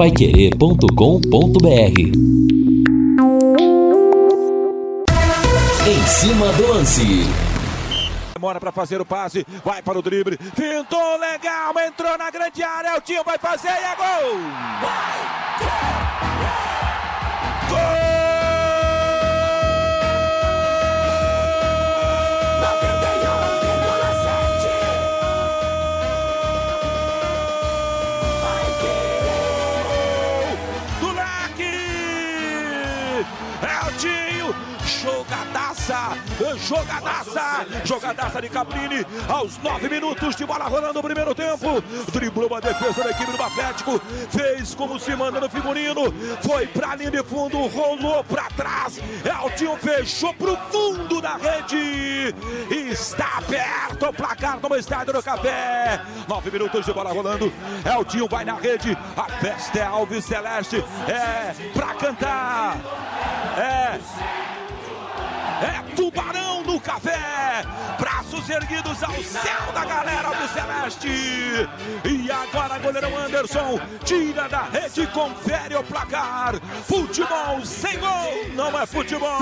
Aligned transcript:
paiquerê.com.br 0.00 2.00
Em 5.86 6.06
cima 6.06 6.50
do 6.54 6.68
lance. 6.68 7.26
Demora 8.32 8.58
para 8.58 8.72
fazer 8.72 8.98
o 8.98 9.04
passe, 9.04 9.46
vai 9.62 9.82
para 9.82 9.98
o 9.98 10.02
drible, 10.02 10.38
pintou 10.56 11.18
legal, 11.18 11.74
entrou 11.86 12.16
na 12.16 12.30
grande 12.30 12.62
área, 12.62 12.96
o 12.96 13.02
Tinho 13.02 13.22
vai 13.22 13.36
fazer 13.36 13.68
e 13.68 13.72
é 13.72 13.94
gol! 13.94 14.38
Gol! 17.68 18.09
Jogadaça! 35.90 36.56
Jogadaça! 36.68 37.66
Jogadaça 37.84 38.40
de 38.40 38.48
Caprini 38.48 39.04
aos 39.28 39.58
nove 39.58 39.88
minutos 39.88 40.36
de 40.36 40.46
bola 40.46 40.66
rolando 40.66 40.94
no 40.94 41.02
primeiro 41.02 41.34
tempo. 41.34 41.82
Driblou 42.12 42.54
a 42.54 42.60
defesa 42.60 43.02
da 43.02 43.10
equipe 43.10 43.36
do 43.36 43.42
Atlético. 43.42 44.00
Fez 44.30 44.72
como 44.72 45.00
se 45.00 45.16
manda 45.16 45.40
no 45.40 45.50
figurino. 45.50 46.12
Foi 46.42 46.68
pra 46.68 46.94
linha 46.94 47.10
de 47.10 47.22
fundo, 47.24 47.66
rolou 47.66 48.22
pra 48.22 48.44
trás. 48.56 49.00
Eltinho 49.24 49.76
fechou 49.78 50.32
pro 50.34 50.56
fundo 50.70 51.20
da 51.20 51.36
rede. 51.36 52.34
Está 52.70 53.38
aberto 53.38 54.06
o 54.06 54.12
placar 54.12 54.60
no 54.60 54.76
estádio 54.76 55.12
do 55.12 55.22
Café. 55.22 56.00
Nove 56.28 56.52
minutos 56.52 56.86
de 56.86 56.92
bola 56.92 57.12
rolando. 57.12 57.52
Eltinho 57.84 58.28
vai 58.28 58.44
na 58.44 58.54
rede. 58.54 58.96
A 59.16 59.24
festa 59.40 59.78
é 59.80 59.82
Alves 59.82 60.24
Celeste. 60.24 60.84
É 61.08 61.52
pra 61.72 61.94
cantar. 61.94 62.76
É. 63.58 64.59
É 65.60 65.94
Tubarão 65.94 66.62
no 66.62 66.80
café. 66.80 67.62
Braços 67.98 68.48
erguidos 68.48 69.02
ao 69.02 69.22
céu 69.22 69.72
da 69.74 69.84
galera 69.84 70.30
do 70.30 70.48
Celeste. 70.48 71.68
E 72.04 72.30
agora 72.30 72.78
goleirão 72.78 73.16
Anderson 73.16 73.78
tira 74.04 74.48
da 74.48 74.62
rede, 74.62 75.06
confere 75.08 75.74
o 75.76 75.82
placar. 75.84 76.54
Futebol 76.86 77.64
sem 77.64 77.98
gol 77.98 78.48
não 78.54 78.78
é 78.80 78.86
futebol. 78.86 79.38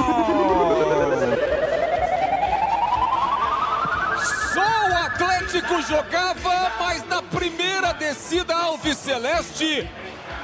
Só 4.53 4.89
o 4.91 4.97
Atlético 5.07 5.81
jogava, 5.83 6.73
mas 6.81 7.07
na 7.07 7.23
primeira 7.23 7.93
descida 7.93 8.57
Alves 8.57 8.99
Celeste, 8.99 9.89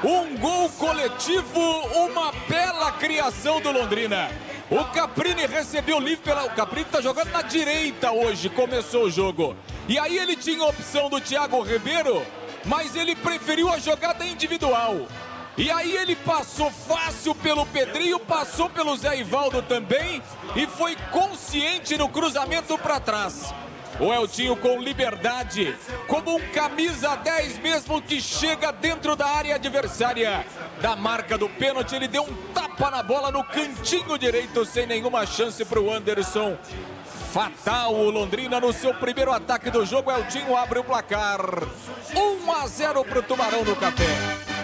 um 0.03 0.37
gol 0.37 0.69
coletivo, 0.69 1.59
uma 1.95 2.31
bela 2.47 2.93
criação 2.93 3.59
do 3.59 3.71
Londrina. 3.71 4.29
O 4.69 4.83
Caprini 4.85 5.45
recebeu 5.45 5.99
livre 5.99 6.23
pela. 6.23 6.45
O 6.45 6.49
Caprini 6.49 6.87
tá 6.89 6.99
jogando 6.99 7.31
na 7.31 7.43
direita 7.43 8.11
hoje, 8.11 8.49
começou 8.49 9.03
o 9.03 9.11
jogo. 9.11 9.55
E 9.87 9.99
aí 9.99 10.17
ele 10.17 10.35
tinha 10.35 10.63
a 10.63 10.69
opção 10.69 11.07
do 11.07 11.21
Thiago 11.21 11.61
Ribeiro, 11.61 12.25
mas 12.65 12.95
ele 12.95 13.15
preferiu 13.15 13.69
a 13.69 13.77
jogada 13.77 14.25
individual. 14.25 15.07
E 15.55 15.69
aí 15.69 15.95
ele 15.95 16.15
passou 16.15 16.71
fácil 16.71 17.35
pelo 17.35 17.65
Pedrinho, 17.67 18.19
passou 18.19 18.69
pelo 18.69 18.97
Zé 18.97 19.19
Ivaldo 19.19 19.61
também 19.61 20.21
e 20.55 20.65
foi 20.65 20.95
consciente 21.11 21.95
no 21.95 22.09
cruzamento 22.09 22.77
para 22.77 22.99
trás. 22.99 23.53
O 23.99 24.13
Eltinho 24.13 24.57
com 24.57 24.79
liberdade, 24.79 25.73
como 26.07 26.35
um 26.35 26.39
camisa 26.51 27.15
10 27.15 27.59
mesmo 27.59 28.01
que 28.01 28.19
chega 28.19 28.71
dentro 28.71 29.15
da 29.15 29.25
área 29.25 29.55
adversária. 29.55 30.45
Da 30.81 30.95
marca 30.95 31.37
do 31.37 31.47
pênalti, 31.47 31.95
ele 31.95 32.07
deu 32.07 32.23
um 32.23 32.35
tapa 32.53 32.91
na 32.91 33.01
bola 33.01 33.31
no 33.31 33.43
cantinho 33.43 34.17
direito, 34.17 34.65
sem 34.65 34.85
nenhuma 34.85 35.25
chance 35.25 35.63
para 35.63 35.79
o 35.79 35.91
Anderson. 35.91 36.57
Fatal 37.31 37.93
o 37.93 38.09
Londrina 38.09 38.59
no 38.59 38.73
seu 38.73 38.93
primeiro 38.93 39.31
ataque 39.31 39.69
do 39.69 39.85
jogo. 39.85 40.11
Eltinho 40.11 40.55
abre 40.57 40.79
o 40.79 40.83
placar. 40.83 41.39
1 42.15 42.51
a 42.51 42.67
0 42.67 43.03
para 43.05 43.19
o 43.19 43.23
Tubarão 43.23 43.63
no 43.63 43.75
café. 43.75 44.54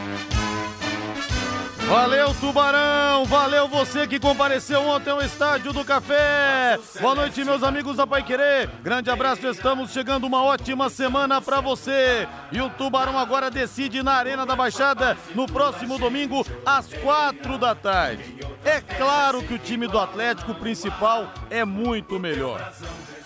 Valeu, 1.88 2.34
Tubarão! 2.36 3.26
Valeu 3.26 3.68
você 3.68 4.08
que 4.08 4.20
compareceu 4.20 4.82
ontem 4.82 5.10
ao 5.10 5.22
Estádio 5.22 5.74
do 5.74 5.84
Café! 5.84 6.80
Boa 7.02 7.16
noite, 7.16 7.44
meus 7.44 7.64
amigos 7.64 7.98
da 7.98 8.08
Pai 8.08 8.24
Querer! 8.24 8.70
Grande 8.82 9.10
abraço, 9.10 9.46
estamos 9.48 9.92
chegando 9.92 10.26
uma 10.26 10.44
ótima 10.44 10.90
semana 10.90 11.42
para 11.42 11.60
você! 11.60 12.28
E 12.52 12.62
o 12.62 12.70
Tubarão 12.70 13.18
agora 13.18 13.52
decide 13.52 14.02
na 14.02 14.14
Arena 14.14 14.46
da 14.46 14.56
Baixada 14.56 15.18
no 15.36 15.46
próximo 15.46 15.98
domingo, 15.98 16.46
às 16.66 16.88
quatro 16.94 17.58
da 17.58 17.76
tarde. 17.76 18.38
É 18.64 18.80
claro 18.80 19.42
que 19.44 19.56
o 19.56 19.60
time 19.60 19.88
do 19.88 20.00
Atlético 20.00 20.54
principal 20.54 21.34
é 21.50 21.66
muito 21.66 22.20
melhor. 22.20 22.72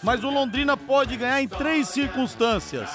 Mas 0.05 0.23
o 0.23 0.29
Londrina 0.29 0.77
pode 0.77 1.17
ganhar 1.17 1.41
em 1.41 1.47
três 1.47 1.89
circunstâncias. 1.89 2.88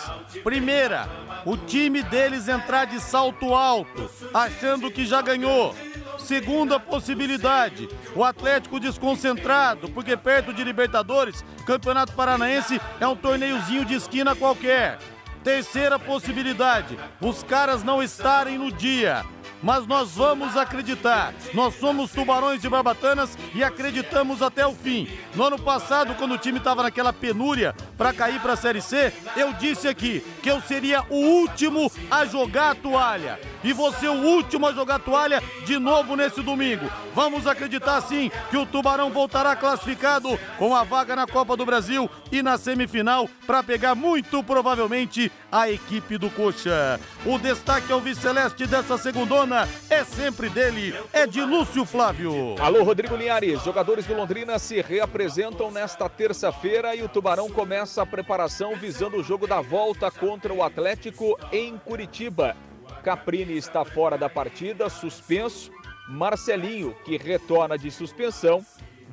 Primeira, 0.45 1.09
o 1.45 1.57
time 1.57 2.05
deles 2.05 2.47
entrar 2.47 2.85
de 2.85 3.01
salto 3.01 3.53
alto, 3.53 4.09
achando 4.33 4.89
que 4.93 5.05
já 5.05 5.21
ganhou. 5.21 5.75
Segunda 6.21 6.79
possibilidade, 6.79 7.89
o 8.15 8.23
Atlético 8.23 8.79
desconcentrado, 8.79 9.91
porque 9.91 10.17
perto 10.17 10.55
de 10.55 10.63
Libertadores, 10.63 11.45
Campeonato 11.67 12.13
Paranaense 12.13 12.81
é 13.01 13.09
um 13.09 13.17
torneiozinho 13.17 13.85
de 13.85 13.95
esquina 13.95 14.37
qualquer. 14.37 15.01
Terceira 15.43 15.99
possibilidade, 15.99 16.97
os 17.21 17.43
caras 17.43 17.83
não 17.83 18.01
estarem 18.01 18.57
no 18.57 18.71
dia. 18.71 19.25
Mas 19.63 19.87
nós 19.87 20.13
vamos 20.13 20.57
acreditar. 20.57 21.35
Nós 21.53 21.75
somos 21.75 22.11
tubarões 22.13 22.61
de 22.61 22.69
Barbatanas 22.69 23.37
e 23.55 23.63
acreditamos 23.63 24.43
até 24.43 24.67
o 24.67 24.75
fim. 24.75 25.09
No 25.35 25.45
ano 25.45 25.59
passado, 25.59 26.15
quando 26.15 26.33
o 26.33 26.39
time 26.39 26.59
estava 26.59 26.83
naquela 26.83 27.13
penúria 27.13 27.75
para 27.97 28.13
cair 28.13 28.41
para 28.41 28.55
a 28.55 28.57
Série 28.57 28.81
C, 28.81 29.13
eu 29.37 29.53
disse 29.55 29.89
aqui 29.89 30.25
que 30.43 30.51
eu 30.51 30.61
seria 30.61 31.05
o 31.11 31.17
último 31.17 31.91
a 32.11 32.25
jogar 32.25 32.71
a 32.71 32.75
toalha. 32.75 33.50
E 33.63 33.73
você 33.73 34.09
o 34.09 34.23
último 34.23 34.67
a 34.67 34.73
jogar 34.73 34.99
toalha 34.99 35.43
de 35.65 35.79
novo 35.79 36.17
nesse 36.17 36.43
domingo. 36.43 36.91
Vamos 37.15 37.47
acreditar 37.47 38.01
sim 38.01 38.31
que 38.51 38.57
o 38.57 38.65
Tubarão 38.65 39.11
voltará 39.11 39.55
classificado 39.55 40.39
com 40.59 40.75
a 40.75 40.83
vaga 40.83 41.15
na 41.15 41.27
Copa 41.27 41.57
do 41.57 41.67
Brasil 41.67 42.09
e 42.33 42.43
na 42.43 42.57
semifinal 42.57 43.29
para 43.47 43.63
pegar 43.63 43.95
muito 43.95 44.43
provavelmente 44.43 45.31
a 45.53 45.71
equipe 45.71 46.17
do 46.17 46.31
Coxa. 46.31 46.99
O 47.27 47.39
destaque 47.39 47.93
ao 47.93 48.01
Viceleste 48.01 48.67
dessa 48.67 48.97
segundona 48.97 49.69
é 49.89 50.05
sempre 50.05 50.49
dele, 50.49 50.95
é 51.13 51.27
de 51.27 51.43
Lúcio 51.43 51.85
Flávio. 51.85 52.55
Alô, 52.61 52.83
Rodrigo 52.83 53.17
Linhares. 53.17 53.63
Jogadores 53.63 54.07
do 54.07 54.15
Londrina 54.15 54.59
se 54.59 54.81
reapresentam 54.81 55.71
nesta 55.71 56.09
terça-feira 56.09 56.95
e 56.95 57.03
o 57.03 57.09
Tubarão 57.09 57.51
começa 57.51 58.03
a 58.03 58.07
preparação 58.07 58.75
visando 58.77 59.19
o 59.19 59.23
jogo 59.23 59.47
da 59.47 59.61
volta 59.61 60.11
contra 60.11 60.53
o 60.53 60.63
Atlético 60.63 61.39
em 61.53 61.77
Curitiba. 61.77 62.57
Caprini 63.03 63.57
está 63.57 63.85
fora 63.85 64.19
da 64.19 64.29
partida, 64.29 64.89
suspenso. 64.89 65.71
Marcelinho, 66.09 66.95
que 67.05 67.17
retorna 67.17 67.79
de 67.79 67.91
suspensão, 67.91 68.65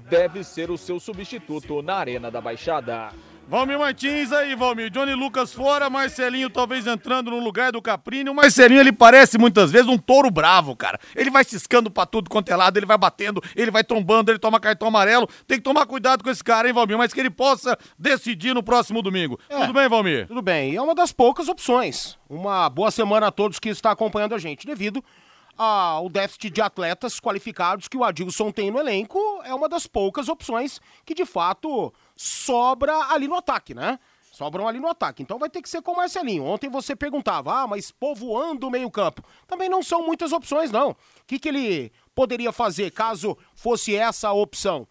deve 0.09 0.43
ser 0.43 0.71
o 0.71 0.77
seu 0.77 0.99
substituto 0.99 1.81
na 1.81 1.95
Arena 1.95 2.31
da 2.31 2.41
Baixada. 2.41 3.11
Valmir 3.49 3.79
Martins 3.79 4.33
aí, 4.33 4.55
Valmir. 4.55 4.89
Johnny 4.89 5.13
Lucas 5.13 5.53
fora, 5.53 5.89
Marcelinho 5.89 6.49
talvez 6.49 6.85
entrando 6.85 7.31
no 7.31 7.39
lugar 7.39 7.71
do 7.71 7.81
Caprini. 7.81 8.29
O 8.29 8.33
Marcelinho, 8.33 8.81
ele 8.81 8.91
parece 8.91 9.37
muitas 9.37 9.71
vezes 9.71 9.87
um 9.87 9.97
touro 9.97 10.29
bravo, 10.29 10.75
cara. 10.75 10.99
Ele 11.15 11.29
vai 11.29 11.45
ciscando 11.45 11.89
pra 11.89 12.05
tudo 12.05 12.29
quanto 12.29 12.49
é 12.49 12.55
lado, 12.57 12.75
ele 12.75 12.85
vai 12.85 12.97
batendo, 12.97 13.41
ele 13.55 13.71
vai 13.71 13.85
trombando, 13.85 14.29
ele 14.31 14.37
toma 14.37 14.59
cartão 14.59 14.89
amarelo. 14.89 15.29
Tem 15.47 15.57
que 15.57 15.63
tomar 15.63 15.85
cuidado 15.85 16.25
com 16.25 16.29
esse 16.29 16.43
cara, 16.43 16.67
hein, 16.67 16.73
Valmir? 16.73 16.97
Mas 16.97 17.13
que 17.13 17.21
ele 17.21 17.29
possa 17.29 17.77
decidir 17.97 18.53
no 18.53 18.61
próximo 18.61 19.01
domingo. 19.01 19.39
É. 19.47 19.61
Tudo 19.61 19.71
bem, 19.71 19.87
Valmir? 19.87 20.27
Tudo 20.27 20.41
bem. 20.41 20.73
E 20.73 20.75
é 20.75 20.81
uma 20.81 20.93
das 20.93 21.13
poucas 21.13 21.47
opções. 21.47 22.17
Uma 22.29 22.69
boa 22.69 22.91
semana 22.91 23.27
a 23.27 23.31
todos 23.31 23.59
que 23.59 23.69
está 23.69 23.91
acompanhando 23.91 24.35
a 24.35 24.37
gente, 24.37 24.67
devido 24.67 25.01
ao 25.57 26.07
déficit 26.09 26.51
de 26.51 26.61
atletas 26.61 27.19
qualificados 27.19 27.87
que 27.87 27.97
o 27.97 28.03
Adilson 28.03 28.51
tem 28.51 28.69
no 28.69 28.77
elenco. 28.77 29.17
É 29.43 29.53
uma 29.55 29.69
das 29.69 29.87
poucas 29.87 30.27
opções 30.27 30.79
que, 31.05 31.15
de 31.15 31.25
fato, 31.25 31.93
sobra 32.17 32.93
ali 33.13 33.27
no 33.27 33.35
ataque, 33.35 33.73
né? 33.73 33.99
Sobram 34.31 34.67
ali 34.67 34.79
no 34.79 34.87
ataque. 34.87 35.23
Então 35.23 35.39
vai 35.39 35.49
ter 35.49 35.61
que 35.61 35.69
ser 35.69 35.81
com 35.81 35.93
o 35.93 35.95
Marcelinho. 35.95 36.43
Ontem 36.43 36.69
você 36.69 36.95
perguntava, 36.95 37.61
ah, 37.61 37.67
mas 37.67 37.89
povoando 37.89 38.67
o 38.67 38.71
meio-campo. 38.71 39.23
Também 39.47 39.69
não 39.69 39.81
são 39.81 40.05
muitas 40.05 40.31
opções, 40.31 40.69
não. 40.69 40.91
O 40.91 40.95
que, 41.25 41.39
que 41.39 41.49
ele 41.49 41.91
poderia 42.13 42.51
fazer 42.51 42.91
caso 42.91 43.37
fosse 43.55 43.95
essa 43.95 44.27
a 44.27 44.33
opção? 44.33 44.87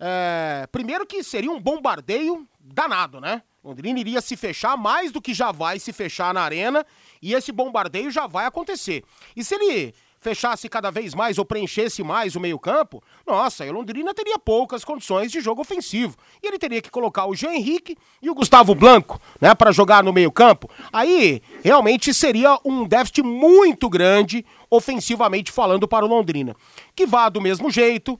É, 0.00 0.66
primeiro 0.72 1.06
que 1.06 1.22
seria 1.22 1.50
um 1.50 1.60
bombardeio 1.60 2.48
danado, 2.58 3.20
né? 3.20 3.42
Londrina 3.62 3.98
iria 3.98 4.20
se 4.20 4.36
fechar 4.36 4.76
mais 4.76 5.10
do 5.10 5.20
que 5.20 5.34
já 5.34 5.50
vai 5.50 5.78
se 5.78 5.92
fechar 5.92 6.32
na 6.32 6.40
arena 6.40 6.86
e 7.20 7.34
esse 7.34 7.50
bombardeio 7.50 8.10
já 8.10 8.26
vai 8.26 8.46
acontecer. 8.46 9.04
E 9.34 9.42
se 9.42 9.56
ele 9.56 9.92
fechasse 10.26 10.68
cada 10.68 10.90
vez 10.90 11.14
mais 11.14 11.38
ou 11.38 11.44
preenchesse 11.44 12.02
mais 12.02 12.34
o 12.34 12.40
meio-campo, 12.40 13.00
nossa, 13.24 13.64
o 13.64 13.70
Londrina 13.70 14.12
teria 14.12 14.36
poucas 14.36 14.84
condições 14.84 15.30
de 15.30 15.40
jogo 15.40 15.60
ofensivo. 15.60 16.16
E 16.42 16.48
ele 16.48 16.58
teria 16.58 16.82
que 16.82 16.90
colocar 16.90 17.26
o 17.26 17.34
Jean 17.34 17.52
Henrique 17.52 17.96
e 18.20 18.28
o 18.28 18.34
Gustavo 18.34 18.74
Blanco, 18.74 19.20
né, 19.40 19.54
para 19.54 19.70
jogar 19.70 20.02
no 20.02 20.12
meio-campo. 20.12 20.68
Aí, 20.92 21.40
realmente 21.62 22.12
seria 22.12 22.58
um 22.64 22.88
déficit 22.88 23.22
muito 23.22 23.88
grande 23.88 24.44
ofensivamente 24.68 25.52
falando 25.52 25.86
para 25.86 26.04
o 26.04 26.08
Londrina. 26.08 26.56
Que 26.96 27.06
vá 27.06 27.28
do 27.28 27.40
mesmo 27.40 27.70
jeito, 27.70 28.18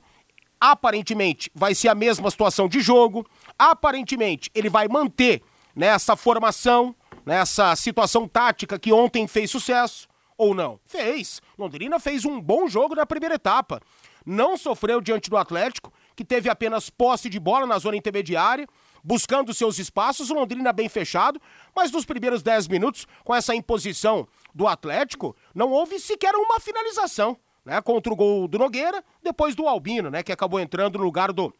aparentemente 0.61 1.51
vai 1.53 1.75
ser 1.75 1.89
a 1.89 1.95
mesma 1.95 2.31
situação 2.31 2.69
de 2.69 2.79
jogo, 2.79 3.25
aparentemente 3.59 4.49
ele 4.55 4.69
vai 4.69 4.87
manter 4.87 5.41
nessa 5.75 6.15
formação, 6.15 6.95
nessa 7.25 7.75
situação 7.75 8.29
tática 8.29 8.79
que 8.79 8.93
ontem 8.93 9.27
fez 9.27 9.51
sucesso 9.51 10.07
ou 10.37 10.53
não? 10.53 10.79
Fez. 10.85 11.41
Londrina 11.57 11.99
fez 11.99 12.25
um 12.25 12.39
bom 12.39 12.67
jogo 12.67 12.95
na 12.95 13.05
primeira 13.05 13.35
etapa. 13.35 13.81
Não 14.25 14.57
sofreu 14.57 15.01
diante 15.01 15.29
do 15.29 15.37
Atlético, 15.37 15.91
que 16.15 16.23
teve 16.23 16.49
apenas 16.49 16.89
posse 16.89 17.29
de 17.29 17.39
bola 17.39 17.65
na 17.65 17.79
zona 17.79 17.95
intermediária, 17.95 18.67
buscando 19.03 19.53
seus 19.53 19.79
espaços, 19.79 20.29
Londrina 20.29 20.73
bem 20.73 20.89
fechado, 20.89 21.41
mas 21.75 21.91
nos 21.91 22.05
primeiros 22.05 22.43
10 22.43 22.67
minutos, 22.67 23.07
com 23.23 23.33
essa 23.33 23.55
imposição 23.55 24.27
do 24.53 24.67
Atlético, 24.67 25.35
não 25.55 25.71
houve 25.71 25.99
sequer 25.99 26.35
uma 26.35 26.59
finalização, 26.59 27.37
né? 27.63 27.81
Contra 27.81 28.11
o 28.11 28.15
gol 28.15 28.47
do 28.47 28.57
Nogueira, 28.57 29.03
depois 29.23 29.55
do 29.55 29.67
Albino, 29.67 30.09
né? 30.09 30.23
Que 30.23 30.31
acabou 30.31 30.59
entrando 30.59 30.97
no 30.97 31.05
lugar 31.05 31.31
do 31.31 31.53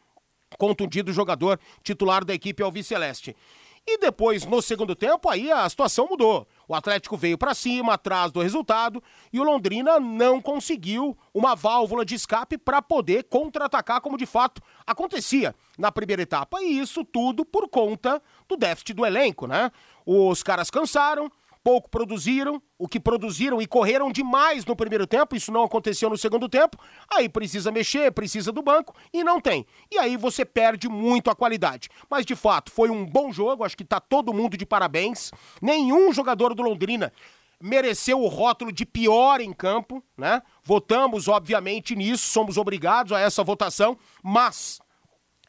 contundido 0.57 1.11
jogador 1.11 1.59
titular 1.83 2.23
da 2.23 2.33
equipe 2.33 2.63
Alviceleste. 2.63 3.35
E 3.89 3.97
depois, 3.97 4.45
no 4.45 4.61
segundo 4.61 4.93
tempo, 4.93 5.29
aí 5.29 5.49
a 5.49 5.67
situação 5.69 6.07
mudou. 6.09 6.45
O 6.67 6.75
Atlético 6.75 7.15
veio 7.15 7.37
para 7.37 7.53
cima, 7.53 7.93
atrás 7.93 8.33
do 8.33 8.41
resultado, 8.41 9.01
e 9.31 9.39
o 9.39 9.43
Londrina 9.43 9.97
não 9.97 10.41
conseguiu 10.41 11.17
uma 11.33 11.55
válvula 11.55 12.03
de 12.03 12.13
escape 12.13 12.57
para 12.57 12.81
poder 12.81 13.23
contra-atacar 13.23 14.01
como 14.01 14.17
de 14.17 14.25
fato 14.25 14.61
acontecia 14.85 15.55
na 15.77 15.89
primeira 15.89 16.21
etapa. 16.21 16.61
E 16.61 16.77
isso 16.77 17.05
tudo 17.05 17.45
por 17.45 17.69
conta 17.69 18.21
do 18.45 18.57
déficit 18.57 18.93
do 18.93 19.05
elenco, 19.05 19.47
né? 19.47 19.71
Os 20.05 20.43
caras 20.43 20.69
cansaram, 20.69 21.31
pouco 21.67 21.89
produziram, 21.89 22.61
o 22.79 22.87
que 22.87 22.97
produziram 22.97 23.61
e 23.61 23.67
correram 23.67 24.09
demais 24.09 24.65
no 24.65 24.73
primeiro 24.73 25.05
tempo, 25.05 25.35
isso 25.35 25.51
não 25.51 25.65
aconteceu 25.65 26.09
no 26.09 26.17
segundo 26.17 26.47
tempo, 26.47 26.77
aí 27.13 27.27
precisa 27.27 27.73
mexer, 27.73 28.09
precisa 28.13 28.53
do 28.53 28.61
banco 28.61 28.95
e 29.11 29.21
não 29.21 29.41
tem. 29.41 29.65
E 29.91 29.97
aí 29.97 30.15
você 30.15 30.45
perde 30.45 30.87
muito 30.87 31.29
a 31.29 31.35
qualidade. 31.35 31.89
Mas 32.09 32.25
de 32.25 32.37
fato, 32.37 32.71
foi 32.71 32.89
um 32.89 33.05
bom 33.05 33.33
jogo, 33.33 33.65
acho 33.65 33.75
que 33.75 33.83
tá 33.83 33.99
todo 33.99 34.33
mundo 34.33 34.55
de 34.55 34.65
parabéns. 34.65 35.29
Nenhum 35.61 36.13
jogador 36.13 36.55
do 36.55 36.63
Londrina 36.63 37.11
mereceu 37.61 38.21
o 38.21 38.29
rótulo 38.29 38.71
de 38.71 38.85
pior 38.85 39.41
em 39.41 39.51
campo, 39.51 40.01
né? 40.17 40.41
Votamos, 40.63 41.27
obviamente, 41.27 41.97
nisso, 41.97 42.27
somos 42.27 42.55
obrigados 42.55 43.11
a 43.11 43.19
essa 43.19 43.43
votação, 43.43 43.97
mas 44.23 44.79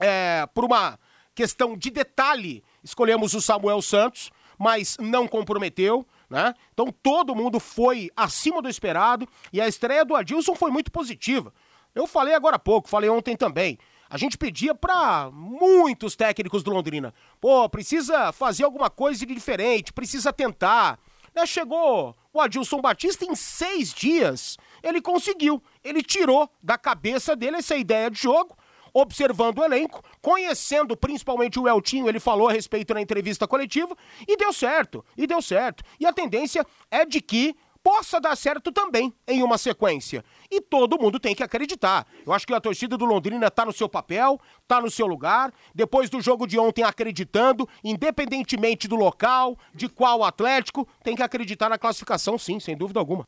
é, 0.01 0.45
por 0.53 0.65
uma 0.65 0.99
questão 1.33 1.77
de 1.77 1.91
detalhe, 1.91 2.65
escolhemos 2.83 3.35
o 3.35 3.41
Samuel 3.41 3.81
Santos 3.81 4.33
mas 4.59 4.97
não 5.01 5.27
comprometeu. 5.29 6.07
Né? 6.29 6.53
Então 6.75 6.93
todo 7.03 7.35
mundo 7.35 7.59
foi 7.59 8.11
acima 8.17 8.61
do 8.61 8.69
esperado 8.69 9.27
e 9.53 9.61
a 9.61 9.69
estreia 9.69 10.05
do 10.05 10.15
Adilson 10.15 10.55
foi 10.55 10.71
muito 10.71 10.91
positiva. 10.91 11.53
Eu 11.95 12.07
falei 12.07 12.35
agora 12.35 12.57
há 12.57 12.59
pouco, 12.59 12.89
falei 12.89 13.09
ontem 13.09 13.37
também. 13.37 13.79
A 14.11 14.17
gente 14.17 14.39
pedia 14.39 14.75
para 14.75 15.31
muitos 15.31 16.17
técnicos 16.17 16.63
do 16.63 16.71
Londrina. 16.71 17.13
Pô, 17.41 17.69
precisa 17.69 18.33
fazer 18.33 18.65
alguma 18.65 18.89
coisa 18.89 19.25
de 19.25 19.35
diferente, 19.35 19.93
precisa 19.93 20.33
tentar. 20.33 20.99
Né? 21.35 21.45
Chegou 21.47 22.17
o 22.33 22.41
Adilson 22.41 22.81
Batista 22.81 23.25
em 23.25 23.35
seis 23.35 23.93
dias. 23.93 24.57
Ele 24.83 25.01
conseguiu. 25.01 25.63
Ele 25.85 26.03
tirou 26.03 26.51
da 26.63 26.79
cabeça 26.79 27.37
dele 27.37 27.59
essa 27.59 27.77
ideia 27.77 28.11
de 28.11 28.19
jogo 28.19 28.57
observando 28.93 29.59
o 29.59 29.65
elenco, 29.65 30.03
conhecendo 30.21 30.97
principalmente 30.97 31.59
o 31.59 31.69
Eltinho, 31.69 32.09
ele 32.09 32.21
falou 32.21 32.49
a 32.49 32.53
respeito 32.53 32.95
na 32.95 33.01
entrevista 33.01 33.47
coletiva, 33.47 33.97
e 34.27 34.37
deu 34.37 34.53
certo, 34.53 35.05
e 35.17 35.27
deu 35.27 35.41
certo. 35.43 35.85
E 35.99 36.07
a 36.07 36.13
tendência 36.13 36.65
é 36.91 37.05
de 37.05 37.21
que 37.21 37.55
possa 37.83 38.21
dar 38.21 38.37
certo 38.37 38.71
também 38.71 39.15
em 39.27 39.43
uma 39.43 39.57
sequência. 39.57 40.25
E 40.51 40.61
todo 40.61 40.99
mundo 41.01 41.19
tem 41.19 41.35
que 41.35 41.43
acreditar. 41.43 42.07
Eu 42.27 42.33
acho 42.33 42.47
que 42.47 42.53
a 42.53 42.61
torcida 42.61 42.97
do 42.97 43.05
Londrina 43.05 43.51
tá 43.51 43.65
no 43.65 43.73
seu 43.73 43.89
papel, 43.89 44.39
tá 44.67 44.81
no 44.81 44.91
seu 44.91 45.07
lugar. 45.07 45.53
Depois 45.75 46.11
do 46.11 46.21
jogo 46.21 46.47
de 46.47 46.59
ontem 46.59 46.83
acreditando, 46.83 47.69
independentemente 47.83 48.87
do 48.87 48.97
local, 48.97 49.57
de 49.75 49.89
qual 49.89 50.23
Atlético, 50.23 50.87
tem 51.03 51.17
que 51.17 51.23
acreditar 51.23 51.69
na 51.69 51.79
classificação 51.79 52.37
sim, 52.37 52.61
sem 52.61 52.77
dúvida 52.77 53.01
alguma. 53.01 53.25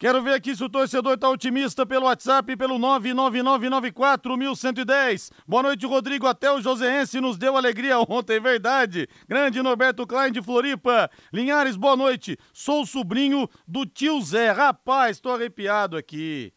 Quero 0.00 0.20
ver 0.22 0.32
aqui 0.32 0.56
se 0.56 0.64
o 0.64 0.68
torcedor 0.70 1.12
está 1.12 1.28
otimista 1.28 1.84
pelo 1.84 2.06
WhatsApp, 2.06 2.56
pelo 2.56 2.78
99994110. 2.78 5.30
Boa 5.46 5.62
noite, 5.62 5.84
Rodrigo. 5.84 6.26
Até 6.26 6.50
o 6.50 6.58
Joseense 6.58 7.20
nos 7.20 7.36
deu 7.36 7.54
alegria 7.54 7.98
ontem, 7.98 8.36
é 8.36 8.40
verdade. 8.40 9.06
Grande 9.28 9.60
Norberto 9.60 10.06
Klein 10.06 10.32
de 10.32 10.40
Floripa. 10.40 11.10
Linhares, 11.30 11.76
boa 11.76 11.96
noite. 11.96 12.38
Sou 12.50 12.86
sobrinho 12.86 13.46
do 13.68 13.84
tio 13.84 14.18
Zé. 14.22 14.52
Rapaz, 14.52 15.18
estou 15.18 15.34
arrepiado 15.34 15.98
aqui. 15.98 16.50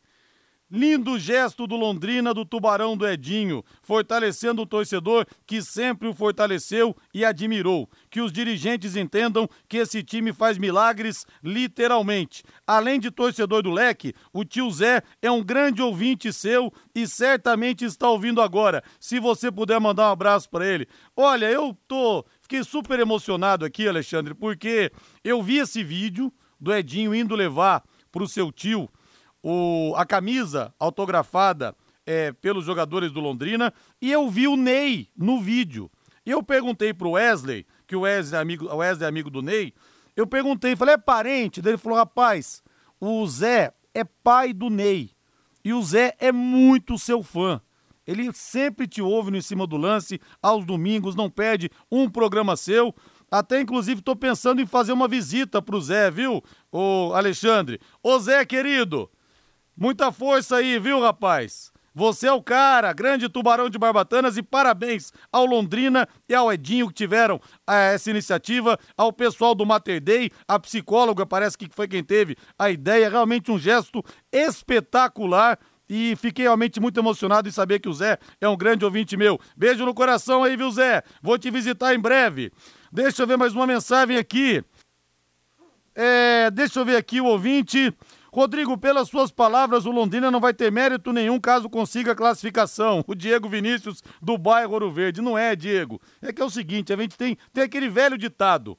Lindo 0.75 1.19
gesto 1.19 1.67
do 1.67 1.75
Londrina, 1.75 2.33
do 2.33 2.43
Tubarão 2.43 2.97
do 2.97 3.07
Edinho, 3.07 3.63
fortalecendo 3.83 4.63
o 4.63 4.65
torcedor 4.65 5.23
que 5.45 5.61
sempre 5.61 6.07
o 6.07 6.15
fortaleceu 6.15 6.95
e 7.13 7.23
admirou. 7.23 7.87
Que 8.09 8.19
os 8.19 8.31
dirigentes 8.31 8.95
entendam 8.95 9.47
que 9.69 9.77
esse 9.77 10.01
time 10.01 10.33
faz 10.33 10.57
milagres, 10.57 11.27
literalmente. 11.43 12.43
Além 12.65 12.99
de 12.99 13.11
torcedor 13.11 13.61
do 13.61 13.69
leque, 13.69 14.15
o 14.33 14.43
tio 14.43 14.71
Zé 14.71 15.03
é 15.21 15.29
um 15.29 15.43
grande 15.43 15.79
ouvinte 15.79 16.33
seu 16.33 16.73
e 16.95 17.07
certamente 17.07 17.85
está 17.85 18.09
ouvindo 18.09 18.41
agora. 18.41 18.83
Se 18.99 19.19
você 19.19 19.51
puder 19.51 19.79
mandar 19.79 20.09
um 20.09 20.13
abraço 20.13 20.49
para 20.49 20.65
ele. 20.65 20.87
Olha, 21.15 21.51
eu 21.51 21.77
tô. 21.87 22.25
Fiquei 22.41 22.63
super 22.63 22.99
emocionado 22.99 23.63
aqui, 23.63 23.87
Alexandre, 23.87 24.33
porque 24.33 24.91
eu 25.23 25.39
vi 25.43 25.59
esse 25.59 25.83
vídeo 25.83 26.33
do 26.59 26.73
Edinho 26.73 27.13
indo 27.13 27.35
levar 27.35 27.83
pro 28.11 28.27
seu 28.27 28.51
tio 28.51 28.89
o, 29.43 29.93
a 29.97 30.05
camisa 30.05 30.73
autografada 30.79 31.75
é, 32.05 32.31
pelos 32.31 32.65
jogadores 32.65 33.11
do 33.11 33.19
Londrina 33.19 33.73
e 34.01 34.11
eu 34.11 34.29
vi 34.29 34.47
o 34.47 34.55
Ney 34.55 35.09
no 35.15 35.41
vídeo. 35.41 35.91
E 36.25 36.31
eu 36.31 36.41
perguntei 36.41 36.93
pro 36.93 37.11
Wesley, 37.11 37.65
que 37.85 37.95
o 37.95 38.01
Wesley 38.01 38.37
é 38.37 38.41
amigo, 38.41 38.65
o 38.67 38.77
Wesley 38.77 39.05
é 39.05 39.09
amigo 39.09 39.29
do 39.29 39.41
Ney, 39.41 39.73
eu 40.15 40.25
perguntei, 40.25 40.75
falei, 40.75 40.95
é 40.95 40.97
parente? 40.97 41.59
Ele 41.59 41.77
falou, 41.77 41.97
rapaz, 41.97 42.63
o 42.99 43.25
Zé 43.27 43.73
é 43.93 44.03
pai 44.03 44.53
do 44.53 44.69
Ney. 44.69 45.11
E 45.65 45.73
o 45.73 45.81
Zé 45.81 46.15
é 46.19 46.31
muito 46.31 46.97
seu 46.97 47.21
fã. 47.23 47.61
Ele 48.05 48.31
sempre 48.33 48.87
te 48.87 49.01
ouve 49.01 49.31
no 49.31 49.37
em 49.37 49.41
cima 49.41 49.65
do 49.65 49.77
lance, 49.77 50.19
aos 50.41 50.65
domingos, 50.65 51.15
não 51.15 51.29
perde 51.29 51.69
um 51.91 52.09
programa 52.09 52.55
seu. 52.55 52.93
Até, 53.31 53.61
inclusive, 53.61 53.99
estou 53.99 54.15
pensando 54.15 54.61
em 54.61 54.65
fazer 54.65 54.91
uma 54.91 55.07
visita 55.07 55.61
pro 55.61 55.81
Zé, 55.81 56.11
viu, 56.11 56.43
ô 56.71 57.13
Alexandre? 57.15 57.79
Ô 58.03 58.19
Zé, 58.19 58.45
querido, 58.45 59.09
Muita 59.75 60.11
força 60.11 60.57
aí, 60.57 60.77
viu, 60.77 61.01
rapaz? 61.01 61.71
Você 61.95 62.27
é 62.27 62.31
o 62.31 62.41
cara, 62.41 62.91
grande 62.91 63.29
tubarão 63.29 63.69
de 63.69 63.77
Barbatanas 63.77 64.35
e 64.35 64.41
parabéns 64.41 65.11
ao 65.31 65.45
Londrina 65.45 66.07
e 66.27 66.33
ao 66.33 66.51
Edinho 66.51 66.87
que 66.87 66.93
tiveram 66.93 67.39
eh, 67.69 67.93
essa 67.93 68.09
iniciativa, 68.09 68.79
ao 68.97 69.13
pessoal 69.13 69.53
do 69.53 69.65
Mater 69.65 70.01
Day, 70.01 70.31
a 70.47 70.59
psicóloga 70.59 71.23
parece 71.25 71.55
que 71.55 71.69
foi 71.71 71.87
quem 71.87 72.03
teve 72.03 72.35
a 72.57 72.71
ideia, 72.71 73.09
realmente 73.09 73.51
um 73.51 73.59
gesto 73.59 74.03
espetacular 74.31 75.59
e 75.87 76.15
fiquei 76.15 76.45
realmente 76.45 76.79
muito 76.79 76.99
emocionado 76.99 77.47
em 77.47 77.51
saber 77.51 77.79
que 77.79 77.89
o 77.89 77.93
Zé 77.93 78.17
é 78.41 78.47
um 78.47 78.57
grande 78.57 78.83
ouvinte 78.85 79.15
meu. 79.15 79.39
Beijo 79.55 79.85
no 79.85 79.93
coração 79.93 80.43
aí, 80.43 80.57
viu, 80.57 80.71
Zé? 80.71 81.03
Vou 81.21 81.37
te 81.37 81.51
visitar 81.51 81.93
em 81.93 81.99
breve. 81.99 82.51
Deixa 82.91 83.21
eu 83.21 83.27
ver 83.27 83.37
mais 83.37 83.53
uma 83.53 83.67
mensagem 83.67 84.17
aqui. 84.17 84.63
É, 85.93 86.49
deixa 86.49 86.79
eu 86.79 86.85
ver 86.85 86.95
aqui 86.95 87.21
o 87.21 87.25
ouvinte. 87.25 87.93
Rodrigo, 88.33 88.75
pelas 88.79 89.09
suas 89.09 89.31
palavras, 89.31 89.85
o 89.85 89.91
Londrina 89.91 90.31
não 90.31 90.39
vai 90.39 90.55
ter 90.55 90.71
mérito 90.71 91.13
nenhum 91.13 91.39
caso 91.39 91.69
consiga 91.69 92.13
a 92.13 92.15
classificação. 92.15 93.03
O 93.05 93.13
Diego 93.13 93.47
Vinícius 93.47 94.01
do 94.19 94.39
bairro 94.39 94.73
Ouro 94.73 94.91
Verde. 94.91 95.21
Não 95.21 95.37
é, 95.37 95.55
Diego. 95.55 96.01
É 96.19 96.33
que 96.33 96.41
é 96.41 96.45
o 96.45 96.49
seguinte, 96.49 96.91
a 96.91 96.97
gente 96.97 97.15
tem, 97.15 97.37
tem 97.53 97.63
aquele 97.63 97.87
velho 97.87 98.17
ditado. 98.17 98.75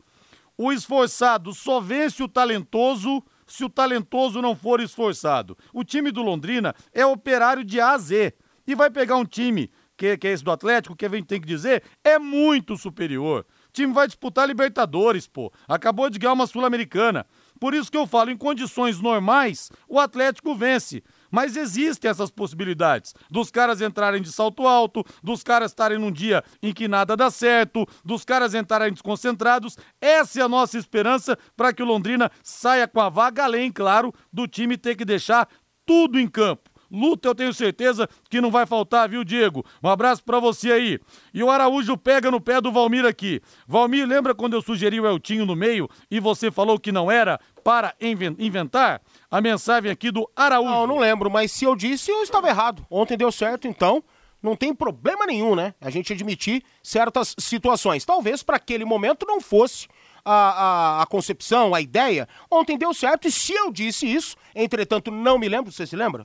O 0.58 0.72
esforçado 0.72 1.54
só 1.54 1.80
vence 1.80 2.20
o 2.20 2.28
talentoso 2.28 3.22
se 3.46 3.62
o 3.64 3.68
talentoso 3.70 4.42
não 4.42 4.56
for 4.56 4.80
esforçado. 4.80 5.56
O 5.72 5.84
time 5.84 6.10
do 6.10 6.20
Londrina 6.20 6.74
é 6.92 7.06
operário 7.06 7.62
de 7.62 7.80
A 7.80 7.92
a 7.92 7.98
Z. 7.98 8.34
E 8.66 8.74
vai 8.74 8.90
pegar 8.90 9.14
um 9.14 9.24
time, 9.24 9.70
que, 9.96 10.16
que 10.16 10.26
é 10.26 10.32
esse 10.32 10.42
do 10.42 10.50
Atlético, 10.50 10.96
que 10.96 11.06
a 11.06 11.08
gente 11.08 11.26
tem 11.26 11.40
que 11.40 11.46
dizer, 11.46 11.84
é 12.02 12.18
muito 12.18 12.76
superior. 12.76 13.46
O 13.68 13.72
time 13.72 13.92
vai 13.92 14.08
disputar 14.08 14.48
Libertadores, 14.48 15.28
pô. 15.28 15.52
Acabou 15.68 16.10
de 16.10 16.18
ganhar 16.18 16.32
uma 16.32 16.48
Sul-Americana. 16.48 17.24
Por 17.60 17.74
isso 17.74 17.90
que 17.90 17.96
eu 17.96 18.06
falo, 18.06 18.30
em 18.30 18.36
condições 18.36 19.00
normais, 19.00 19.70
o 19.88 19.98
Atlético 19.98 20.54
vence. 20.54 21.02
Mas 21.30 21.56
existem 21.56 22.10
essas 22.10 22.30
possibilidades 22.30 23.12
dos 23.28 23.50
caras 23.50 23.80
entrarem 23.80 24.22
de 24.22 24.30
salto 24.30 24.66
alto, 24.68 25.04
dos 25.22 25.42
caras 25.42 25.72
estarem 25.72 25.98
num 25.98 26.12
dia 26.12 26.44
em 26.62 26.72
que 26.72 26.86
nada 26.86 27.16
dá 27.16 27.30
certo, 27.30 27.86
dos 28.04 28.24
caras 28.24 28.54
entrarem 28.54 28.92
desconcentrados. 28.92 29.76
Essa 30.00 30.40
é 30.40 30.42
a 30.44 30.48
nossa 30.48 30.78
esperança 30.78 31.36
para 31.56 31.72
que 31.72 31.82
o 31.82 31.86
Londrina 31.86 32.30
saia 32.42 32.86
com 32.86 33.00
a 33.00 33.08
vaga, 33.08 33.44
além, 33.44 33.72
claro, 33.72 34.14
do 34.32 34.46
time 34.46 34.76
ter 34.76 34.94
que 34.94 35.04
deixar 35.04 35.48
tudo 35.84 36.18
em 36.18 36.28
campo. 36.28 36.73
Luta 36.94 37.28
eu 37.28 37.34
tenho 37.34 37.52
certeza 37.52 38.08
que 38.30 38.40
não 38.40 38.50
vai 38.50 38.64
faltar, 38.64 39.08
viu, 39.08 39.24
Diego? 39.24 39.64
Um 39.82 39.88
abraço 39.88 40.22
para 40.22 40.38
você 40.38 40.70
aí. 40.70 41.00
E 41.32 41.42
o 41.42 41.50
Araújo 41.50 41.98
pega 41.98 42.30
no 42.30 42.40
pé 42.40 42.60
do 42.60 42.70
Valmir 42.70 43.04
aqui. 43.04 43.40
Valmir, 43.66 44.06
lembra 44.06 44.34
quando 44.34 44.54
eu 44.54 44.62
sugeri 44.62 45.00
o 45.00 45.06
Eltinho 45.06 45.44
no 45.44 45.56
meio 45.56 45.88
e 46.10 46.20
você 46.20 46.50
falou 46.50 46.78
que 46.78 46.92
não 46.92 47.10
era 47.10 47.40
para 47.64 47.94
inventar? 48.00 49.02
A 49.30 49.40
mensagem 49.40 49.90
aqui 49.90 50.10
do 50.10 50.30
Araújo. 50.36 50.70
Não, 50.70 50.86
não 50.86 50.98
lembro, 50.98 51.28
mas 51.28 51.50
se 51.50 51.64
eu 51.64 51.74
disse, 51.74 52.10
eu 52.10 52.22
estava 52.22 52.48
errado. 52.48 52.86
Ontem 52.88 53.16
deu 53.16 53.32
certo, 53.32 53.66
então 53.66 54.04
não 54.44 54.54
tem 54.54 54.74
problema 54.74 55.26
nenhum, 55.26 55.56
né? 55.56 55.74
A 55.80 55.88
gente 55.88 56.12
admitir 56.12 56.62
certas 56.82 57.34
situações. 57.38 58.04
Talvez 58.04 58.42
para 58.42 58.56
aquele 58.56 58.84
momento 58.84 59.26
não 59.26 59.40
fosse 59.40 59.88
a, 60.24 60.32
a, 60.32 61.02
a, 61.02 61.06
concepção, 61.06 61.74
a 61.74 61.80
ideia. 61.80 62.28
Ontem 62.50 62.78
deu 62.78 62.92
certo 62.94 63.26
e 63.26 63.32
se 63.32 63.52
eu 63.52 63.72
disse 63.72 64.06
isso, 64.06 64.36
entretanto 64.54 65.10
não 65.10 65.38
me 65.38 65.48
lembro, 65.48 65.72
você 65.72 65.86
se 65.86 65.96
lembra? 65.96 66.24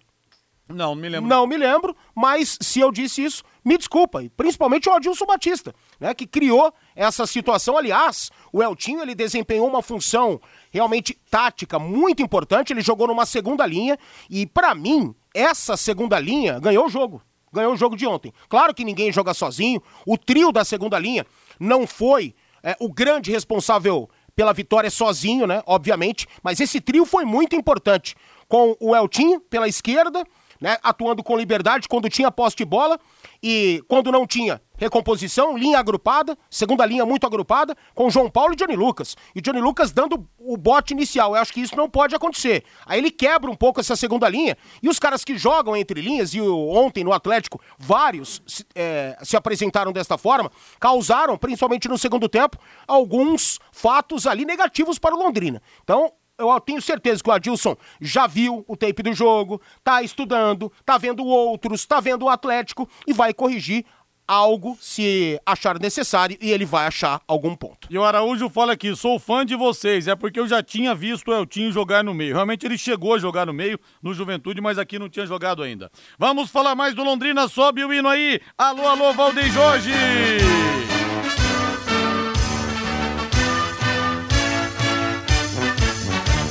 Não, 0.70 0.94
me 0.94 1.10
lembro. 1.10 1.28
Não 1.28 1.48
me 1.48 1.58
lembro, 1.58 1.96
mas 2.16 2.58
se 2.62 2.80
eu 2.80 2.92
disse 2.92 3.24
isso, 3.24 3.44
me 3.66 3.78
desculpa. 3.78 4.24
Principalmente 4.38 4.88
o 4.88 4.94
Adilson 4.94 5.26
Batista, 5.26 5.74
né, 6.00 6.14
que 6.14 6.28
criou 6.28 6.72
essa 6.96 7.26
situação. 7.26 7.76
Aliás, 7.76 8.30
o 8.54 8.62
Eltinho 8.62 9.02
ele 9.02 9.16
desempenhou 9.16 9.68
uma 9.68 9.82
função 9.82 10.40
realmente 10.72 11.18
tática 11.30 11.80
muito 11.80 12.22
importante. 12.22 12.72
Ele 12.72 12.82
jogou 12.82 13.08
numa 13.08 13.26
segunda 13.26 13.66
linha 13.66 13.98
e, 14.30 14.46
para 14.46 14.76
mim, 14.76 15.14
essa 15.34 15.76
segunda 15.76 16.20
linha 16.20 16.60
ganhou 16.60 16.86
o 16.86 16.90
jogo. 16.90 17.22
Ganhou 17.52 17.74
o 17.74 17.78
jogo 17.78 17.98
de 17.98 18.06
ontem. 18.06 18.32
Claro 18.48 18.74
que 18.76 18.86
ninguém 18.86 19.12
joga 19.12 19.34
sozinho. 19.34 19.82
O 20.06 20.18
trio 20.18 20.52
da 20.52 20.64
segunda 20.64 21.00
linha 21.00 21.26
não 21.60 21.88
foi 21.88 22.36
é, 22.62 22.78
o 22.80 22.92
grande 22.94 23.32
responsável 23.32 24.08
pela 24.36 24.54
vitória 24.54 24.90
sozinho, 24.92 25.48
né? 25.48 25.64
Obviamente. 25.66 26.28
Mas 26.44 26.60
esse 26.60 26.80
trio 26.80 27.06
foi 27.06 27.26
muito 27.26 27.56
importante. 27.56 28.16
Com 28.48 28.76
o 28.80 28.96
Eltinho 28.96 29.40
pela 29.40 29.68
esquerda, 29.68 30.24
né, 30.60 30.78
atuando 30.84 31.24
com 31.24 31.38
liberdade 31.38 31.88
quando 31.88 32.10
tinha 32.10 32.32
posse 32.32 32.56
de 32.56 32.66
bola 32.66 33.00
e 33.42 33.84
quando 33.88 34.12
não 34.12 34.28
tinha 34.28 34.62
recomposição, 34.80 35.58
linha 35.58 35.78
agrupada, 35.78 36.38
segunda 36.50 36.86
linha 36.86 37.06
muito 37.06 37.28
agrupada, 37.28 37.76
com 37.94 38.10
João 38.10 38.30
Paulo 38.30 38.54
e 38.54 38.56
Johnny 38.56 38.78
Lucas. 38.78 39.16
E 39.36 39.42
Johnny 39.42 39.60
Lucas 39.60 39.92
dando 39.92 40.26
o 40.40 40.56
bote 40.56 40.94
inicial. 40.94 41.36
Eu 41.36 41.42
acho 41.42 41.52
que 41.52 41.60
isso 41.60 41.76
não 41.76 41.90
pode 41.90 42.16
acontecer. 42.16 42.64
Aí 42.86 42.98
ele 42.98 43.12
quebra 43.12 43.52
um 43.52 43.56
pouco 43.56 43.82
essa 43.82 43.96
segunda 43.96 44.28
linha 44.30 44.58
e 44.82 44.88
os 44.88 44.98
caras 44.98 45.26
que 45.26 45.38
jogam 45.38 45.76
entre 45.76 46.02
linhas, 46.02 46.34
e 46.34 46.42
ontem 46.42 47.04
no 47.04 47.12
Atlético, 47.12 47.60
vários 47.78 48.42
é, 48.74 49.18
se 49.22 49.36
apresentaram 49.36 49.92
desta 49.92 50.18
forma, 50.18 50.50
causaram, 50.80 51.38
principalmente 51.38 51.90
no 51.90 51.98
segundo 51.98 52.30
tempo, 52.30 52.58
alguns 52.88 53.60
fatos 53.72 54.26
ali 54.26 54.46
negativos 54.46 54.98
para 54.98 55.14
o 55.14 55.20
Londrina. 55.20 55.62
Então, 55.84 56.14
eu 56.40 56.60
tenho 56.60 56.82
certeza 56.82 57.22
que 57.22 57.30
o 57.30 57.34
Adilson 57.34 57.76
já 58.00 58.26
viu 58.26 58.64
o 58.68 58.76
tape 58.76 59.04
do 59.04 59.14
jogo, 59.14 59.62
tá 59.84 60.02
estudando, 60.02 60.72
tá 60.86 60.98
vendo 60.98 61.26
outros, 61.26 61.86
tá 61.86 62.00
vendo 62.00 62.26
o 62.26 62.30
Atlético 62.30 62.90
e 63.06 63.14
vai 63.14 63.34
corrigir 63.34 63.86
algo 64.30 64.78
se 64.80 65.42
achar 65.44 65.80
necessário 65.80 66.38
e 66.40 66.52
ele 66.52 66.64
vai 66.64 66.86
achar 66.86 67.20
algum 67.28 67.56
ponto. 67.56 67.88
E 67.90 67.98
o 67.98 68.04
Araújo 68.04 68.48
fala 68.48 68.74
aqui, 68.74 68.96
sou 68.96 69.18
fã 69.18 69.44
de 69.44 69.56
vocês, 69.56 70.08
é 70.08 70.16
porque 70.16 70.40
eu 70.40 70.48
já 70.48 70.62
tinha 70.62 70.94
visto 70.94 71.30
o 71.30 71.34
Eltinho 71.34 71.72
jogar 71.72 72.04
no 72.04 72.14
meio. 72.14 72.36
Realmente 72.36 72.64
ele 72.64 72.78
chegou 72.78 73.16
a 73.16 73.18
jogar 73.18 73.48
no 73.48 73.54
meio 73.54 73.80
no 74.04 74.14
Juventude, 74.14 74.62
mas 74.62 74.78
aqui 74.78 75.00
não 75.00 75.10
tinha 75.10 75.26
jogado 75.26 75.64
ainda. 75.64 75.92
Vamos 76.18 76.52
falar 76.52 76.76
mais 76.76 76.94
do 76.94 77.04
Londrina, 77.04 77.48
sobe 77.48 77.84
o 77.84 77.92
hino 77.92 78.08
aí. 78.08 78.40
Alô, 78.56 78.88
alô, 78.88 79.14
Valdeir 79.14 79.52
Jorge! 79.52 79.90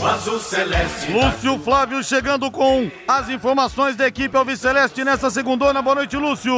Azul 0.09 0.38
celeste. 0.38 1.12
Lúcio 1.12 1.59
Flávio 1.59 2.03
chegando 2.03 2.50
com 2.50 2.91
as 3.07 3.29
informações 3.29 3.95
da 3.95 4.07
equipe 4.07 4.35
Alves 4.35 4.59
Celeste 4.59 5.05
nessa 5.05 5.29
segundona. 5.31 5.83
Boa 5.83 5.97
noite, 5.97 6.17
Lúcio. 6.17 6.55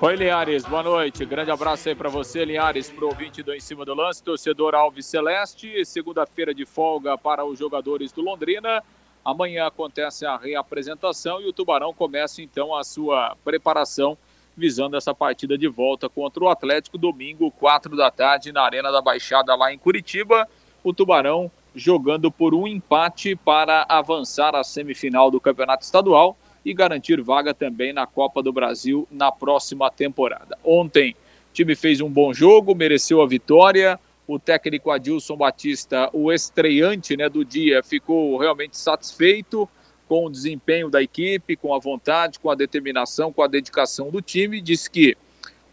Oi, 0.00 0.16
Linhares, 0.16 0.64
boa 0.64 0.82
noite. 0.82 1.24
Grande 1.24 1.52
abraço 1.52 1.88
aí 1.88 1.94
para 1.94 2.08
você, 2.08 2.44
Linhares, 2.44 2.90
pro 2.90 3.06
ouvinte 3.06 3.40
do 3.42 3.54
Em 3.54 3.60
Cima 3.60 3.84
do 3.84 3.94
Lance, 3.94 4.22
torcedor 4.22 4.74
Alves 4.74 5.06
Celeste. 5.06 5.84
Segunda-feira 5.84 6.52
de 6.52 6.66
folga 6.66 7.16
para 7.16 7.44
os 7.44 7.56
jogadores 7.56 8.10
do 8.10 8.20
Londrina. 8.20 8.82
Amanhã 9.24 9.68
acontece 9.68 10.26
a 10.26 10.36
reapresentação 10.36 11.40
e 11.40 11.48
o 11.48 11.52
Tubarão 11.52 11.94
começa 11.94 12.42
então 12.42 12.74
a 12.74 12.82
sua 12.82 13.36
preparação 13.44 14.18
visando 14.56 14.96
essa 14.96 15.14
partida 15.14 15.56
de 15.56 15.68
volta 15.68 16.08
contra 16.08 16.42
o 16.42 16.48
Atlético, 16.48 16.98
domingo, 16.98 17.48
4 17.52 17.96
da 17.96 18.10
tarde, 18.10 18.50
na 18.50 18.62
Arena 18.62 18.90
da 18.90 19.00
Baixada, 19.00 19.54
lá 19.54 19.72
em 19.72 19.78
Curitiba. 19.78 20.48
O 20.82 20.92
Tubarão 20.92 21.48
jogando 21.74 22.30
por 22.30 22.54
um 22.54 22.66
empate 22.66 23.36
para 23.36 23.86
avançar 23.88 24.54
à 24.54 24.64
semifinal 24.64 25.30
do 25.30 25.40
Campeonato 25.40 25.84
Estadual 25.84 26.36
e 26.64 26.74
garantir 26.74 27.20
vaga 27.22 27.54
também 27.54 27.92
na 27.92 28.06
Copa 28.06 28.42
do 28.42 28.52
Brasil 28.52 29.06
na 29.10 29.30
próxima 29.30 29.90
temporada. 29.90 30.58
Ontem, 30.64 31.12
o 31.12 31.52
time 31.52 31.74
fez 31.74 32.00
um 32.00 32.10
bom 32.10 32.32
jogo, 32.32 32.74
mereceu 32.74 33.22
a 33.22 33.26
vitória. 33.26 33.98
O 34.26 34.38
técnico 34.38 34.90
Adilson 34.90 35.36
Batista, 35.36 36.10
o 36.12 36.30
estreante 36.30 37.16
né, 37.16 37.28
do 37.28 37.44
dia, 37.44 37.82
ficou 37.82 38.36
realmente 38.36 38.76
satisfeito 38.76 39.68
com 40.06 40.26
o 40.26 40.30
desempenho 40.30 40.90
da 40.90 41.02
equipe, 41.02 41.56
com 41.56 41.74
a 41.74 41.78
vontade, 41.78 42.38
com 42.38 42.50
a 42.50 42.54
determinação, 42.54 43.32
com 43.32 43.42
a 43.42 43.46
dedicação 43.46 44.10
do 44.10 44.20
time. 44.20 44.60
Disse 44.60 44.90
que 44.90 45.16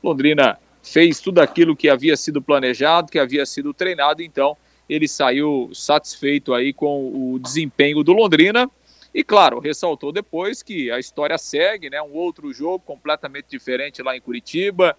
Londrina 0.04 0.60
fez 0.84 1.20
tudo 1.20 1.40
aquilo 1.40 1.76
que 1.76 1.90
havia 1.90 2.16
sido 2.16 2.42
planejado, 2.42 3.12
que 3.12 3.18
havia 3.18 3.46
sido 3.46 3.74
treinado, 3.74 4.22
então 4.22 4.56
ele 4.90 5.08
saiu 5.08 5.70
satisfeito 5.74 6.54
aí 6.54 6.74
com 6.74 7.34
o 7.34 7.40
desempenho 7.40 8.04
do 8.04 8.14
Londrina. 8.14 8.70
E 9.14 9.24
claro, 9.24 9.60
ressaltou 9.60 10.12
depois 10.12 10.62
que 10.62 10.92
a 10.92 11.00
história 11.00 11.38
segue, 11.38 11.90
né? 11.90 12.02
Um 12.02 12.14
outro 12.14 12.52
jogo 12.54 12.80
completamente 12.80 13.48
diferente 13.50 14.04
lá 14.04 14.16
em 14.16 14.22
Curitiba, 14.22 14.96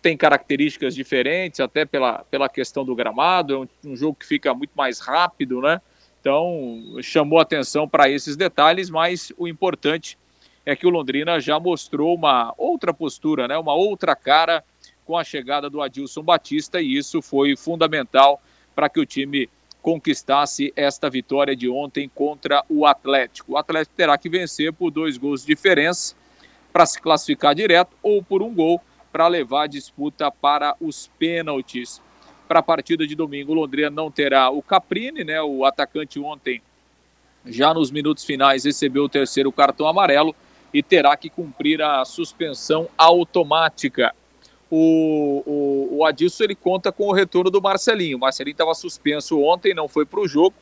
tem 0.00 0.16
características 0.16 0.94
diferentes, 0.94 1.58
até 1.58 1.84
pela, 1.84 2.24
pela 2.30 2.48
questão 2.48 2.84
do 2.84 2.94
gramado, 2.94 3.54
é 3.54 3.58
um, 3.58 3.92
um 3.92 3.96
jogo 3.96 4.16
que 4.20 4.26
fica 4.26 4.54
muito 4.54 4.70
mais 4.76 5.00
rápido, 5.00 5.60
né? 5.60 5.80
Então, 6.20 6.96
chamou 7.02 7.40
atenção 7.40 7.88
para 7.88 8.08
esses 8.08 8.36
detalhes, 8.36 8.88
mas 8.88 9.32
o 9.36 9.48
importante 9.48 10.16
é 10.64 10.74
que 10.74 10.86
o 10.86 10.90
Londrina 10.90 11.40
já 11.40 11.58
mostrou 11.60 12.14
uma 12.14 12.54
outra 12.56 12.92
postura, 12.92 13.46
né? 13.46 13.56
Uma 13.56 13.74
outra 13.74 14.14
cara 14.16 14.64
com 15.04 15.16
a 15.16 15.22
chegada 15.22 15.70
do 15.70 15.80
Adilson 15.80 16.22
Batista 16.22 16.80
e 16.80 16.96
isso 16.96 17.22
foi 17.22 17.56
fundamental 17.56 18.42
para 18.76 18.90
que 18.90 19.00
o 19.00 19.06
time 19.06 19.48
conquistasse 19.80 20.72
esta 20.76 21.08
vitória 21.08 21.56
de 21.56 21.68
ontem 21.68 22.10
contra 22.14 22.62
o 22.68 22.84
Atlético. 22.84 23.52
O 23.52 23.56
Atlético 23.56 23.96
terá 23.96 24.18
que 24.18 24.28
vencer 24.28 24.72
por 24.72 24.90
dois 24.90 25.16
gols 25.16 25.40
de 25.40 25.46
diferença 25.46 26.14
para 26.72 26.84
se 26.84 27.00
classificar 27.00 27.54
direto 27.54 27.96
ou 28.02 28.22
por 28.22 28.42
um 28.42 28.54
gol 28.54 28.80
para 29.10 29.26
levar 29.28 29.62
a 29.62 29.66
disputa 29.66 30.30
para 30.30 30.76
os 30.78 31.08
pênaltis. 31.18 32.02
Para 32.46 32.58
a 32.58 32.62
partida 32.62 33.06
de 33.06 33.14
domingo, 33.14 33.52
o 33.52 33.54
Londrina 33.54 33.88
não 33.88 34.10
terá 34.10 34.50
o 34.50 34.60
Caprini, 34.60 35.24
né? 35.24 35.40
O 35.40 35.64
atacante 35.64 36.20
ontem, 36.20 36.60
já 37.46 37.72
nos 37.72 37.90
minutos 37.90 38.24
finais, 38.24 38.64
recebeu 38.64 39.04
o 39.04 39.08
terceiro 39.08 39.50
cartão 39.50 39.88
amarelo 39.88 40.36
e 40.74 40.82
terá 40.82 41.16
que 41.16 41.30
cumprir 41.30 41.80
a 41.80 42.04
suspensão 42.04 42.88
automática 42.98 44.14
o, 44.70 45.42
o, 45.46 45.98
o 45.98 46.04
Adilson 46.04 46.44
ele 46.44 46.54
conta 46.54 46.90
com 46.90 47.06
o 47.08 47.12
retorno 47.12 47.50
do 47.50 47.62
Marcelinho. 47.62 48.16
O 48.16 48.20
Marcelinho 48.20 48.54
estava 48.54 48.74
suspenso 48.74 49.40
ontem, 49.40 49.74
não 49.74 49.88
foi 49.88 50.04
para 50.04 50.20
o 50.20 50.28
jogo. 50.28 50.54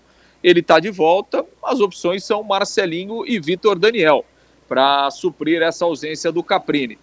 Ele 0.43 0.61
está 0.61 0.79
de 0.79 0.91
volta. 0.91 1.45
As 1.63 1.81
opções 1.81 2.23
são 2.25 2.43
Marcelinho 2.43 3.27
e 3.27 3.39
Vitor 3.41 3.79
Daniel 3.79 4.25
para 4.69 5.11
suprir 5.11 5.63
essa 5.63 5.85
ausência 5.85 6.31
do 6.31 6.43
Caprini. 6.43 6.99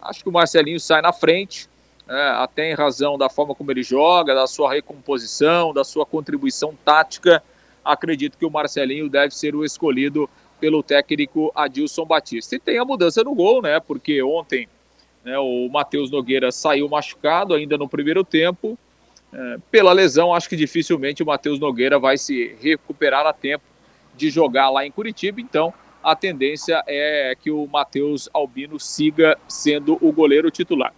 Acho 0.00 0.22
que 0.22 0.28
o 0.28 0.32
Marcelinho 0.32 0.80
sai 0.80 1.02
na 1.02 1.12
frente, 1.12 1.68
é, 2.08 2.28
até 2.36 2.70
em 2.70 2.74
razão 2.74 3.18
da 3.18 3.28
forma 3.28 3.54
como 3.54 3.70
ele 3.70 3.82
joga, 3.82 4.34
da 4.34 4.46
sua 4.46 4.72
recomposição, 4.72 5.74
da 5.74 5.84
sua 5.84 6.06
contribuição 6.06 6.74
tática. 6.84 7.42
Acredito 7.84 8.38
que 8.38 8.46
o 8.46 8.50
Marcelinho 8.50 9.08
deve 9.08 9.34
ser 9.34 9.54
o 9.54 9.64
escolhido 9.64 10.28
pelo 10.60 10.82
técnico 10.82 11.52
Adilson 11.54 12.04
Batista. 12.04 12.56
E 12.56 12.58
tem 12.58 12.78
a 12.78 12.84
mudança 12.84 13.22
no 13.22 13.34
gol, 13.34 13.60
né? 13.60 13.78
Porque 13.80 14.22
ontem 14.22 14.68
né, 15.26 15.36
o 15.40 15.68
Matheus 15.68 16.08
Nogueira 16.08 16.52
saiu 16.52 16.88
machucado 16.88 17.52
ainda 17.52 17.76
no 17.76 17.88
primeiro 17.88 18.22
tempo. 18.22 18.78
É, 19.32 19.56
pela 19.72 19.92
lesão, 19.92 20.32
acho 20.32 20.48
que 20.48 20.54
dificilmente 20.54 21.20
o 21.20 21.26
Matheus 21.26 21.58
Nogueira 21.58 21.98
vai 21.98 22.16
se 22.16 22.56
recuperar 22.62 23.26
a 23.26 23.32
tempo 23.32 23.64
de 24.16 24.30
jogar 24.30 24.70
lá 24.70 24.86
em 24.86 24.90
Curitiba. 24.92 25.40
Então, 25.40 25.74
a 26.00 26.14
tendência 26.14 26.80
é 26.86 27.36
que 27.42 27.50
o 27.50 27.66
Matheus 27.66 28.30
Albino 28.32 28.78
siga 28.78 29.36
sendo 29.48 29.98
o 30.00 30.12
goleiro 30.12 30.48
titular. 30.48 30.94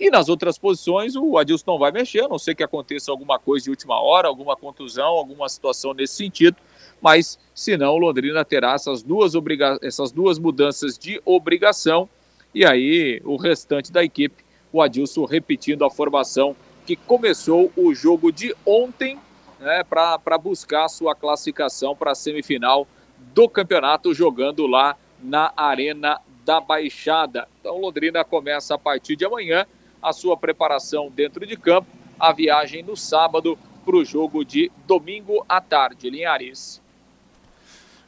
E 0.00 0.10
nas 0.10 0.28
outras 0.28 0.58
posições, 0.58 1.14
o 1.14 1.38
Adilson 1.38 1.64
não 1.68 1.78
vai 1.78 1.92
mexer, 1.92 2.24
a 2.24 2.28
não 2.28 2.38
ser 2.38 2.56
que 2.56 2.64
aconteça 2.64 3.12
alguma 3.12 3.38
coisa 3.38 3.64
de 3.64 3.70
última 3.70 4.00
hora, 4.00 4.26
alguma 4.26 4.56
contusão, 4.56 5.06
alguma 5.06 5.48
situação 5.48 5.94
nesse 5.94 6.14
sentido. 6.14 6.56
mas 7.00 7.38
se 7.54 7.76
não, 7.76 7.94
o 7.94 7.98
Londrina 7.98 8.44
terá 8.44 8.72
essas 8.72 9.04
duas, 9.04 9.36
obriga 9.36 9.78
essas 9.82 10.10
duas 10.10 10.36
mudanças 10.36 10.98
de 10.98 11.22
obrigação 11.24 12.08
e 12.54 12.64
aí 12.64 13.20
o 13.24 13.36
restante 13.36 13.92
da 13.92 14.02
equipe, 14.02 14.44
o 14.72 14.82
Adilson 14.82 15.24
repetindo 15.24 15.84
a 15.84 15.90
formação 15.90 16.56
que 16.86 16.96
começou 16.96 17.70
o 17.76 17.94
jogo 17.94 18.32
de 18.32 18.54
ontem 18.64 19.18
né, 19.60 19.84
para 19.84 20.38
buscar 20.38 20.88
sua 20.88 21.14
classificação 21.14 21.94
para 21.94 22.12
a 22.12 22.14
semifinal 22.14 22.86
do 23.34 23.48
campeonato, 23.48 24.14
jogando 24.14 24.66
lá 24.66 24.96
na 25.22 25.52
Arena 25.56 26.20
da 26.44 26.60
Baixada. 26.60 27.48
Então, 27.60 27.78
Londrina 27.78 28.24
começa 28.24 28.74
a 28.74 28.78
partir 28.78 29.16
de 29.16 29.24
amanhã 29.24 29.66
a 30.00 30.12
sua 30.12 30.36
preparação 30.36 31.10
dentro 31.10 31.44
de 31.46 31.56
campo, 31.56 31.88
a 32.18 32.32
viagem 32.32 32.82
no 32.82 32.96
sábado 32.96 33.58
para 33.84 33.96
o 33.96 34.04
jogo 34.04 34.44
de 34.44 34.70
domingo 34.86 35.44
à 35.48 35.60
tarde, 35.60 36.08
Linhares. 36.08 36.80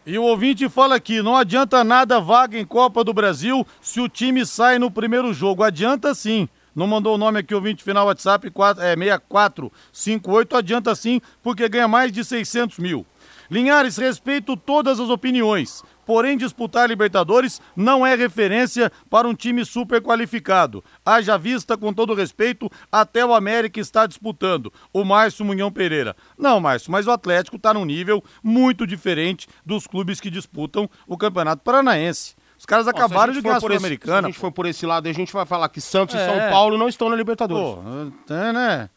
E 0.06 0.18
o 0.18 0.24
ouvinte 0.24 0.68
fala 0.68 0.96
aqui: 0.96 1.20
não 1.20 1.36
adianta 1.36 1.84
nada 1.84 2.20
vaga 2.20 2.58
em 2.58 2.64
Copa 2.64 3.04
do 3.04 3.12
Brasil 3.12 3.66
se 3.80 4.00
o 4.00 4.08
time 4.08 4.46
sai 4.46 4.78
no 4.78 4.90
primeiro 4.90 5.32
jogo. 5.32 5.62
Adianta 5.62 6.14
sim. 6.14 6.48
Não 6.74 6.86
mandou 6.86 7.16
o 7.16 7.18
nome 7.18 7.40
aqui, 7.40 7.54
ouvinte 7.54 7.82
final 7.82 8.06
WhatsApp 8.06 8.48
4, 8.48 8.82
é, 8.82 8.96
6458. 8.96 10.56
Adianta 10.56 10.94
sim, 10.94 11.20
porque 11.42 11.68
ganha 11.68 11.88
mais 11.88 12.12
de 12.12 12.24
600 12.24 12.78
mil. 12.78 13.04
Linhares, 13.50 13.96
respeito 13.96 14.56
todas 14.56 15.00
as 15.00 15.10
opiniões 15.10 15.82
porém 16.10 16.36
disputar 16.36 16.88
Libertadores 16.88 17.62
não 17.76 18.04
é 18.04 18.16
referência 18.16 18.90
para 19.08 19.28
um 19.28 19.32
time 19.32 19.64
super 19.64 20.02
qualificado. 20.02 20.82
Haja 21.06 21.38
vista, 21.38 21.76
com 21.76 21.94
todo 21.94 22.14
respeito, 22.14 22.68
até 22.90 23.24
o 23.24 23.32
América 23.32 23.78
está 23.78 24.08
disputando, 24.08 24.72
o 24.92 25.04
Márcio 25.04 25.44
Munhão 25.44 25.70
Pereira. 25.70 26.16
Não, 26.36 26.58
Márcio, 26.58 26.90
mas 26.90 27.06
o 27.06 27.12
Atlético 27.12 27.54
está 27.54 27.72
num 27.72 27.84
nível 27.84 28.24
muito 28.42 28.88
diferente 28.88 29.46
dos 29.64 29.86
clubes 29.86 30.20
que 30.20 30.30
disputam 30.32 30.90
o 31.06 31.16
Campeonato 31.16 31.62
Paranaense. 31.62 32.34
Os 32.58 32.66
caras 32.66 32.86
Nossa, 32.86 32.98
acabaram 32.98 33.32
de 33.32 33.40
ganhar 33.40 33.58
a 33.58 33.60
Sul-Americana. 33.60 34.22
Se 34.22 34.24
a 34.24 34.28
gente 34.30 34.38
for 34.40 34.50
por 34.50 34.66
esse 34.66 34.84
lado, 34.84 35.08
a 35.08 35.12
gente 35.12 35.32
vai 35.32 35.46
falar 35.46 35.68
que 35.68 35.80
Santos 35.80 36.16
é. 36.16 36.18
e 36.18 36.26
São 36.26 36.50
Paulo 36.50 36.76
não 36.76 36.88
estão 36.88 37.08
na 37.08 37.14
Libertadores. 37.14 37.84
Pô, 38.26 38.34
é, 38.34 38.52
né? 38.52 38.90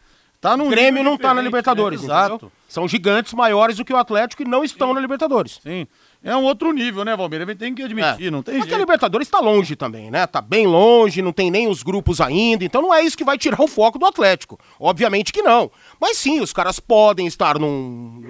Tá 0.44 0.56
no 0.56 0.70
Grêmio 0.70 1.04
não 1.04 1.16
está 1.16 1.34
na 1.34 1.42
Libertadores, 1.42 2.02
né? 2.02 2.06
Exato. 2.06 2.52
São 2.68 2.88
gigantes 2.88 3.34
maiores 3.34 3.78
do 3.78 3.86
que 3.86 3.94
o 3.94 3.98
Atlético 3.98 4.44
e 4.44 4.46
não 4.46 4.64
estão 4.64 4.90
Sim. 4.90 4.94
na 4.94 5.00
Libertadores. 5.00 5.60
Sim 5.64 5.88
é 6.24 6.36
um 6.36 6.44
outro 6.44 6.72
nível, 6.72 7.04
né, 7.04 7.16
Valmir? 7.18 7.42
Ele 7.42 7.54
tem 7.54 7.76
que 7.76 7.84
admitir, 7.84 8.28
é. 8.28 8.32
não 8.32 8.42
tem 8.42 8.56
Porque 8.56 8.70
jeito. 8.70 8.76
a 8.76 8.80
Libertadores 8.80 9.28
está 9.28 9.40
longe 9.40 9.76
também, 9.76 10.10
né? 10.10 10.26
Tá 10.26 10.40
bem 10.40 10.66
longe, 10.66 11.22
não 11.22 11.34
tem 11.34 11.52
nem 11.52 11.68
os 11.68 11.84
grupos 11.84 12.22
ainda, 12.22 12.64
então 12.64 12.82
não 12.82 12.94
é 12.94 13.04
isso 13.04 13.18
que 13.18 13.26
vai 13.26 13.38
tirar 13.38 13.62
o 13.62 13.68
foco 13.68 14.00
do 14.00 14.06
Atlético. 14.06 14.58
Obviamente 14.80 15.34
que 15.34 15.42
não. 15.42 15.70
Mas 16.00 16.18
sim, 16.18 16.40
os 16.40 16.54
caras 16.54 16.80
podem 16.80 17.28
estar 17.28 17.60
num, 17.60 18.22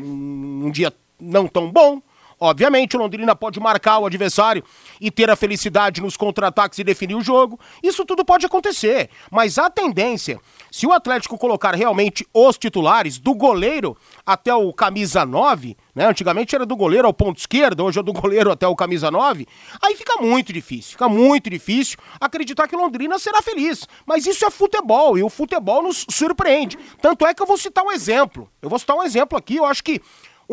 num 0.60 0.72
dia 0.72 0.92
não 1.20 1.48
tão 1.48 1.72
bom, 1.72 2.02
Obviamente, 2.44 2.98
o 2.98 3.00
Londrina 3.00 3.34
pode 3.34 3.58
marcar 3.58 4.00
o 4.00 4.06
adversário 4.06 4.62
e 5.00 5.10
ter 5.10 5.30
a 5.30 5.36
felicidade 5.36 6.02
nos 6.02 6.18
contra-ataques 6.18 6.78
e 6.78 6.84
definir 6.84 7.16
o 7.16 7.22
jogo. 7.22 7.58
Isso 7.82 8.04
tudo 8.04 8.26
pode 8.26 8.46
acontecer. 8.46 9.10
Mas 9.32 9.58
a 9.58 9.70
tendência, 9.70 10.42
se 10.70 10.86
o 10.86 10.92
Atlético 10.92 11.38
colocar 11.38 11.74
realmente 11.74 12.28
os 12.34 12.58
titulares, 12.58 13.18
do 13.18 13.34
goleiro 13.34 13.96
até 14.26 14.54
o 14.54 14.74
camisa 14.74 15.26
9, 15.26 15.78
né? 15.96 16.06
Antigamente 16.06 16.54
era 16.54 16.66
do 16.66 16.76
goleiro 16.76 17.08
ao 17.08 17.14
ponto 17.14 17.38
esquerdo, 17.38 17.86
hoje 17.86 18.00
é 18.00 18.04
do 18.04 18.12
goleiro 18.12 18.52
até 18.52 18.68
o 18.68 18.76
camisa 18.76 19.10
9. 19.10 19.48
Aí 19.82 19.96
fica 19.96 20.22
muito 20.22 20.52
difícil, 20.52 20.92
fica 20.92 21.08
muito 21.08 21.50
difícil 21.50 21.98
acreditar 22.20 22.68
que 22.68 22.76
Londrina 22.76 23.18
será 23.20 23.42
feliz. 23.42 23.88
Mas 24.06 24.26
isso 24.26 24.44
é 24.46 24.52
futebol 24.52 25.18
e 25.18 25.24
o 25.24 25.30
futebol 25.30 25.82
nos 25.82 26.06
surpreende. 26.10 26.78
Tanto 27.02 27.26
é 27.26 27.34
que 27.34 27.42
eu 27.42 27.48
vou 27.48 27.58
citar 27.58 27.86
um 27.86 27.92
exemplo. 27.92 28.50
Eu 28.62 28.68
vou 28.68 28.78
citar 28.78 28.98
um 28.98 29.04
exemplo 29.04 29.38
aqui, 29.38 29.56
eu 29.56 29.66
acho 29.66 29.82
que 29.82 30.02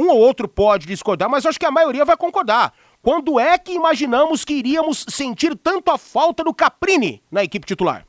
um 0.00 0.08
ou 0.08 0.18
outro 0.18 0.48
pode 0.48 0.86
discordar, 0.86 1.28
mas 1.28 1.44
acho 1.44 1.58
que 1.58 1.66
a 1.66 1.70
maioria 1.70 2.04
vai 2.04 2.16
concordar. 2.16 2.72
Quando 3.02 3.38
é 3.38 3.58
que 3.58 3.72
imaginamos 3.72 4.44
que 4.44 4.54
iríamos 4.54 5.04
sentir 5.08 5.56
tanto 5.56 5.90
a 5.90 5.98
falta 5.98 6.44
do 6.44 6.54
Caprini 6.54 7.22
na 7.30 7.42
equipe 7.42 7.66
titular? 7.66 8.06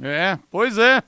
É, 0.00 0.38
pois 0.50 0.78
é. 0.78 1.02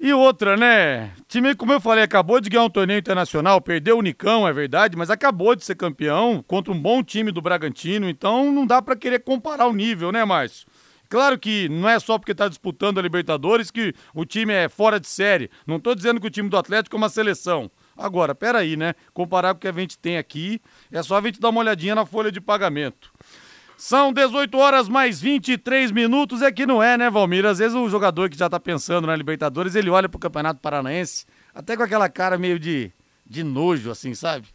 E 0.00 0.12
outra, 0.12 0.56
né? 0.56 1.12
Time, 1.28 1.54
como 1.54 1.72
eu 1.72 1.80
falei, 1.80 2.02
acabou 2.02 2.40
de 2.40 2.50
ganhar 2.50 2.64
um 2.64 2.70
torneio 2.70 2.98
internacional, 2.98 3.60
perdeu 3.60 3.98
o 3.98 4.02
Nicão, 4.02 4.48
é 4.48 4.52
verdade, 4.52 4.96
mas 4.96 5.10
acabou 5.10 5.54
de 5.54 5.64
ser 5.64 5.76
campeão 5.76 6.42
contra 6.46 6.72
um 6.72 6.80
bom 6.80 7.04
time 7.04 7.30
do 7.30 7.40
Bragantino, 7.40 8.08
então 8.08 8.50
não 8.50 8.66
dá 8.66 8.82
para 8.82 8.96
querer 8.96 9.20
comparar 9.20 9.66
o 9.66 9.72
nível, 9.72 10.10
né, 10.10 10.24
Márcio? 10.24 10.66
Claro 11.08 11.38
que 11.38 11.68
não 11.68 11.88
é 11.88 12.00
só 12.00 12.18
porque 12.18 12.32
está 12.32 12.48
disputando 12.48 12.98
a 12.98 13.02
Libertadores 13.02 13.70
que 13.70 13.94
o 14.14 14.24
time 14.24 14.52
é 14.52 14.68
fora 14.68 14.98
de 14.98 15.06
série. 15.06 15.50
Não 15.66 15.76
estou 15.76 15.94
dizendo 15.94 16.18
que 16.18 16.26
o 16.26 16.30
time 16.30 16.48
do 16.48 16.56
Atlético 16.56 16.96
é 16.96 16.98
uma 16.98 17.10
seleção. 17.10 17.70
Agora, 17.96 18.34
peraí, 18.34 18.76
né? 18.76 18.94
Comparar 19.12 19.54
com 19.54 19.58
o 19.58 19.60
que 19.60 19.68
a 19.68 19.72
gente 19.72 19.98
tem 19.98 20.18
aqui, 20.18 20.60
é 20.90 21.02
só 21.02 21.18
a 21.18 21.20
gente 21.22 21.40
dar 21.40 21.50
uma 21.50 21.60
olhadinha 21.60 21.94
na 21.94 22.06
folha 22.06 22.32
de 22.32 22.40
pagamento. 22.40 23.12
São 23.76 24.12
18 24.12 24.56
horas 24.56 24.88
mais 24.88 25.20
23 25.20 25.90
minutos, 25.90 26.40
é 26.40 26.52
que 26.52 26.64
não 26.64 26.82
é, 26.82 26.96
né, 26.96 27.10
Valmir? 27.10 27.44
Às 27.44 27.58
vezes 27.58 27.74
o 27.76 27.88
jogador 27.88 28.30
que 28.30 28.38
já 28.38 28.48
tá 28.48 28.60
pensando 28.60 29.06
na 29.06 29.16
Libertadores, 29.16 29.74
ele 29.74 29.90
olha 29.90 30.08
pro 30.08 30.20
Campeonato 30.20 30.60
Paranaense, 30.60 31.26
até 31.52 31.76
com 31.76 31.82
aquela 31.82 32.08
cara 32.08 32.38
meio 32.38 32.58
de, 32.58 32.92
de 33.26 33.42
nojo, 33.42 33.90
assim, 33.90 34.14
sabe? 34.14 34.46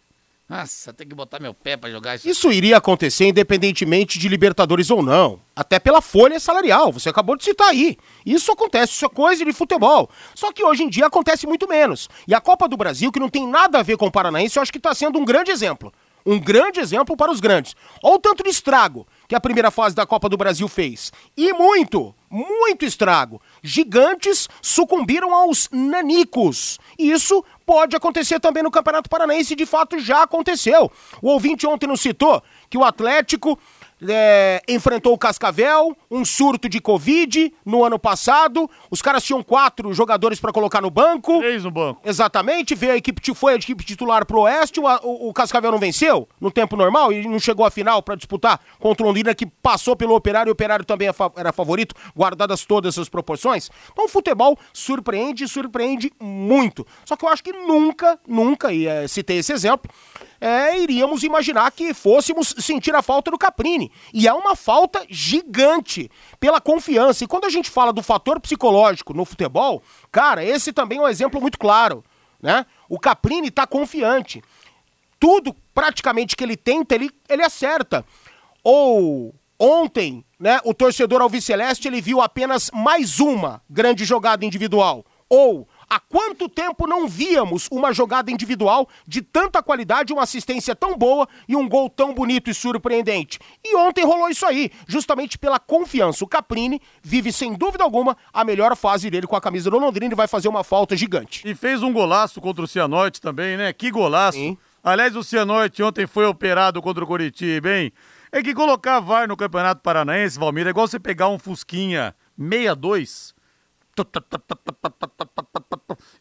Nossa, 0.49 0.93
tem 0.93 1.05
que 1.05 1.13
botar 1.13 1.41
meu 1.41 1.53
pé 1.53 1.75
para 1.75 1.91
jogar 1.91 2.15
isso. 2.15 2.29
Isso 2.29 2.51
iria 2.51 2.77
acontecer 2.77 3.27
independentemente 3.27 4.17
de 4.17 4.29
Libertadores 4.29 4.89
ou 4.89 5.03
não. 5.03 5.41
Até 5.53 5.77
pela 5.77 6.01
folha 6.01 6.39
salarial, 6.39 6.89
você 6.91 7.09
acabou 7.09 7.35
de 7.35 7.43
citar 7.43 7.67
aí. 7.67 7.97
Isso 8.25 8.49
acontece, 8.53 8.93
isso 8.93 9.05
é 9.05 9.09
coisa 9.09 9.43
de 9.43 9.51
futebol. 9.51 10.09
Só 10.33 10.53
que 10.53 10.63
hoje 10.63 10.83
em 10.83 10.89
dia 10.89 11.07
acontece 11.07 11.45
muito 11.45 11.67
menos. 11.67 12.07
E 12.25 12.33
a 12.33 12.39
Copa 12.39 12.65
do 12.65 12.77
Brasil, 12.77 13.11
que 13.11 13.19
não 13.19 13.27
tem 13.27 13.45
nada 13.45 13.79
a 13.79 13.83
ver 13.83 13.97
com 13.97 14.07
o 14.07 14.11
Paranaense, 14.11 14.57
eu 14.57 14.61
acho 14.61 14.71
que 14.71 14.77
está 14.77 14.95
sendo 14.95 15.19
um 15.19 15.25
grande 15.25 15.51
exemplo. 15.51 15.91
Um 16.25 16.39
grande 16.39 16.79
exemplo 16.79 17.15
para 17.15 17.31
os 17.31 17.39
grandes. 17.39 17.73
Olha 18.03 18.15
o 18.15 18.19
tanto 18.19 18.43
de 18.43 18.49
estrago 18.49 19.07
que 19.29 19.35
a 19.35 19.39
primeira 19.39 19.71
fase 19.71 19.95
da 19.95 20.05
Copa 20.05 20.27
do 20.27 20.35
Brasil 20.35 20.67
fez. 20.67 21.11
E 21.37 21.53
muito, 21.53 22.13
muito 22.29 22.83
estrago. 22.83 23.41
Gigantes 23.63 24.49
sucumbiram 24.61 25.33
aos 25.33 25.69
nanicos. 25.71 26.79
E 26.99 27.11
isso 27.11 27.43
pode 27.67 27.97
acontecer 27.97 28.39
também 28.39 28.63
no 28.63 28.71
Campeonato 28.71 29.09
Paranaense, 29.09 29.53
de 29.53 29.65
fato 29.65 29.99
já 29.99 30.23
aconteceu. 30.23 30.89
O 31.21 31.27
ouvinte 31.27 31.67
ontem 31.67 31.85
nos 31.85 31.99
citou 31.99 32.41
que 32.69 32.77
o 32.77 32.83
Atlético 32.85 33.59
é, 34.07 34.61
enfrentou 34.67 35.13
o 35.13 35.17
Cascavel, 35.17 35.95
um 36.09 36.23
surto 36.23 36.69
de 36.69 36.79
Covid 36.79 37.53
no 37.65 37.83
ano 37.83 37.97
passado. 37.97 38.69
Os 38.91 39.01
caras 39.01 39.23
tinham 39.23 39.41
quatro 39.41 39.91
jogadores 39.93 40.39
para 40.39 40.51
colocar 40.51 40.81
no 40.81 40.91
banco. 40.91 41.39
Três 41.39 41.63
no 41.63 41.71
banco. 41.71 42.01
Exatamente. 42.03 42.75
Veio 42.75 42.93
a 42.93 42.97
equipe, 42.97 43.21
foi 43.33 43.53
a 43.53 43.55
equipe 43.55 43.83
titular 43.83 44.25
pro 44.25 44.41
Oeste. 44.41 44.79
O, 44.79 44.83
o, 44.83 45.29
o 45.29 45.33
Cascavel 45.33 45.71
não 45.71 45.79
venceu 45.79 46.27
no 46.39 46.51
tempo 46.51 46.75
normal 46.75 47.11
e 47.11 47.27
não 47.27 47.39
chegou 47.39 47.65
à 47.65 47.71
final 47.71 48.01
para 48.01 48.15
disputar 48.15 48.59
contra 48.79 49.03
o 49.03 49.07
Londrina, 49.07 49.33
que 49.33 49.45
passou 49.45 49.95
pelo 49.95 50.15
Operário. 50.15 50.51
O 50.51 50.53
Operário 50.53 50.85
também 50.85 51.07
é 51.07 51.13
era 51.35 51.51
favorito, 51.51 51.95
guardadas 52.15 52.65
todas 52.65 52.97
as 52.97 53.09
proporções. 53.09 53.69
Então 53.91 54.05
o 54.05 54.07
futebol 54.07 54.57
surpreende 54.71 55.43
e 55.43 55.47
surpreende 55.47 56.11
muito. 56.19 56.85
Só 57.05 57.15
que 57.15 57.25
eu 57.25 57.29
acho 57.29 57.43
que 57.43 57.51
nunca, 57.51 58.19
nunca, 58.27 58.71
e 58.71 58.87
é, 58.87 59.07
citei 59.07 59.39
esse 59.39 59.51
exemplo, 59.51 59.91
é, 60.39 60.79
iríamos 60.79 61.23
imaginar 61.23 61.71
que 61.71 61.93
fôssemos 61.93 62.53
sentir 62.59 62.93
a 62.95 63.01
falta 63.01 63.31
do 63.31 63.37
Caprini. 63.37 63.86
E 64.13 64.27
é 64.27 64.33
uma 64.33 64.55
falta 64.55 65.05
gigante 65.09 66.09
pela 66.39 66.61
confiança. 66.61 67.23
E 67.23 67.27
quando 67.27 67.45
a 67.45 67.49
gente 67.49 67.69
fala 67.69 67.91
do 67.93 68.03
fator 68.03 68.39
psicológico 68.39 69.13
no 69.13 69.25
futebol, 69.25 69.81
cara, 70.11 70.43
esse 70.43 70.71
também 70.73 70.99
é 70.99 71.01
um 71.01 71.07
exemplo 71.07 71.41
muito 71.41 71.57
claro. 71.57 72.03
Né? 72.41 72.65
O 72.89 72.99
Caprini 72.99 73.47
está 73.47 73.65
confiante. 73.65 74.43
Tudo 75.19 75.55
praticamente 75.73 76.35
que 76.35 76.43
ele 76.43 76.55
tenta, 76.55 76.95
ele, 76.95 77.09
ele 77.27 77.43
acerta. 77.43 78.05
Ou 78.63 79.33
ontem, 79.59 80.23
né, 80.39 80.59
o 80.63 80.73
torcedor 80.73 81.21
alviceleste 81.21 81.87
ele 81.87 82.01
viu 82.01 82.21
apenas 82.21 82.69
mais 82.71 83.19
uma 83.19 83.61
grande 83.69 84.05
jogada 84.05 84.45
individual. 84.45 85.05
Ou 85.29 85.67
Há 85.89 86.01
quanto 86.01 86.49
tempo 86.49 86.85
não 86.85 87.07
víamos 87.07 87.67
uma 87.71 87.93
jogada 87.93 88.29
individual 88.29 88.89
de 89.07 89.21
tanta 89.21 89.63
qualidade, 89.63 90.11
uma 90.11 90.23
assistência 90.23 90.75
tão 90.75 90.97
boa 90.97 91.27
e 91.47 91.55
um 91.55 91.67
gol 91.67 91.89
tão 91.89 92.13
bonito 92.13 92.49
e 92.49 92.53
surpreendente? 92.53 93.39
E 93.63 93.73
ontem 93.77 94.03
rolou 94.03 94.29
isso 94.29 94.45
aí, 94.45 94.69
justamente 94.85 95.37
pela 95.37 95.59
confiança. 95.59 96.25
O 96.25 96.27
Caprini 96.27 96.81
vive 97.01 97.31
sem 97.31 97.53
dúvida 97.53 97.85
alguma 97.85 98.17
a 98.33 98.43
melhor 98.43 98.75
fase 98.75 99.09
dele 99.09 99.27
com 99.27 99.35
a 99.37 99.41
camisa 99.41 99.69
do 99.69 99.79
Londrina 99.79 100.13
e 100.13 100.15
vai 100.15 100.27
fazer 100.27 100.49
uma 100.49 100.63
falta 100.63 100.95
gigante. 100.97 101.47
E 101.47 101.55
fez 101.55 101.81
um 101.81 101.93
golaço 101.93 102.41
contra 102.41 102.65
o 102.65 102.67
Cianorte 102.67 103.21
também, 103.21 103.55
né? 103.55 103.71
Que 103.71 103.89
golaço! 103.89 104.37
Sim. 104.37 104.57
Aliás, 104.83 105.15
o 105.15 105.23
Cianorte 105.23 105.81
ontem 105.81 106.05
foi 106.05 106.25
operado 106.25 106.81
contra 106.81 107.03
o 107.03 107.07
Curitiba, 107.07 107.69
hein? 107.69 107.93
É 108.29 108.43
que 108.43 108.53
colocar 108.53 108.99
VAR 108.99 109.25
no 109.27 109.37
Campeonato 109.37 109.81
Paranaense, 109.81 110.37
Valmir, 110.37 110.67
é 110.67 110.71
igual 110.71 110.85
você 110.85 110.99
pegar 110.99 111.29
um 111.29 111.39
Fusquinha 111.39 112.13
62 112.37 113.36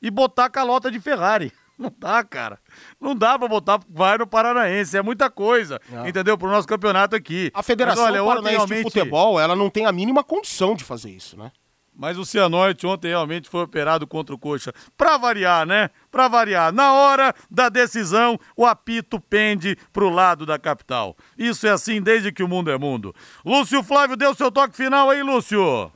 e 0.00 0.10
botar 0.10 0.46
a 0.46 0.50
calota 0.50 0.90
de 0.90 1.00
Ferrari. 1.00 1.52
Não 1.78 1.92
dá, 1.96 2.24
cara. 2.24 2.58
Não 2.98 3.14
dá 3.14 3.38
pra 3.38 3.48
botar 3.48 3.78
vai 3.88 4.16
no 4.16 4.26
Paranaense. 4.26 4.96
É 4.96 5.02
muita 5.02 5.28
coisa, 5.28 5.78
não. 5.90 6.08
entendeu? 6.08 6.38
Pro 6.38 6.48
nosso 6.48 6.66
campeonato 6.66 7.14
aqui. 7.14 7.50
A 7.52 7.62
Federação 7.62 8.04
Mas, 8.04 8.14
olha, 8.14 8.24
Paranaense 8.24 8.56
realmente... 8.56 8.78
de 8.78 8.82
Futebol, 8.84 9.38
ela 9.38 9.54
não 9.54 9.68
tem 9.68 9.84
a 9.84 9.92
mínima 9.92 10.24
condição 10.24 10.74
de 10.74 10.82
fazer 10.82 11.10
isso, 11.10 11.36
né? 11.36 11.52
Mas 11.98 12.18
o 12.18 12.26
Cianorte 12.26 12.86
ontem 12.86 13.08
realmente 13.08 13.48
foi 13.48 13.62
operado 13.62 14.06
contra 14.06 14.34
o 14.34 14.38
Coxa. 14.38 14.72
Pra 14.96 15.16
variar, 15.16 15.66
né? 15.66 15.88
Pra 16.10 16.28
variar. 16.28 16.72
Na 16.72 16.92
hora 16.92 17.34
da 17.50 17.70
decisão, 17.70 18.38
o 18.54 18.66
apito 18.66 19.18
pende 19.18 19.76
pro 19.92 20.10
lado 20.10 20.44
da 20.44 20.58
capital. 20.58 21.16
Isso 21.38 21.66
é 21.66 21.70
assim 21.70 22.02
desde 22.02 22.30
que 22.30 22.42
o 22.42 22.48
mundo 22.48 22.70
é 22.70 22.76
mundo. 22.76 23.14
Lúcio 23.44 23.82
Flávio, 23.82 24.16
deu 24.16 24.34
seu 24.34 24.52
toque 24.52 24.76
final 24.76 25.08
aí, 25.08 25.22
Lúcio. 25.22 25.90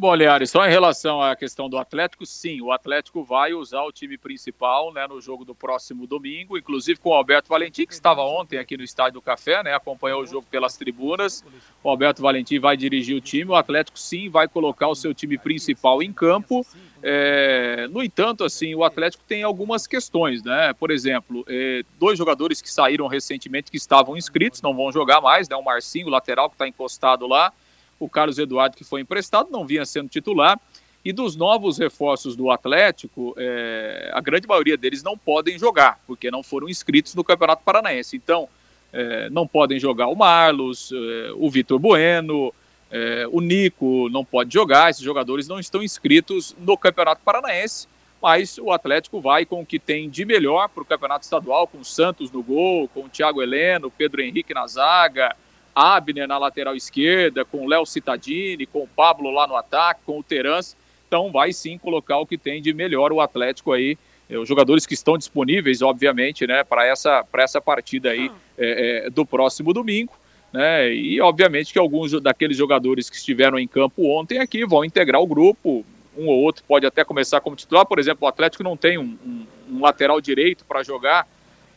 Bom, 0.00 0.14
Liares, 0.14 0.50
só 0.50 0.66
em 0.66 0.70
relação 0.70 1.20
à 1.20 1.36
questão 1.36 1.68
do 1.68 1.76
Atlético, 1.76 2.24
sim, 2.24 2.62
o 2.62 2.72
Atlético 2.72 3.22
vai 3.22 3.52
usar 3.52 3.82
o 3.82 3.92
time 3.92 4.16
principal 4.16 4.90
né, 4.94 5.06
no 5.06 5.20
jogo 5.20 5.44
do 5.44 5.54
próximo 5.54 6.06
domingo, 6.06 6.56
inclusive 6.56 6.98
com 6.98 7.10
o 7.10 7.12
Alberto 7.12 7.50
Valentim, 7.50 7.84
que 7.84 7.92
estava 7.92 8.22
ontem 8.22 8.56
aqui 8.56 8.78
no 8.78 8.82
Estádio 8.82 9.20
do 9.20 9.20
Café, 9.20 9.62
né, 9.62 9.74
acompanhou 9.74 10.22
o 10.22 10.26
jogo 10.26 10.46
pelas 10.50 10.74
tribunas. 10.74 11.44
O 11.84 11.90
Alberto 11.90 12.22
Valentim 12.22 12.58
vai 12.58 12.78
dirigir 12.78 13.14
o 13.14 13.20
time, 13.20 13.50
o 13.50 13.54
Atlético 13.54 13.98
sim 13.98 14.30
vai 14.30 14.48
colocar 14.48 14.88
o 14.88 14.94
seu 14.94 15.12
time 15.12 15.36
principal 15.36 16.02
em 16.02 16.14
campo. 16.14 16.64
É, 17.02 17.86
no 17.90 18.02
entanto, 18.02 18.42
assim, 18.42 18.74
o 18.74 18.82
Atlético 18.82 19.22
tem 19.28 19.42
algumas 19.42 19.86
questões, 19.86 20.42
né? 20.42 20.72
Por 20.72 20.90
exemplo, 20.90 21.44
é, 21.46 21.82
dois 21.98 22.16
jogadores 22.16 22.62
que 22.62 22.72
saíram 22.72 23.06
recentemente 23.06 23.70
que 23.70 23.76
estavam 23.76 24.16
inscritos, 24.16 24.62
não 24.62 24.74
vão 24.74 24.90
jogar 24.90 25.20
mais, 25.20 25.46
né? 25.46 25.56
O 25.56 25.62
Marcinho, 25.62 26.06
o 26.06 26.10
lateral, 26.10 26.48
que 26.48 26.54
está 26.54 26.66
encostado 26.66 27.26
lá 27.26 27.52
o 28.00 28.08
Carlos 28.08 28.38
Eduardo, 28.38 28.76
que 28.76 28.82
foi 28.82 29.02
emprestado, 29.02 29.50
não 29.50 29.66
vinha 29.66 29.84
sendo 29.84 30.08
titular. 30.08 30.58
E 31.04 31.12
dos 31.12 31.36
novos 31.36 31.78
reforços 31.78 32.34
do 32.36 32.50
Atlético, 32.50 33.34
é, 33.38 34.10
a 34.12 34.20
grande 34.20 34.46
maioria 34.46 34.76
deles 34.76 35.02
não 35.02 35.16
podem 35.16 35.58
jogar, 35.58 35.98
porque 36.06 36.30
não 36.30 36.42
foram 36.42 36.68
inscritos 36.68 37.14
no 37.14 37.24
Campeonato 37.24 37.62
Paranaense. 37.62 38.16
Então, 38.16 38.48
é, 38.92 39.30
não 39.30 39.46
podem 39.46 39.78
jogar 39.78 40.08
o 40.08 40.16
Marlos, 40.16 40.90
é, 40.92 41.32
o 41.36 41.48
Vitor 41.48 41.78
Bueno, 41.78 42.52
é, 42.90 43.26
o 43.30 43.40
Nico 43.40 44.08
não 44.10 44.24
pode 44.24 44.52
jogar, 44.52 44.90
esses 44.90 45.02
jogadores 45.02 45.46
não 45.46 45.60
estão 45.60 45.82
inscritos 45.82 46.56
no 46.58 46.76
Campeonato 46.76 47.22
Paranaense, 47.24 47.86
mas 48.20 48.58
o 48.58 48.70
Atlético 48.70 49.20
vai 49.20 49.46
com 49.46 49.62
o 49.62 49.66
que 49.66 49.78
tem 49.78 50.10
de 50.10 50.24
melhor 50.24 50.68
para 50.68 50.82
o 50.82 50.86
Campeonato 50.86 51.24
Estadual, 51.24 51.66
com 51.66 51.78
o 51.78 51.84
Santos 51.84 52.30
no 52.30 52.42
gol, 52.42 52.88
com 52.88 53.04
o 53.04 53.08
Thiago 53.08 53.42
Heleno, 53.42 53.90
Pedro 53.90 54.20
Henrique 54.20 54.52
na 54.52 54.66
zaga, 54.66 55.34
Abner 55.74 56.26
na 56.26 56.38
lateral 56.38 56.74
esquerda, 56.74 57.44
com 57.44 57.66
Léo 57.66 57.86
Cittadini, 57.86 58.66
com 58.66 58.86
Pablo 58.86 59.30
lá 59.30 59.46
no 59.46 59.56
ataque, 59.56 60.00
com 60.04 60.18
o 60.18 60.22
Terans. 60.22 60.76
Então 61.06 61.32
vai 61.32 61.52
sim 61.52 61.76
colocar 61.78 62.18
o 62.18 62.26
que 62.26 62.38
tem 62.38 62.62
de 62.62 62.72
melhor 62.72 63.12
o 63.12 63.20
Atlético 63.20 63.72
aí. 63.72 63.98
É, 64.28 64.38
os 64.38 64.48
jogadores 64.48 64.86
que 64.86 64.94
estão 64.94 65.18
disponíveis, 65.18 65.82
obviamente, 65.82 66.46
né, 66.46 66.62
para 66.62 66.86
essa, 66.86 67.24
essa 67.34 67.60
partida 67.60 68.10
aí 68.10 68.30
é, 68.56 69.06
é, 69.06 69.10
do 69.10 69.26
próximo 69.26 69.72
domingo. 69.72 70.12
Né, 70.52 70.92
e 70.92 71.20
obviamente 71.20 71.72
que 71.72 71.78
alguns 71.78 72.12
daqueles 72.20 72.56
jogadores 72.56 73.08
que 73.08 73.16
estiveram 73.16 73.58
em 73.58 73.68
campo 73.68 74.08
ontem 74.08 74.38
aqui 74.38 74.64
vão 74.64 74.84
integrar 74.84 75.20
o 75.20 75.26
grupo. 75.26 75.84
Um 76.16 76.26
ou 76.26 76.40
outro 76.40 76.64
pode 76.66 76.86
até 76.86 77.04
começar 77.04 77.40
como 77.40 77.56
titular. 77.56 77.86
Por 77.86 77.98
exemplo, 77.98 78.24
o 78.24 78.28
Atlético 78.28 78.62
não 78.62 78.76
tem 78.76 78.98
um, 78.98 79.16
um, 79.24 79.46
um 79.68 79.80
lateral 79.80 80.20
direito 80.20 80.64
para 80.64 80.82
jogar 80.82 81.26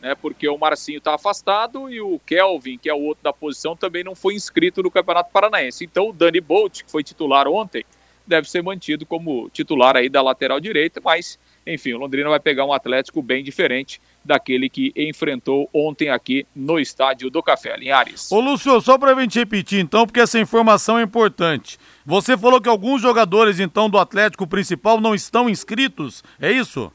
né, 0.04 0.14
porque 0.14 0.46
o 0.46 0.58
Marcinho 0.58 0.98
está 0.98 1.14
afastado 1.14 1.90
e 1.90 1.98
o 1.98 2.20
Kelvin, 2.26 2.76
que 2.76 2.90
é 2.90 2.94
o 2.94 3.00
outro 3.00 3.24
da 3.24 3.32
posição, 3.32 3.74
também 3.74 4.04
não 4.04 4.14
foi 4.14 4.34
inscrito 4.34 4.82
no 4.82 4.90
Campeonato 4.90 5.32
Paranaense. 5.32 5.82
Então 5.82 6.10
o 6.10 6.12
Dani 6.12 6.42
Bolt, 6.42 6.82
que 6.82 6.90
foi 6.90 7.02
titular 7.02 7.48
ontem, 7.48 7.86
deve 8.26 8.48
ser 8.48 8.62
mantido 8.62 9.06
como 9.06 9.48
titular 9.48 9.96
aí 9.96 10.10
da 10.10 10.20
lateral 10.20 10.60
direita, 10.60 11.00
mas 11.02 11.38
enfim, 11.66 11.94
o 11.94 11.98
Londrina 11.98 12.28
vai 12.28 12.38
pegar 12.38 12.66
um 12.66 12.72
Atlético 12.74 13.22
bem 13.22 13.42
diferente 13.42 13.98
daquele 14.22 14.68
que 14.68 14.92
enfrentou 14.94 15.70
ontem 15.72 16.10
aqui 16.10 16.46
no 16.54 16.78
estádio 16.78 17.30
do 17.30 17.42
Café, 17.42 17.74
Linhares. 17.74 18.30
Ô 18.30 18.40
Lúcio, 18.40 18.78
só 18.82 18.98
para 18.98 19.12
a 19.12 19.20
gente 19.22 19.38
repetir 19.38 19.80
então, 19.80 20.04
porque 20.04 20.20
essa 20.20 20.38
informação 20.38 20.98
é 20.98 21.02
importante. 21.02 21.78
Você 22.04 22.36
falou 22.36 22.60
que 22.60 22.68
alguns 22.68 23.00
jogadores 23.00 23.58
então 23.58 23.88
do 23.88 23.96
Atlético 23.96 24.46
principal 24.46 25.00
não 25.00 25.14
estão 25.14 25.48
inscritos, 25.48 26.22
é 26.38 26.52
isso? 26.52 26.92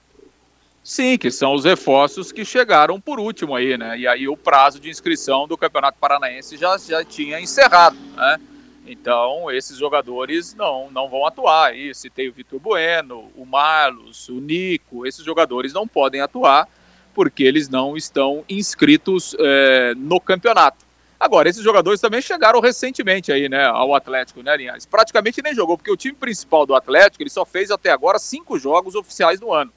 Sim, 0.90 1.20
que 1.20 1.30
são 1.30 1.54
os 1.54 1.66
reforços 1.66 2.32
que 2.32 2.44
chegaram 2.44 3.00
por 3.00 3.20
último 3.20 3.56
aí, 3.56 3.78
né? 3.78 3.96
E 3.96 4.08
aí 4.08 4.28
o 4.28 4.36
prazo 4.36 4.80
de 4.80 4.90
inscrição 4.90 5.48
do 5.48 5.56
Campeonato 5.56 6.00
Paranaense 6.00 6.58
já, 6.58 6.76
já 6.80 7.06
tinha 7.06 7.40
encerrado, 7.40 7.96
né? 8.18 8.40
Então, 8.88 9.52
esses 9.52 9.78
jogadores 9.78 10.56
não, 10.56 10.90
não 10.90 11.08
vão 11.08 11.28
atuar. 11.28 11.74
Aí 11.74 11.94
citei 11.94 12.28
o 12.28 12.34
Vitor 12.34 12.60
Bueno, 12.60 13.32
o 13.38 13.46
Marlos, 13.46 14.30
o 14.30 14.42
Nico, 14.42 15.06
esses 15.06 15.24
jogadores 15.24 15.74
não 15.74 15.88
podem 15.88 16.22
atuar 16.22 16.68
porque 17.14 17.44
eles 17.44 17.70
não 17.70 17.96
estão 17.96 18.44
inscritos 18.50 19.36
é, 19.38 19.94
no 19.96 20.20
campeonato. 20.20 20.88
Agora, 21.20 21.48
esses 21.48 21.62
jogadores 21.62 22.02
também 22.02 22.20
chegaram 22.20 22.60
recentemente 22.60 23.32
aí, 23.32 23.48
né, 23.48 23.64
ao 23.64 23.94
Atlético, 23.94 24.42
né, 24.42 24.58
Linhares? 24.58 24.88
Praticamente 24.88 25.40
nem 25.44 25.54
jogou, 25.54 25.78
porque 25.78 25.92
o 25.92 25.98
time 25.98 26.16
principal 26.16 26.66
do 26.66 26.74
Atlético, 26.74 27.22
ele 27.22 27.30
só 27.30 27.46
fez 27.46 27.70
até 27.70 27.92
agora 27.92 28.18
cinco 28.18 28.58
jogos 28.58 28.96
oficiais 28.96 29.40
no 29.40 29.54
ano. 29.54 29.72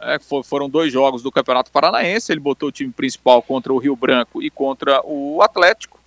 É, 0.00 0.18
foram 0.44 0.68
dois 0.68 0.92
jogos 0.92 1.22
do 1.22 1.32
Campeonato 1.32 1.70
Paranaense. 1.70 2.32
Ele 2.32 2.40
botou 2.40 2.68
o 2.68 2.72
time 2.72 2.92
principal 2.92 3.42
contra 3.42 3.72
o 3.72 3.78
Rio 3.78 3.96
Branco 3.96 4.42
e 4.42 4.50
contra 4.50 5.00
o 5.04 5.40
Atlético. 5.42 5.98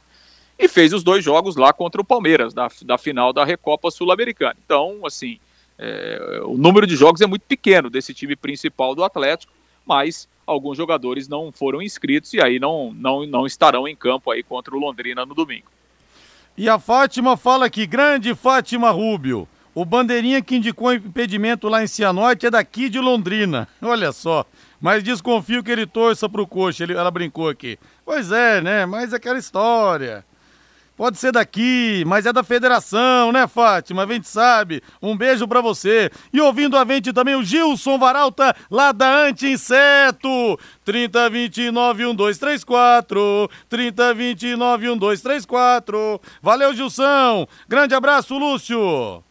E 0.57 0.67
fez 0.67 0.93
os 0.93 1.03
dois 1.03 1.23
jogos 1.23 1.55
lá 1.55 1.71
contra 1.71 2.01
o 2.01 2.05
Palmeiras, 2.05 2.53
da, 2.53 2.69
da 2.83 2.97
final 2.97 3.31
da 3.31 3.45
Recopa 3.45 3.89
Sul-Americana. 3.89 4.57
Então, 4.65 5.05
assim, 5.05 5.39
é, 5.77 6.41
o 6.43 6.57
número 6.57 6.85
de 6.85 6.95
jogos 6.95 7.21
é 7.21 7.25
muito 7.25 7.43
pequeno 7.43 7.89
desse 7.89 8.13
time 8.13 8.35
principal 8.35 8.93
do 8.93 9.03
Atlético, 9.03 9.53
mas 9.85 10.27
alguns 10.45 10.77
jogadores 10.77 11.29
não 11.29 11.51
foram 11.51 11.81
inscritos 11.81 12.33
e 12.33 12.41
aí 12.41 12.59
não, 12.59 12.91
não, 12.93 13.25
não 13.25 13.45
estarão 13.45 13.87
em 13.87 13.95
campo 13.95 14.29
aí 14.29 14.43
contra 14.43 14.75
o 14.75 14.79
Londrina 14.79 15.25
no 15.25 15.33
domingo. 15.33 15.67
E 16.57 16.67
a 16.67 16.77
Fátima 16.77 17.37
fala 17.37 17.67
aqui, 17.67 17.87
grande 17.87 18.35
Fátima 18.35 18.91
Rubio. 18.91 19.47
O 19.79 19.85
bandeirinha 19.85 20.41
que 20.41 20.57
indicou 20.57 20.93
impedimento 20.93 21.69
lá 21.69 21.81
em 21.81 21.87
Cianorte 21.87 22.45
é 22.45 22.51
daqui 22.51 22.89
de 22.89 22.99
Londrina. 22.99 23.65
Olha 23.81 24.11
só. 24.11 24.45
Mas 24.81 25.01
desconfio 25.01 25.63
que 25.63 25.71
ele 25.71 25.85
torça 25.85 26.27
pro 26.27 26.45
coxa. 26.45 26.83
Ele, 26.83 26.91
ela 26.91 27.09
brincou 27.09 27.47
aqui. 27.47 27.79
Pois 28.03 28.29
é, 28.29 28.59
né? 28.59 28.85
Mas 28.85 29.13
é 29.13 29.15
aquela 29.15 29.39
história. 29.39 30.25
Pode 30.97 31.17
ser 31.17 31.31
daqui, 31.31 32.03
mas 32.05 32.25
é 32.25 32.33
da 32.33 32.43
federação, 32.43 33.31
né, 33.31 33.47
Fátima? 33.47 34.03
A 34.03 34.05
gente 34.05 34.27
sabe. 34.27 34.83
Um 35.01 35.15
beijo 35.15 35.47
para 35.47 35.61
você. 35.61 36.11
E 36.33 36.41
ouvindo 36.41 36.75
a 36.75 36.83
gente 36.83 37.13
também 37.13 37.35
o 37.35 37.43
Gilson 37.43 37.97
Varalta, 37.97 38.53
lá 38.69 38.91
da 38.91 39.27
Anti-Inseto. 39.27 40.59
3029-1234. 40.85 43.49
3029-1234. 43.71 46.19
Valeu, 46.41 46.73
Gilson. 46.73 47.47
Grande 47.69 47.95
abraço, 47.95 48.37
Lúcio. 48.37 49.23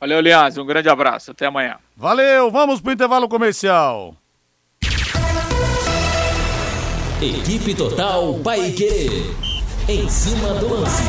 Valeu, 0.00 0.16
Aliás, 0.16 0.56
um 0.56 0.64
grande 0.64 0.88
abraço. 0.88 1.32
Até 1.32 1.44
amanhã. 1.44 1.76
Valeu, 1.94 2.50
vamos 2.50 2.80
pro 2.80 2.92
intervalo 2.92 3.28
comercial. 3.28 4.16
Equipe 7.20 7.74
Total 7.74 8.32
Paique. 8.42 8.86
Em 9.86 10.08
cima 10.08 10.54
do 10.54 10.72
lance. 10.72 11.02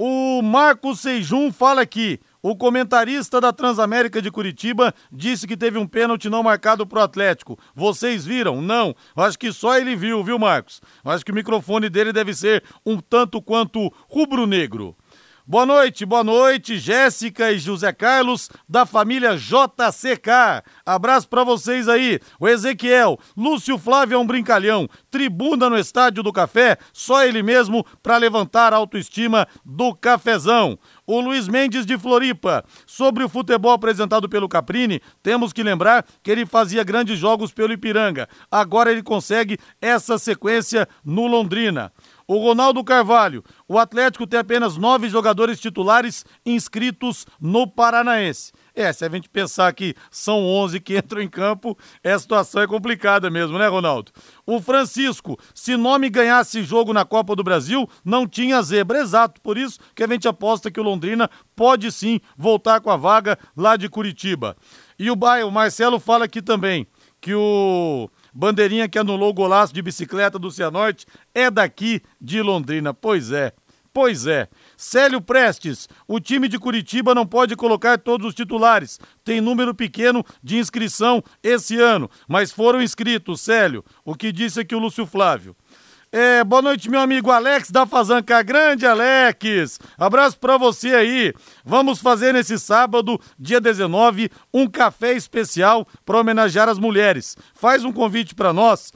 O 0.00 0.42
Marcos 0.42 0.98
Seijum 0.98 1.52
fala 1.52 1.82
aqui. 1.82 2.18
O 2.42 2.56
comentarista 2.56 3.40
da 3.40 3.52
Transamérica 3.52 4.20
de 4.20 4.30
Curitiba 4.30 4.92
disse 5.12 5.46
que 5.46 5.56
teve 5.56 5.78
um 5.78 5.86
pênalti 5.86 6.28
não 6.28 6.42
marcado 6.42 6.84
pro 6.84 7.00
Atlético. 7.00 7.56
Vocês 7.72 8.24
viram? 8.24 8.60
Não. 8.60 8.96
Acho 9.14 9.38
que 9.38 9.52
só 9.52 9.76
ele 9.76 9.94
viu, 9.94 10.24
viu, 10.24 10.38
Marcos? 10.40 10.80
Acho 11.04 11.24
que 11.24 11.30
o 11.30 11.34
microfone 11.34 11.88
dele 11.88 12.12
deve 12.12 12.34
ser 12.34 12.64
um 12.84 12.98
tanto 12.98 13.40
quanto 13.40 13.92
rubro-negro. 14.08 14.96
Boa 15.50 15.64
noite, 15.64 16.04
boa 16.04 16.22
noite, 16.22 16.76
Jéssica 16.76 17.50
e 17.50 17.58
José 17.58 17.90
Carlos, 17.90 18.50
da 18.68 18.84
família 18.84 19.34
JCK. 19.34 20.62
Abraço 20.84 21.26
para 21.26 21.42
vocês 21.42 21.88
aí. 21.88 22.20
O 22.38 22.46
Ezequiel, 22.46 23.18
Lúcio 23.34 23.78
Flávio 23.78 24.16
é 24.16 24.18
um 24.18 24.26
brincalhão. 24.26 24.86
Tribuna 25.10 25.70
no 25.70 25.78
Estádio 25.78 26.22
do 26.22 26.34
Café, 26.34 26.76
só 26.92 27.24
ele 27.24 27.42
mesmo 27.42 27.82
para 28.02 28.18
levantar 28.18 28.74
a 28.74 28.76
autoestima 28.76 29.48
do 29.64 29.94
cafezão 29.94 30.78
o 31.08 31.20
Luiz 31.20 31.48
Mendes 31.48 31.86
de 31.86 31.96
Floripa. 31.96 32.62
Sobre 32.86 33.24
o 33.24 33.28
futebol 33.30 33.72
apresentado 33.72 34.28
pelo 34.28 34.46
Caprini, 34.46 35.00
temos 35.22 35.54
que 35.54 35.62
lembrar 35.62 36.04
que 36.22 36.30
ele 36.30 36.44
fazia 36.44 36.84
grandes 36.84 37.18
jogos 37.18 37.50
pelo 37.50 37.72
Ipiranga. 37.72 38.28
Agora 38.50 38.92
ele 38.92 39.02
consegue 39.02 39.58
essa 39.80 40.18
sequência 40.18 40.86
no 41.02 41.26
Londrina. 41.26 41.90
O 42.30 42.36
Ronaldo 42.36 42.84
Carvalho, 42.84 43.42
o 43.66 43.78
Atlético 43.78 44.26
tem 44.26 44.38
apenas 44.38 44.76
nove 44.76 45.08
jogadores 45.08 45.58
titulares 45.58 46.26
inscritos 46.44 47.26
no 47.40 47.66
Paranaense. 47.66 48.52
É, 48.74 48.92
se 48.92 49.02
a 49.02 49.08
gente 49.08 49.30
pensar 49.30 49.72
que 49.72 49.94
são 50.10 50.44
11 50.44 50.78
que 50.78 50.92
entram 50.98 51.22
em 51.22 51.28
campo, 51.28 51.74
a 52.04 52.18
situação 52.18 52.60
é 52.60 52.66
complicada 52.66 53.30
mesmo, 53.30 53.56
né, 53.56 53.66
Ronaldo? 53.66 54.12
O 54.44 54.60
Francisco, 54.60 55.38
se 55.54 55.74
nome 55.74 56.10
ganhasse 56.10 56.62
jogo 56.64 56.92
na 56.92 57.02
Copa 57.02 57.34
do 57.34 57.42
Brasil, 57.42 57.88
não 58.04 58.28
tinha 58.28 58.60
zebra. 58.60 58.98
Exato, 58.98 59.40
por 59.40 59.56
isso 59.56 59.80
que 59.94 60.04
a 60.04 60.06
gente 60.06 60.28
aposta 60.28 60.70
que 60.70 60.78
o 60.78 60.84
Londrina 60.84 61.30
pode 61.56 61.90
sim 61.90 62.20
voltar 62.36 62.82
com 62.82 62.90
a 62.90 62.96
vaga 62.98 63.38
lá 63.56 63.74
de 63.74 63.88
Curitiba. 63.88 64.54
E 64.98 65.10
o, 65.10 65.14
o 65.14 65.50
Marcelo 65.50 65.98
fala 65.98 66.26
aqui 66.26 66.42
também 66.42 66.86
que 67.20 67.34
o 67.34 68.08
Bandeirinha 68.38 68.88
que 68.88 69.00
anulou 69.00 69.30
o 69.30 69.34
golaço 69.34 69.74
de 69.74 69.82
bicicleta 69.82 70.38
do 70.38 70.48
Cianorte 70.48 71.04
é 71.34 71.50
daqui 71.50 72.00
de 72.20 72.40
Londrina. 72.40 72.94
Pois 72.94 73.32
é. 73.32 73.52
Pois 73.92 74.28
é. 74.28 74.46
Célio 74.76 75.20
Prestes, 75.20 75.88
o 76.06 76.20
time 76.20 76.46
de 76.46 76.56
Curitiba 76.56 77.16
não 77.16 77.26
pode 77.26 77.56
colocar 77.56 77.98
todos 77.98 78.28
os 78.28 78.34
titulares. 78.36 79.00
Tem 79.24 79.40
número 79.40 79.74
pequeno 79.74 80.24
de 80.40 80.56
inscrição 80.56 81.20
esse 81.42 81.80
ano, 81.80 82.08
mas 82.28 82.52
foram 82.52 82.80
inscritos, 82.80 83.40
Célio. 83.40 83.84
O 84.04 84.14
que 84.14 84.30
disse 84.30 84.60
aqui 84.60 84.72
o 84.72 84.78
Lúcio 84.78 85.04
Flávio. 85.04 85.56
É, 86.10 86.42
boa 86.42 86.62
noite, 86.62 86.88
meu 86.88 87.00
amigo 87.00 87.30
Alex 87.30 87.70
da 87.70 87.84
Fazanca. 87.84 88.42
Grande 88.42 88.86
Alex! 88.86 89.78
Abraço 89.98 90.38
para 90.38 90.56
você 90.56 90.94
aí. 90.94 91.34
Vamos 91.62 91.98
fazer 91.98 92.32
nesse 92.32 92.58
sábado, 92.58 93.20
dia 93.38 93.60
19, 93.60 94.30
um 94.52 94.66
café 94.66 95.12
especial 95.12 95.86
para 96.06 96.18
homenagear 96.18 96.66
as 96.66 96.78
mulheres. 96.78 97.36
Faz 97.52 97.84
um 97.84 97.92
convite 97.92 98.34
para 98.34 98.54
nós 98.54 98.90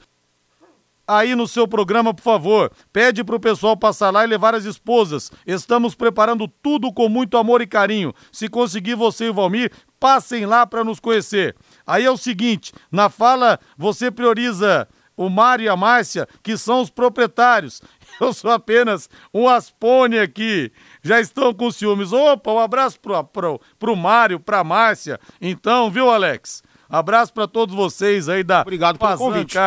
aí 1.07 1.35
no 1.35 1.47
seu 1.47 1.67
programa, 1.67 2.15
por 2.15 2.23
favor. 2.23 2.71
Pede 2.91 3.23
pro 3.23 3.39
pessoal 3.39 3.77
passar 3.77 4.09
lá 4.09 4.23
e 4.23 4.27
levar 4.27 4.55
as 4.55 4.65
esposas. 4.65 5.31
Estamos 5.45 5.93
preparando 5.93 6.47
tudo 6.47 6.91
com 6.91 7.07
muito 7.07 7.37
amor 7.37 7.61
e 7.61 7.67
carinho. 7.67 8.11
Se 8.31 8.49
conseguir 8.49 8.95
você 8.95 9.25
e 9.25 9.29
o 9.29 9.33
Valmir, 9.35 9.71
passem 9.99 10.47
lá 10.47 10.65
para 10.65 10.83
nos 10.83 10.99
conhecer. 10.99 11.55
Aí 11.85 12.05
é 12.05 12.09
o 12.09 12.17
seguinte, 12.17 12.73
na 12.91 13.07
fala 13.07 13.59
você 13.77 14.09
prioriza 14.09 14.87
o 15.15 15.29
Mário 15.29 15.65
e 15.65 15.69
a 15.69 15.75
Márcia, 15.75 16.27
que 16.41 16.57
são 16.57 16.81
os 16.81 16.89
proprietários. 16.89 17.81
Eu 18.19 18.33
sou 18.33 18.51
apenas 18.51 19.09
um 19.33 19.47
aspone 19.47 20.19
aqui. 20.19 20.71
Já 21.01 21.19
estão 21.19 21.53
com 21.53 21.71
ciúmes. 21.71 22.13
Opa, 22.13 22.51
um 22.51 22.59
abraço 22.59 22.99
pro, 22.99 23.23
pro, 23.23 23.61
pro 23.79 23.95
Mário, 23.95 24.39
pra 24.39 24.63
Márcia. 24.63 25.19
Então, 25.41 25.89
viu, 25.89 26.09
Alex? 26.09 26.61
Abraço 26.89 27.33
para 27.33 27.47
todos 27.47 27.73
vocês 27.73 28.29
aí 28.29 28.43
da 28.43 28.61
Obrigado 28.61 28.99
pelo 28.99 29.17
convite. 29.17 29.57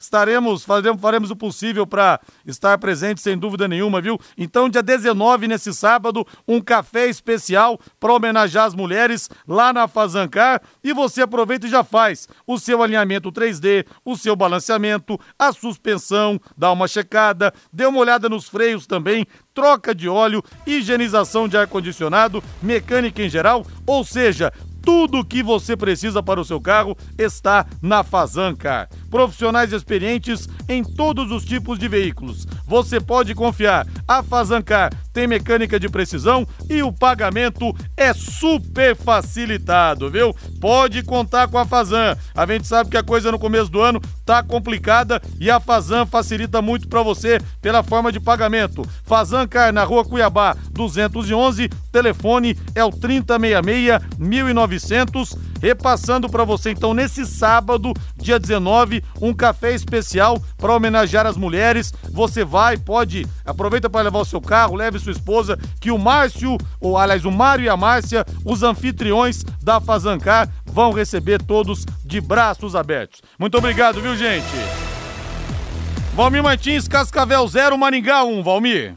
Estaremos, 0.00 0.64
faremos, 0.64 0.98
faremos 0.98 1.30
o 1.30 1.36
possível 1.36 1.86
para 1.86 2.18
estar 2.46 2.78
presente, 2.78 3.20
sem 3.20 3.36
dúvida 3.36 3.68
nenhuma, 3.68 4.00
viu? 4.00 4.18
Então, 4.36 4.66
dia 4.66 4.82
19, 4.82 5.46
nesse 5.46 5.74
sábado, 5.74 6.26
um 6.48 6.58
café 6.58 7.06
especial 7.06 7.78
para 8.00 8.14
homenagear 8.14 8.64
as 8.64 8.74
mulheres 8.74 9.28
lá 9.46 9.74
na 9.74 9.86
Fazancar. 9.86 10.62
E 10.82 10.94
você 10.94 11.20
aproveita 11.20 11.66
e 11.66 11.70
já 11.70 11.84
faz 11.84 12.26
o 12.46 12.58
seu 12.58 12.82
alinhamento 12.82 13.30
3D, 13.30 13.84
o 14.02 14.16
seu 14.16 14.34
balanceamento, 14.34 15.20
a 15.38 15.52
suspensão, 15.52 16.40
dá 16.56 16.72
uma 16.72 16.88
checada, 16.88 17.52
dê 17.70 17.84
uma 17.84 17.98
olhada 17.98 18.26
nos 18.26 18.48
freios 18.48 18.86
também, 18.86 19.26
troca 19.52 19.94
de 19.94 20.08
óleo, 20.08 20.42
higienização 20.66 21.46
de 21.46 21.58
ar-condicionado, 21.58 22.42
mecânica 22.62 23.22
em 23.22 23.28
geral, 23.28 23.66
ou 23.86 24.02
seja, 24.02 24.50
tudo 24.82 25.20
o 25.20 25.24
que 25.24 25.42
você 25.42 25.76
precisa 25.76 26.22
para 26.22 26.40
o 26.40 26.44
seu 26.44 26.60
carro 26.60 26.96
está 27.18 27.66
na 27.82 28.02
Fazancar. 28.02 28.88
Profissionais 29.10 29.72
experientes 29.72 30.48
em 30.68 30.82
todos 30.82 31.30
os 31.30 31.44
tipos 31.44 31.78
de 31.78 31.88
veículos. 31.88 32.46
Você 32.66 33.00
pode 33.00 33.34
confiar. 33.34 33.86
A 34.06 34.22
Fazancar 34.22 34.92
tem 35.12 35.26
mecânica 35.26 35.78
de 35.78 35.88
precisão 35.88 36.46
e 36.68 36.82
o 36.82 36.92
pagamento 36.92 37.74
é 37.96 38.12
super 38.12 38.94
facilitado, 38.96 40.08
viu? 40.10 40.34
Pode 40.60 41.02
contar 41.02 41.48
com 41.48 41.58
a 41.58 41.66
Fazan. 41.66 42.16
A 42.34 42.46
gente 42.46 42.66
sabe 42.66 42.90
que 42.90 42.96
a 42.96 43.02
coisa 43.02 43.32
no 43.32 43.38
começo 43.38 43.70
do 43.70 43.80
ano 43.80 44.00
tá 44.24 44.42
complicada 44.42 45.20
e 45.40 45.50
a 45.50 45.58
Fazan 45.58 46.06
facilita 46.06 46.62
muito 46.62 46.88
para 46.88 47.02
você 47.02 47.40
pela 47.60 47.82
forma 47.82 48.12
de 48.12 48.20
pagamento. 48.20 48.86
Fazancar 49.04 49.72
na 49.72 49.82
Rua 49.82 50.04
Cuiabá, 50.04 50.56
211, 50.70 51.68
telefone 51.90 52.56
é 52.74 52.84
o 52.84 52.90
3066 52.90 54.00
1900 54.70 55.36
repassando 55.60 56.28
para 56.28 56.44
você 56.44 56.70
então 56.70 56.94
nesse 56.94 57.26
sábado, 57.26 57.92
dia 58.16 58.38
19, 58.38 59.02
um 59.20 59.34
café 59.34 59.74
especial 59.74 60.40
para 60.56 60.74
homenagear 60.74 61.26
as 61.26 61.36
mulheres. 61.36 61.92
Você 62.10 62.44
vai, 62.44 62.76
pode, 62.76 63.26
aproveita 63.44 63.90
para 63.90 64.02
levar 64.02 64.20
o 64.20 64.24
seu 64.24 64.40
carro, 64.40 64.76
leve 64.76 64.98
sua 64.98 65.12
esposa, 65.12 65.58
que 65.80 65.90
o 65.90 65.98
Márcio, 65.98 66.56
ou 66.80 66.96
aliás, 66.96 67.24
o 67.24 67.30
Mário 67.30 67.64
e 67.64 67.68
a 67.68 67.76
Márcia, 67.76 68.24
os 68.44 68.62
anfitriões 68.62 69.44
da 69.62 69.80
Fazancar, 69.80 70.48
vão 70.64 70.92
receber 70.92 71.42
todos 71.42 71.84
de 72.04 72.20
braços 72.20 72.76
abertos. 72.76 73.20
Muito 73.38 73.58
obrigado, 73.58 74.00
viu, 74.00 74.16
gente? 74.16 74.46
Valmir 76.14 76.42
Martins, 76.42 76.88
Cascavel 76.88 77.46
0, 77.46 77.76
Maringá 77.76 78.24
1, 78.24 78.42
Valmir. 78.42 78.94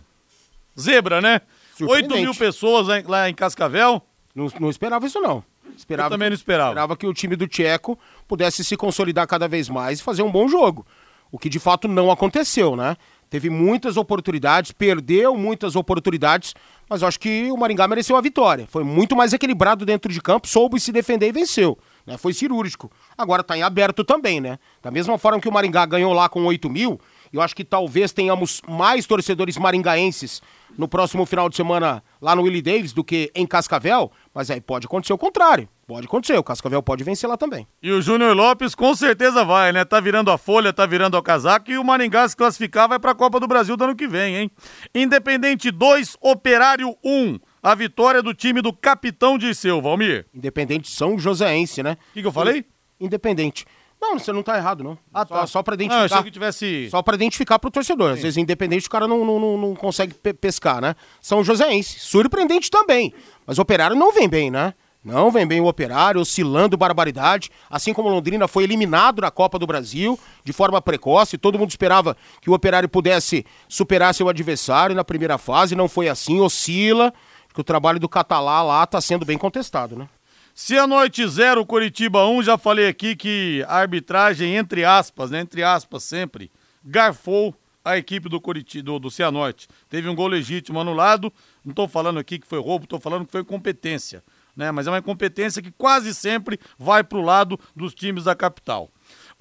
Zebra, 0.80 1.22
né? 1.22 1.42
8 1.80 2.14
mil 2.16 2.34
pessoas 2.34 2.88
lá 3.06 3.30
em 3.30 3.34
Cascavel. 3.34 4.02
Não, 4.36 4.48
não 4.60 4.70
esperava 4.70 5.06
isso, 5.06 5.20
não. 5.20 5.44
Esperava, 5.76 6.08
Eu 6.08 6.12
também 6.12 6.30
não 6.30 6.36
esperava. 6.36 6.70
Esperava 6.70 6.98
que 6.98 7.08
o 7.08 7.14
time 7.14 7.36
do 7.36 7.48
Tcheco 7.48 7.98
pudesse 8.28 8.64
se 8.64 8.78
consolidar 8.78 9.28
cada 9.28 9.48
vez 9.48 9.70
mais 9.70 10.00
e 10.00 10.04
fazer 10.04 10.24
um 10.24 10.32
bom 10.32 10.48
jogo. 10.48 10.86
O 11.32 11.40
que 11.40 11.50
de 11.50 11.60
fato 11.60 11.88
não 11.88 12.12
aconteceu, 12.12 12.76
né? 12.76 12.96
Teve 13.34 13.50
muitas 13.50 13.98
oportunidades, 13.98 14.72
perdeu 14.72 15.36
muitas 15.36 15.76
oportunidades, 15.76 16.54
mas 16.88 17.02
eu 17.02 17.08
acho 17.08 17.20
que 17.20 17.50
o 17.52 17.58
Maringá 17.58 17.88
mereceu 17.88 18.16
a 18.16 18.22
vitória. 18.22 18.68
Foi 18.70 18.84
muito 18.84 19.16
mais 19.16 19.34
equilibrado 19.34 19.84
dentro 19.84 20.14
de 20.14 20.22
campo, 20.22 20.48
soube 20.48 20.80
se 20.80 20.92
defender 20.92 21.30
e 21.30 21.32
venceu. 21.32 21.76
Né? 22.06 22.16
Foi 22.16 22.32
cirúrgico. 22.32 22.92
Agora 23.18 23.42
está 23.42 23.58
em 23.58 23.64
aberto 23.64 24.04
também, 24.04 24.40
né? 24.40 24.60
Da 24.84 24.92
mesma 24.92 25.18
forma 25.18 25.40
que 25.40 25.50
o 25.50 25.52
Maringá 25.52 25.84
ganhou 25.88 26.14
lá 26.14 26.30
com 26.30 26.46
8 26.46 26.70
mil, 26.70 27.02
eu 27.34 27.42
acho 27.42 27.56
que 27.56 27.64
talvez 27.64 28.12
tenhamos 28.12 28.62
mais 28.68 29.08
torcedores 29.08 29.58
maringaenses 29.58 30.40
no 30.78 30.88
próximo 30.88 31.26
final 31.26 31.50
de 31.50 31.56
semana 31.56 32.04
lá 32.22 32.36
no 32.36 32.44
Willie 32.44 32.62
Davis 32.62 32.94
do 32.94 33.04
que 33.04 33.32
em 33.34 33.48
Cascavel, 33.48 34.12
mas 34.34 34.50
aí 34.50 34.60
pode 34.60 34.86
acontecer 34.86 35.14
o 35.14 35.18
contrário. 35.18 35.70
Pode 35.86 36.08
acontecer, 36.08 36.38
o 36.38 36.44
Cascavel 36.44 36.82
pode 36.82 37.04
vencer 37.04 37.30
lá 37.30 37.38
também. 37.38 37.68
E 37.82 37.92
o 37.92 38.02
Júnior 38.02 38.36
Lopes 38.36 38.74
com 38.74 38.96
certeza 38.96 39.44
vai, 39.44 39.72
né? 39.72 39.84
Tá 39.84 40.00
virando 40.00 40.32
a 40.32 40.38
folha, 40.38 40.72
tá 40.72 40.86
virando 40.86 41.18
o 41.18 41.22
casaco 41.22 41.70
e 41.70 41.78
o 41.78 41.84
Maringá 41.84 42.28
se 42.28 42.36
classificar 42.36 42.88
vai 42.88 43.00
pra 43.00 43.14
Copa 43.14 43.40
do 43.40 43.48
Brasil 43.48 43.76
do 43.76 43.84
ano 43.84 43.96
que 43.96 44.08
vem, 44.08 44.38
hein? 44.38 44.52
Independente 44.96 45.70
2, 45.70 46.18
Operário 46.22 46.96
1. 47.04 47.12
Um. 47.12 47.40
A 47.62 47.76
vitória 47.76 48.22
do 48.22 48.34
time 48.34 48.62
do 48.62 48.74
capitão 48.74 49.38
Dirceu, 49.38 49.82
Valmir. 49.82 50.26
Independente 50.34 50.90
São 50.90 51.18
Joséense, 51.18 51.84
né? 51.84 51.98
O 52.10 52.14
que, 52.14 52.22
que 52.22 52.28
eu 52.28 52.32
falei? 52.32 52.66
Independente. 53.00 53.66
Não, 54.04 54.20
você 54.20 54.34
não 54.34 54.44
tá 54.44 54.58
errado, 54.58 54.84
não. 54.84 54.98
Ah, 55.14 55.26
tá. 55.26 55.40
Só, 55.42 55.46
só 55.46 55.64
pra 55.64 55.76
identificar. 55.76 56.18
Não, 56.18 56.24
que 56.24 56.30
tivesse... 56.30 56.90
Só 56.92 57.02
pra 57.02 57.16
identificar 57.16 57.58
pro 57.58 57.72
torcedor. 57.72 58.10
Sim. 58.10 58.14
Às 58.16 58.22
vezes, 58.22 58.38
independente, 58.38 58.86
o 58.86 58.90
cara 58.90 59.08
não, 59.08 59.24
não, 59.24 59.58
não 59.58 59.74
consegue 59.76 60.14
pescar, 60.14 60.82
né? 60.82 60.94
São 61.22 61.42
Joséense. 61.42 62.02
Surpreendente 62.02 62.70
também. 62.70 63.14
Mas 63.48 63.58
o 63.58 63.62
Operário 63.62 63.96
não 63.96 64.12
vem 64.12 64.28
bem, 64.28 64.52
né? 64.52 64.74
Não 65.02 65.32
vem 65.32 65.48
bem 65.48 65.62
o 65.62 65.68
Operário, 65.68 66.20
oscilando 66.20 66.76
barbaridade. 66.76 67.50
Assim 67.70 67.94
como 67.94 68.10
Londrina 68.10 68.46
foi 68.46 68.66
eliminado 68.66 69.22
na 69.22 69.32
Copa 69.32 69.58
do 69.58 69.66
Brasil 69.66 70.20
de 70.44 70.52
forma 70.52 70.82
precoce. 70.82 71.38
Todo 71.38 71.58
mundo 71.58 71.70
esperava 71.70 72.18
que 72.42 72.50
o 72.50 72.54
Operário 72.54 72.90
pudesse 72.90 73.46
superar 73.70 74.14
seu 74.14 74.28
adversário 74.28 74.94
na 74.94 75.04
primeira 75.06 75.38
fase. 75.38 75.76
Não 75.76 75.88
foi 75.88 76.10
assim, 76.10 76.42
oscila. 76.42 77.14
Que 77.54 77.62
o 77.62 77.64
trabalho 77.64 78.00
do 78.00 78.10
Catalá 78.10 78.64
lá 78.64 78.86
tá 78.86 79.00
sendo 79.00 79.26
bem 79.26 79.38
contestado, 79.38 79.96
né? 79.96 80.10
Cianorte 80.56 81.28
0, 81.28 81.66
Curitiba 81.66 82.28
1, 82.28 82.38
um, 82.38 82.44
já 82.44 82.60
falei 82.60 82.88
aqui 82.88 83.16
que 83.16 83.66
a 83.68 83.78
arbitragem, 83.78 84.56
entre 84.56 84.86
aspas, 84.86 85.32
né, 85.32 85.40
entre 85.40 85.64
aspas 85.64 86.04
sempre, 86.04 86.52
garfou 86.86 87.56
a 87.84 87.98
equipe 87.98 88.30
do 88.30 88.40
Curitiba, 88.40 88.84
do, 88.84 89.00
do 89.00 89.10
Cianorte. 89.10 89.68
Teve 89.90 90.08
um 90.08 90.14
gol 90.14 90.28
legítimo 90.28 90.80
anulado, 90.80 91.34
não 91.66 91.72
estou 91.72 91.88
falando 91.88 92.20
aqui 92.20 92.38
que 92.38 92.46
foi 92.46 92.60
roubo, 92.60 92.84
estou 92.84 93.00
falando 93.00 93.26
que 93.26 93.32
foi 93.32 93.42
incompetência, 93.42 94.24
né, 94.56 94.70
mas 94.72 94.86
é 94.86 94.92
uma 94.92 95.00
incompetência 95.00 95.60
que 95.60 95.72
quase 95.72 96.14
sempre 96.14 96.60
vai 96.78 97.04
para 97.04 97.18
o 97.18 97.24
lado 97.24 97.60
dos 97.76 97.96
times 97.96 98.26
da 98.26 98.36
capital. 98.36 98.92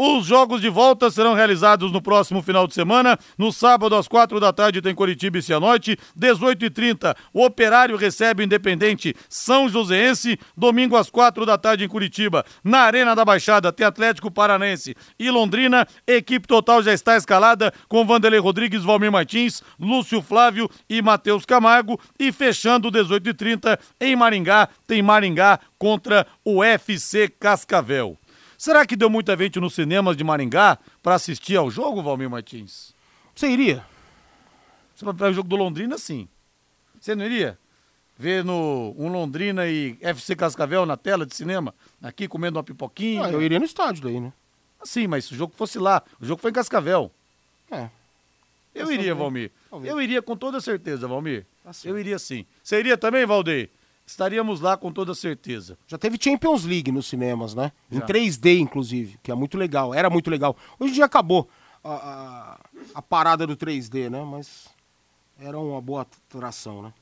Os 0.05 0.27
jogos 0.27 0.61
de 0.61 0.69
volta 0.69 1.13
serão 1.13 1.33
realizados 1.33 1.93
no 1.93 2.03
próximo 2.03 2.43
final 2.43 2.67
de 2.67 2.75
semana. 2.75 3.17
No 3.39 3.53
sábado, 3.53 3.95
às 3.95 4.09
quatro 4.09 4.41
da 4.41 4.53
tarde, 4.53 4.83
tem 4.83 4.97
Curitiba 4.97 5.39
e 5.39 5.43
Cianorte. 5.43 5.97
18 6.17 6.65
e 6.65 6.71
30 6.71 7.17
o 7.33 7.45
Operário 7.45 7.97
recebe 7.97 8.43
o 8.43 8.45
Independente 8.45 9.15
São 9.29 9.69
Joséense. 9.69 10.37
Domingo, 10.57 10.97
às 10.97 11.09
quatro 11.09 11.47
da 11.47 11.57
tarde, 11.57 11.85
em 11.85 11.89
Curitiba. 11.89 12.45
Na 12.65 12.81
Arena 12.81 13.15
da 13.15 13.25
Baixada, 13.25 13.73
tem 13.73 13.87
Atlético 13.87 14.29
Paranense 14.29 14.97
e 15.21 15.31
Londrina. 15.31 15.87
Equipe 16.05 16.49
total 16.49 16.83
já 16.83 16.93
está 16.93 17.17
escalada 17.17 17.73
com 17.89 18.05
Vanderlei 18.05 18.41
Rodrigues, 18.41 18.83
Valmir 18.83 19.13
Martins, 19.13 19.63
Lúcio 19.79 20.21
Flávio 20.21 20.69
e 20.91 21.01
Matheus 21.01 21.45
Camargo. 21.45 21.97
E 22.19 22.33
fechando 22.33 22.91
18 22.91 23.29
e 23.29 23.35
30 23.35 23.79
em 24.01 24.17
Maringá, 24.17 24.69
tem 24.85 25.01
Maringá 25.01 25.61
contra 25.79 26.27
o 26.45 26.65
FC 26.65 27.29
Cascavel. 27.29 28.19
Será 28.63 28.87
que 28.87 28.95
deu 28.95 29.11
muita 29.11 29.37
gente 29.37 29.59
nos 29.59 29.75
cinemas 29.75 30.17
de 30.17 30.23
Maringá 30.23 30.79
para 31.03 31.17
assistir 31.17 31.57
ao 31.57 31.69
jogo, 31.69 32.01
Valmir 32.01 32.31
Martins? 32.31 32.95
Você 33.35 33.49
iria? 33.49 33.85
Você 34.95 35.05
vai 35.05 35.13
ver 35.13 35.31
o 35.31 35.33
jogo 35.33 35.49
do 35.49 35.57
Londrina, 35.57 35.99
sim. 35.99 36.29
Você 37.01 37.13
não 37.17 37.25
iria? 37.25 37.59
Ver 38.17 38.45
no, 38.45 38.95
um 38.97 39.09
Londrina 39.09 39.67
e 39.67 39.99
FC 40.01 40.37
Cascavel 40.37 40.87
na 40.87 40.97
tela 40.97 41.27
de 41.27 41.35
cinema, 41.35 41.75
aqui 42.01 42.29
comendo 42.29 42.57
uma 42.57 42.63
pipoquinha? 42.63 43.25
Ah, 43.25 43.33
eu 43.33 43.43
iria 43.43 43.59
no 43.59 43.65
estádio 43.65 44.05
daí, 44.05 44.21
né? 44.21 44.33
Sim, 44.85 45.09
mas 45.09 45.25
se 45.25 45.33
o 45.33 45.37
jogo 45.37 45.53
fosse 45.57 45.81
lá, 45.81 46.01
o 46.21 46.25
jogo 46.25 46.41
foi 46.41 46.53
em 46.53 46.55
Cascavel. 46.55 47.11
É. 47.69 47.91
Eu 48.73 48.93
iria, 48.93 49.13
Valmir. 49.13 49.51
Eu 49.83 50.01
iria 50.01 50.23
com 50.23 50.37
toda 50.37 50.61
certeza, 50.61 51.09
Valmir. 51.09 51.45
Tá 51.65 51.73
eu 51.85 51.99
iria 51.99 52.17
sim. 52.17 52.47
Você 52.63 52.79
iria 52.79 52.97
também, 52.97 53.27
Valdeir? 53.27 53.71
Estaríamos 54.07 54.61
lá 54.61 54.77
com 54.77 54.93
toda 54.93 55.15
certeza. 55.15 55.79
Já 55.87 55.99
teve 55.99 56.19
Champions 56.21 56.65
League 56.65 56.91
nos 56.93 57.07
cinemas, 57.07 57.55
né? 57.55 57.73
Já. 57.91 57.99
Em 57.99 58.01
3D, 58.03 58.59
inclusive, 58.59 59.19
que 59.23 59.31
é 59.31 59.35
muito 59.35 59.57
legal. 59.57 59.95
Era 59.95 60.11
muito 60.11 60.31
legal. 60.31 60.57
Hoje 60.79 60.93
em 60.93 60.95
dia 60.95 61.05
acabou 61.05 61.49
a, 61.83 61.93
a, 61.93 62.61
a 62.95 63.03
parada 63.03 63.47
do 63.47 63.57
3D, 63.57 64.11
né? 64.11 64.23
Mas 64.25 64.69
era 65.39 65.59
uma 65.59 65.81
boa 65.81 66.03
atração, 66.03 66.83
né? 66.83 66.93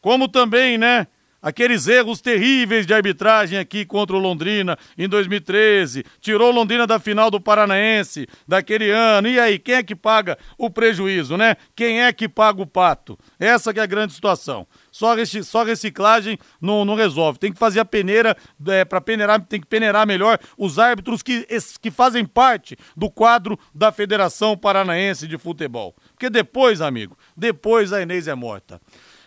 Como 0.02 0.28
também, 0.28 0.80
né, 0.80 1.06
aqueles 1.42 1.88
erros 1.88 2.22
terríveis 2.22 2.86
de 2.86 2.94
arbitragem 2.94 3.58
aqui 3.58 3.86
contra 3.86 4.16
o 4.16 4.20
Londrina 4.20 4.78
em 4.98 5.08
2013, 5.08 6.04
tirou 6.20 6.52
o 6.52 6.56
Londrina 6.56 6.86
da 6.86 7.00
final 7.00 7.32
do 7.32 7.42
Paranaense 7.42 8.28
daquele 8.48 8.92
ano. 8.92 9.28
E 9.28 9.40
aí, 9.40 9.58
quem 9.58 9.76
é 9.76 9.84
que 9.84 9.96
paga 9.96 10.38
o 10.58 10.70
prejuízo, 10.70 11.38
né? 11.38 11.56
Quem 11.76 12.02
é 12.02 12.14
que 12.14 12.30
paga 12.30 12.62
o 12.62 12.68
pato? 12.68 13.18
Essa 13.40 13.74
que 13.74 13.80
é 13.80 13.84
a 13.84 13.88
grande 13.88 14.14
situação. 14.14 14.68
Só, 14.92 15.16
só 15.44 15.64
reciclagem 15.64 16.38
não, 16.60 16.84
não 16.84 16.96
resolve. 16.96 17.40
Tem 17.40 17.52
que 17.52 17.60
fazer 17.60 17.80
a 17.80 17.86
peneira, 17.86 18.36
é, 18.68 18.84
para 18.84 19.02
peneirar, 19.02 19.42
tem 19.42 19.60
que 19.60 19.68
peneirar 19.68 20.06
melhor 20.06 20.38
os 20.58 20.78
árbitros 20.78 21.24
que, 21.24 21.48
que 21.82 21.90
fazem 21.90 22.26
parte 22.26 22.78
do 22.96 23.10
quadro 23.10 23.58
da 23.74 23.92
Federação 23.92 24.58
Paranaense 24.58 25.28
de 25.28 25.38
Futebol. 25.38 25.96
Porque 26.12 26.30
depois, 26.30 26.82
amigo, 26.82 27.18
depois 27.36 27.94
a 27.94 28.02
Inês 28.02 28.28
é 28.28 28.36
morta. 28.36 28.82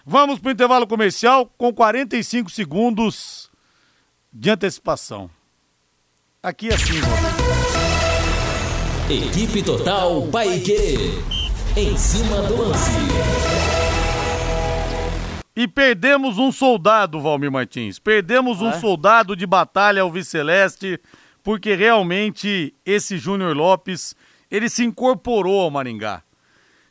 Vamos 0.06 0.38
para 0.38 0.50
o 0.50 0.52
intervalo 0.52 0.86
comercial 0.86 1.46
com 1.56 1.72
45 1.72 2.50
segundos 2.50 3.50
de 4.30 4.50
antecipação. 4.50 5.30
Aqui 6.42 6.68
é 6.68 6.74
assim, 6.74 7.00
Equipe 9.08 9.62
Total 9.62 10.26
Paique. 10.28 10.98
Em 11.74 11.96
cima 11.96 12.42
do 12.42 12.68
lance. 12.68 12.90
E 15.56 15.66
perdemos 15.66 16.36
um 16.36 16.52
soldado, 16.52 17.18
Valmir 17.18 17.50
Martins. 17.50 17.98
Perdemos 17.98 18.60
um 18.60 18.68
é? 18.68 18.78
soldado 18.78 19.34
de 19.34 19.46
batalha 19.46 20.02
ao 20.02 20.12
Viceleste, 20.12 21.00
porque 21.42 21.74
realmente 21.74 22.74
esse 22.84 23.16
Júnior 23.16 23.56
Lopes, 23.56 24.14
ele 24.50 24.68
se 24.68 24.84
incorporou 24.84 25.62
ao 25.62 25.70
Maringá. 25.70 26.22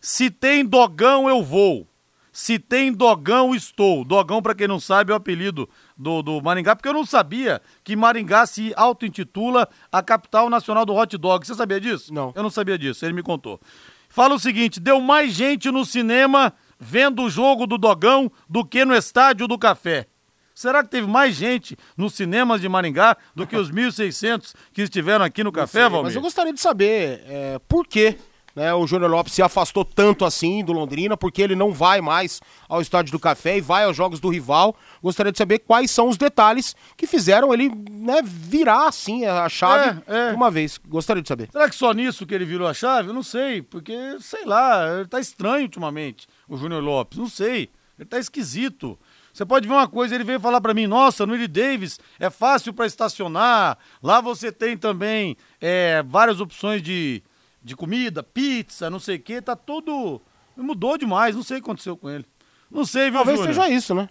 Se 0.01 0.31
tem 0.31 0.65
dogão, 0.65 1.29
eu 1.29 1.43
vou. 1.43 1.87
Se 2.33 2.57
tem 2.57 2.91
Dogão, 2.91 3.53
estou. 3.53 4.03
Dogão, 4.03 4.41
para 4.41 4.55
quem 4.55 4.67
não 4.67 4.79
sabe, 4.79 5.11
é 5.11 5.13
o 5.13 5.17
apelido 5.17 5.69
do, 5.95 6.23
do 6.23 6.41
Maringá, 6.41 6.75
porque 6.75 6.89
eu 6.89 6.93
não 6.93 7.05
sabia 7.05 7.61
que 7.83 7.95
Maringá 7.95 8.47
se 8.47 8.73
auto-intitula 8.75 9.69
a 9.91 10.01
capital 10.01 10.49
nacional 10.49 10.83
do 10.83 10.95
hot 10.95 11.15
dog. 11.15 11.45
Você 11.45 11.53
sabia 11.53 11.79
disso? 11.79 12.11
Não. 12.11 12.33
Eu 12.35 12.41
não 12.41 12.49
sabia 12.49 12.75
disso, 12.75 13.05
ele 13.05 13.13
me 13.13 13.21
contou. 13.21 13.61
Fala 14.09 14.33
o 14.33 14.39
seguinte: 14.39 14.79
deu 14.79 14.99
mais 14.99 15.31
gente 15.31 15.69
no 15.69 15.85
cinema 15.85 16.51
vendo 16.79 17.21
o 17.21 17.29
jogo 17.29 17.67
do 17.67 17.77
Dogão 17.77 18.31
do 18.49 18.65
que 18.65 18.83
no 18.83 18.95
estádio 18.95 19.47
do 19.47 19.57
Café. 19.57 20.07
Será 20.55 20.83
que 20.83 20.89
teve 20.89 21.07
mais 21.07 21.35
gente 21.35 21.77
nos 21.95 22.15
cinemas 22.15 22.61
de 22.61 22.67
Maringá 22.67 23.15
do 23.35 23.45
que 23.45 23.55
os 23.55 23.69
1.600 23.73 24.55
que 24.73 24.81
estiveram 24.81 25.23
aqui 25.23 25.43
no 25.43 25.51
Café, 25.51 25.81
Valmir? 25.83 26.05
Mas 26.05 26.15
eu 26.15 26.21
gostaria 26.21 26.53
de 26.53 26.59
saber 26.59 27.23
é, 27.27 27.59
por 27.67 27.85
quê 27.85 28.17
né, 28.55 28.73
o 28.73 28.85
Júnior 28.85 29.09
Lopes 29.09 29.33
se 29.33 29.41
afastou 29.41 29.83
tanto 29.83 30.25
assim 30.25 30.63
do 30.63 30.73
Londrina, 30.73 31.17
porque 31.17 31.41
ele 31.41 31.55
não 31.55 31.71
vai 31.71 32.01
mais 32.01 32.39
ao 32.69 32.81
Estádio 32.81 33.11
do 33.11 33.19
Café 33.19 33.57
e 33.57 33.61
vai 33.61 33.83
aos 33.83 33.95
jogos 33.95 34.19
do 34.19 34.29
rival. 34.29 34.75
Gostaria 35.01 35.31
de 35.31 35.37
saber 35.37 35.59
quais 35.59 35.89
são 35.89 36.07
os 36.07 36.17
detalhes 36.17 36.75
que 36.95 37.07
fizeram 37.07 37.53
ele 37.53 37.71
né, 37.91 38.21
virar 38.23 38.87
assim 38.87 39.25
a 39.25 39.49
chave 39.49 40.01
é, 40.07 40.29
é. 40.29 40.33
uma 40.33 40.51
vez. 40.51 40.79
Gostaria 40.87 41.21
de 41.21 41.27
saber. 41.27 41.49
Será 41.51 41.67
que 41.69 41.75
só 41.75 41.91
nisso 41.93 42.25
que 42.25 42.33
ele 42.33 42.45
virou 42.45 42.67
a 42.67 42.73
chave? 42.73 43.09
Eu 43.09 43.13
não 43.13 43.23
sei, 43.23 43.61
porque, 43.61 43.93
sei 44.19 44.45
lá, 44.45 44.99
ele 44.99 45.07
tá 45.07 45.19
estranho 45.19 45.63
ultimamente, 45.63 46.27
o 46.47 46.55
Júnior 46.57 46.83
Lopes. 46.83 47.17
Não 47.17 47.29
sei, 47.29 47.69
ele 47.97 48.07
tá 48.07 48.19
esquisito. 48.19 48.97
Você 49.33 49.43
pode 49.43 49.67
ver 49.67 49.73
uma 49.73 49.87
coisa, 49.87 50.13
ele 50.13 50.23
veio 50.23 50.39
falar 50.39 50.61
para 50.61 50.75
mim, 50.75 50.85
nossa, 50.85 51.25
no 51.25 51.33
Willie 51.33 51.47
Davis 51.47 51.99
é 52.19 52.29
fácil 52.29 52.71
para 52.71 52.85
estacionar, 52.85 53.79
lá 54.01 54.21
você 54.21 54.51
tem 54.51 54.77
também 54.77 55.35
é, 55.59 56.03
várias 56.05 56.39
opções 56.39 56.83
de 56.83 57.23
de 57.63 57.75
comida, 57.75 58.21
pizza, 58.21 58.89
não 58.89 58.99
sei 58.99 59.15
o 59.15 59.19
quê, 59.21 59.41
tá 59.41 59.55
tudo. 59.55 60.21
Mudou 60.55 60.97
demais, 60.97 61.35
não 61.35 61.43
sei 61.43 61.57
o 61.57 61.61
que 61.61 61.65
aconteceu 61.65 61.97
com 61.97 62.09
ele. 62.09 62.25
Não 62.69 62.85
sei, 62.85 63.05
viu, 63.05 63.19
Talvez 63.19 63.39
Júnior? 63.39 63.55
seja 63.55 63.69
isso, 63.69 63.95
né? 63.95 64.09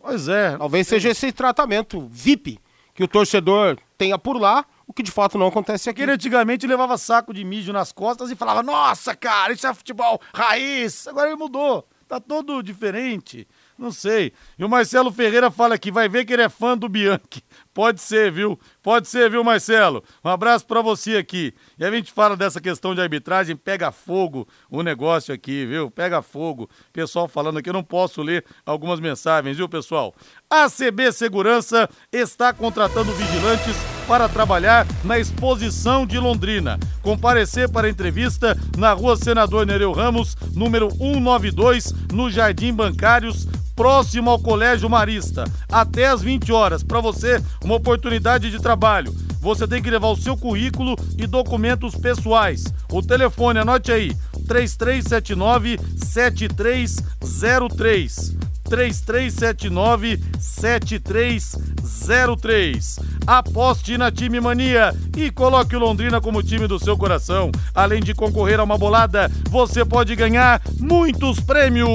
Pois 0.00 0.28
é. 0.28 0.56
Talvez 0.56 0.86
seja 0.86 1.10
esse 1.10 1.32
tratamento 1.32 2.06
VIP 2.10 2.58
que 2.94 3.04
o 3.04 3.08
torcedor 3.08 3.78
tenha 3.98 4.18
por 4.18 4.40
lá, 4.40 4.64
o 4.86 4.92
que 4.92 5.02
de 5.02 5.10
fato 5.10 5.36
não 5.36 5.48
acontece 5.48 5.90
aqui. 5.90 6.02
Ele 6.02 6.12
antigamente 6.12 6.66
levava 6.66 6.96
saco 6.96 7.34
de 7.34 7.44
mijo 7.44 7.72
nas 7.72 7.92
costas 7.92 8.30
e 8.30 8.36
falava: 8.36 8.62
Nossa, 8.62 9.14
cara, 9.14 9.52
isso 9.52 9.66
é 9.66 9.74
futebol 9.74 10.20
raiz. 10.32 11.06
Agora 11.06 11.28
ele 11.28 11.36
mudou. 11.36 11.86
Tá 12.08 12.20
todo 12.20 12.62
diferente. 12.62 13.48
Não 13.76 13.90
sei. 13.90 14.32
E 14.56 14.64
o 14.64 14.68
Marcelo 14.68 15.10
Ferreira 15.10 15.50
fala 15.50 15.76
que 15.76 15.90
vai 15.90 16.08
ver 16.08 16.24
que 16.24 16.32
ele 16.32 16.42
é 16.42 16.48
fã 16.48 16.78
do 16.78 16.88
Bianchi. 16.88 17.42
Pode 17.76 18.00
ser, 18.00 18.32
viu? 18.32 18.58
Pode 18.82 19.06
ser, 19.06 19.30
viu, 19.30 19.44
Marcelo? 19.44 20.02
Um 20.24 20.30
abraço 20.30 20.64
para 20.64 20.80
você 20.80 21.18
aqui. 21.18 21.52
E 21.78 21.84
a 21.84 21.90
gente 21.90 22.10
fala 22.10 22.34
dessa 22.34 22.58
questão 22.58 22.94
de 22.94 23.02
arbitragem, 23.02 23.54
pega 23.54 23.92
fogo 23.92 24.48
o 24.70 24.82
negócio 24.82 25.34
aqui, 25.34 25.66
viu? 25.66 25.90
Pega 25.90 26.22
fogo. 26.22 26.70
Pessoal 26.90 27.28
falando 27.28 27.58
aqui, 27.58 27.68
eu 27.68 27.74
não 27.74 27.84
posso 27.84 28.22
ler 28.22 28.46
algumas 28.64 28.98
mensagens, 28.98 29.58
viu, 29.58 29.68
pessoal? 29.68 30.14
A 30.48 30.70
CB 30.70 31.12
Segurança 31.12 31.86
está 32.10 32.50
contratando 32.50 33.12
vigilantes 33.12 33.76
para 34.08 34.26
trabalhar 34.26 34.86
na 35.04 35.18
exposição 35.18 36.06
de 36.06 36.18
Londrina. 36.18 36.78
Comparecer 37.02 37.70
para 37.70 37.90
entrevista 37.90 38.56
na 38.78 38.94
rua 38.94 39.18
Senador 39.18 39.66
Nereu 39.66 39.92
Ramos, 39.92 40.34
número 40.54 40.90
192, 40.92 41.92
no 42.10 42.30
Jardim 42.30 42.72
Bancários, 42.72 43.46
próximo 43.76 44.30
ao 44.30 44.40
Colégio 44.40 44.88
Marista, 44.88 45.44
até 45.70 46.08
às 46.08 46.22
20 46.22 46.50
horas. 46.50 46.82
Para 46.82 47.00
você, 47.00 47.38
uma 47.62 47.74
oportunidade 47.74 48.50
de 48.50 48.58
trabalho. 48.58 49.14
Você 49.40 49.68
tem 49.68 49.82
que 49.82 49.90
levar 49.90 50.08
o 50.08 50.16
seu 50.16 50.36
currículo 50.36 50.96
e 51.16 51.24
documentos 51.26 51.94
pessoais. 51.94 52.64
O 52.90 53.00
telefone, 53.02 53.60
anote 53.60 53.92
aí: 53.92 54.16
3379 54.48 55.78
7303. 55.96 58.34
3379 58.68 60.20
7303. 60.40 62.98
Aposte 63.24 63.96
na 63.96 64.10
Time 64.10 64.40
Mania 64.40 64.92
e 65.16 65.30
coloque 65.30 65.76
o 65.76 65.78
Londrina 65.78 66.20
como 66.20 66.42
time 66.42 66.66
do 66.66 66.80
seu 66.80 66.96
coração. 66.96 67.52
Além 67.74 68.00
de 68.00 68.14
concorrer 68.14 68.58
a 68.58 68.64
uma 68.64 68.76
bolada, 68.76 69.30
você 69.48 69.84
pode 69.84 70.16
ganhar 70.16 70.60
muitos 70.80 71.38
prêmios. 71.38 71.86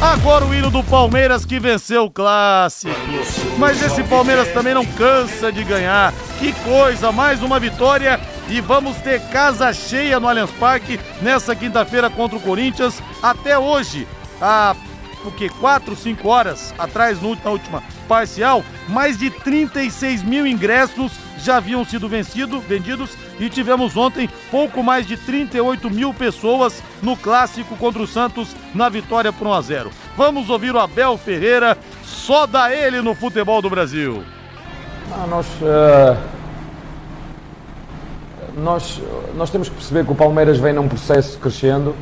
Agora 0.00 0.46
o 0.46 0.54
hino 0.54 0.70
do 0.70 0.82
Palmeiras 0.82 1.44
que 1.44 1.60
venceu 1.60 2.04
o 2.04 2.10
clássico. 2.10 2.94
Mas 3.58 3.82
esse 3.82 4.02
Palmeiras 4.04 4.48
também 4.48 4.72
não 4.72 4.84
cansa 4.84 5.52
de 5.52 5.62
ganhar. 5.62 6.14
Que 6.38 6.54
coisa, 6.64 7.12
mais 7.12 7.42
uma 7.42 7.60
vitória 7.60 8.18
e 8.48 8.62
vamos 8.62 8.96
ter 8.96 9.20
casa 9.28 9.70
cheia 9.74 10.18
no 10.18 10.26
Allianz 10.26 10.50
Parque 10.52 10.98
nessa 11.20 11.54
quinta-feira 11.54 12.08
contra 12.08 12.38
o 12.38 12.40
Corinthians. 12.40 13.02
Até 13.22 13.58
hoje, 13.58 14.08
há 14.40 14.74
o 15.22 15.30
que, 15.30 15.50
4, 15.50 15.94
5 15.94 16.26
horas 16.26 16.74
atrás, 16.78 17.20
na 17.20 17.50
última 17.50 17.82
parcial, 18.08 18.64
mais 18.88 19.18
de 19.18 19.28
36 19.28 20.22
mil 20.22 20.46
ingressos 20.46 21.12
já 21.44 21.56
haviam 21.56 21.84
sido 21.84 22.08
vencido, 22.08 22.60
vendidos 22.60 23.10
e 23.38 23.48
tivemos 23.48 23.96
ontem 23.96 24.28
pouco 24.50 24.82
mais 24.82 25.06
de 25.06 25.16
38 25.16 25.90
mil 25.90 26.12
pessoas 26.12 26.82
no 27.02 27.16
clássico 27.16 27.76
contra 27.76 28.02
o 28.02 28.06
Santos 28.06 28.54
na 28.74 28.88
vitória 28.88 29.32
por 29.32 29.46
1 29.46 29.52
a 29.52 29.60
0. 29.60 29.90
Vamos 30.16 30.50
ouvir 30.50 30.74
o 30.74 30.78
Abel 30.78 31.16
Ferreira, 31.16 31.76
só 32.02 32.46
dá 32.46 32.74
ele 32.74 33.00
no 33.00 33.14
futebol 33.14 33.62
do 33.62 33.70
Brasil. 33.70 34.22
Ah, 35.12 35.26
nós, 35.28 35.46
uh, 35.62 36.16
nós, 38.56 39.02
nós 39.34 39.50
temos 39.50 39.68
que 39.68 39.74
perceber 39.74 40.04
que 40.04 40.12
o 40.12 40.14
Palmeiras 40.14 40.58
vem 40.58 40.72
num 40.72 40.88
processo 40.88 41.38
crescendo. 41.38 41.96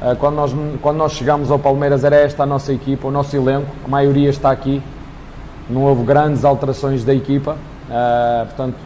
Uh, 0.00 0.16
quando, 0.16 0.36
nós, 0.36 0.54
quando 0.80 0.96
nós 0.96 1.12
chegamos 1.12 1.50
ao 1.50 1.58
Palmeiras 1.58 2.04
era 2.04 2.16
esta 2.16 2.44
a 2.44 2.46
nossa 2.46 2.72
equipa, 2.72 3.06
o 3.08 3.10
nosso 3.10 3.36
elenco, 3.36 3.70
a 3.84 3.88
maioria 3.88 4.30
está 4.30 4.50
aqui. 4.50 4.82
Não 5.68 5.82
houve 5.82 6.04
grandes 6.04 6.44
alterações 6.44 7.04
da 7.04 7.14
equipa. 7.14 7.56
Uh, 7.90 8.46
portanto, 8.46 8.76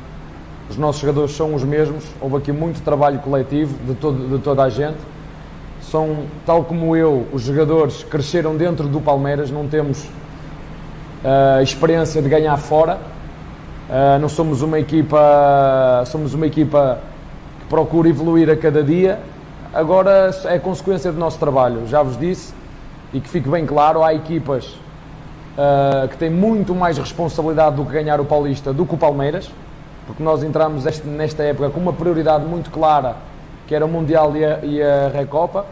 os 0.70 0.78
nossos 0.78 1.00
jogadores 1.00 1.36
são 1.36 1.54
os 1.54 1.62
mesmos. 1.62 2.04
Houve 2.20 2.38
aqui 2.38 2.50
muito 2.50 2.82
trabalho 2.82 3.18
coletivo 3.18 3.76
de, 3.84 3.94
todo, 3.94 4.36
de 4.36 4.42
toda 4.42 4.62
a 4.62 4.70
gente. 4.70 4.96
São, 5.82 6.24
tal 6.46 6.64
como 6.64 6.96
eu, 6.96 7.26
os 7.30 7.42
jogadores 7.42 8.02
cresceram 8.04 8.56
dentro 8.56 8.88
do 8.88 9.00
Palmeiras, 9.00 9.50
não 9.50 9.68
temos 9.68 10.04
uh, 10.04 11.62
experiência 11.62 12.22
de 12.22 12.28
ganhar 12.28 12.56
fora. 12.56 12.98
Uh, 13.90 14.18
não 14.18 14.30
somos 14.30 14.62
uma 14.62 14.78
equipa, 14.78 16.02
somos 16.06 16.32
uma 16.32 16.46
equipa 16.46 16.98
que 17.60 17.66
procura 17.66 18.08
evoluir 18.08 18.48
a 18.48 18.56
cada 18.56 18.82
dia. 18.82 19.20
Agora 19.74 20.30
é 20.46 20.58
consequência 20.58 21.12
do 21.12 21.18
nosso 21.18 21.38
trabalho, 21.38 21.86
já 21.88 22.02
vos 22.02 22.18
disse, 22.18 22.54
e 23.12 23.20
que 23.20 23.28
fique 23.28 23.48
bem 23.48 23.66
claro, 23.66 24.02
há 24.02 24.14
equipas 24.14 24.78
uh, 25.56 26.08
que 26.08 26.16
têm 26.16 26.30
muito 26.30 26.74
mais 26.74 26.98
responsabilidade 26.98 27.76
do 27.76 27.84
que 27.84 27.92
ganhar 27.92 28.20
o 28.20 28.24
Paulista 28.24 28.72
do 28.72 28.84
que 28.84 28.94
o 28.94 28.98
Palmeiras, 28.98 29.50
porque 30.06 30.22
nós 30.22 30.42
entramos 30.42 30.86
este, 30.86 31.06
nesta 31.06 31.42
época 31.42 31.70
com 31.70 31.80
uma 31.80 31.92
prioridade 31.92 32.44
muito 32.44 32.70
clara, 32.70 33.16
que 33.66 33.74
era 33.74 33.84
o 33.84 33.88
Mundial 33.88 34.36
e 34.36 34.44
a, 34.44 34.58
e 34.62 34.82
a 34.82 35.08
Recopa, 35.08 35.66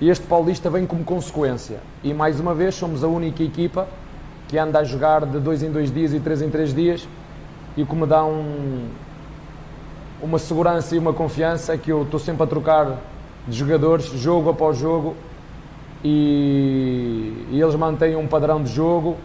e 0.00 0.08
este 0.08 0.24
Paulista 0.26 0.70
vem 0.70 0.86
como 0.86 1.02
consequência. 1.02 1.78
E 2.04 2.14
mais 2.14 2.38
uma 2.38 2.54
vez 2.54 2.74
somos 2.76 3.02
a 3.02 3.08
única 3.08 3.42
equipa 3.42 3.88
que 4.46 4.56
anda 4.56 4.78
a 4.78 4.84
jogar 4.84 5.26
de 5.26 5.40
dois 5.40 5.62
em 5.62 5.70
dois 5.70 5.92
dias 5.92 6.14
e 6.14 6.20
três 6.20 6.40
em 6.40 6.48
três 6.48 6.72
dias, 6.72 7.06
e 7.76 7.84
que 7.84 7.94
me 7.94 8.06
dá 8.06 8.24
um, 8.24 8.88
uma 10.22 10.38
segurança 10.38 10.94
e 10.94 10.98
uma 10.98 11.12
confiança 11.12 11.76
que 11.76 11.90
eu 11.90 12.02
estou 12.02 12.18
sempre 12.18 12.44
a 12.44 12.46
trocar 12.46 12.96
de 13.46 13.56
jogadores, 13.56 14.06
jogo 14.06 14.50
após 14.50 14.76
jogo, 14.76 15.16
e, 16.04 17.46
e, 17.50 17.60
eles 17.60 17.74
mantêm 17.74 18.16
um 18.16 18.26
padrão 18.26 18.62
de 18.62 18.72
jogo, 18.72 19.16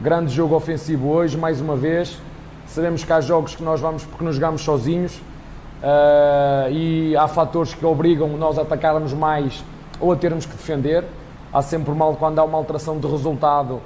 grande 0.00 0.32
jogo 0.32 0.54
ofensivo 0.54 1.08
hoje, 1.08 1.36
mais 1.36 1.60
uma 1.60 1.74
vez. 1.74 2.18
Sabemos 2.66 3.02
que 3.02 3.12
há 3.12 3.20
jogos 3.20 3.54
que 3.54 3.62
nós 3.62 3.80
vamos 3.80 4.04
porque 4.04 4.22
nos 4.22 4.34
jogamos 4.34 4.62
sozinhos 4.62 5.16
uh, 5.16 6.70
e 6.70 7.16
há 7.16 7.26
fatores 7.26 7.74
que 7.74 7.84
obrigam 7.84 8.28
nós 8.36 8.58
a 8.58 8.62
atacarmos 8.62 9.14
mais 9.14 9.64
ou 9.98 10.12
a 10.12 10.16
termos 10.16 10.44
que 10.44 10.52
defender. 10.52 11.04
Há 11.52 11.62
sempre 11.62 11.94
mal 11.94 12.14
quando 12.16 12.38
há 12.38 12.44
uma 12.44 12.58
alteração 12.58 12.98
de 12.98 13.06
resultado, 13.06 13.74
uh, 13.74 13.82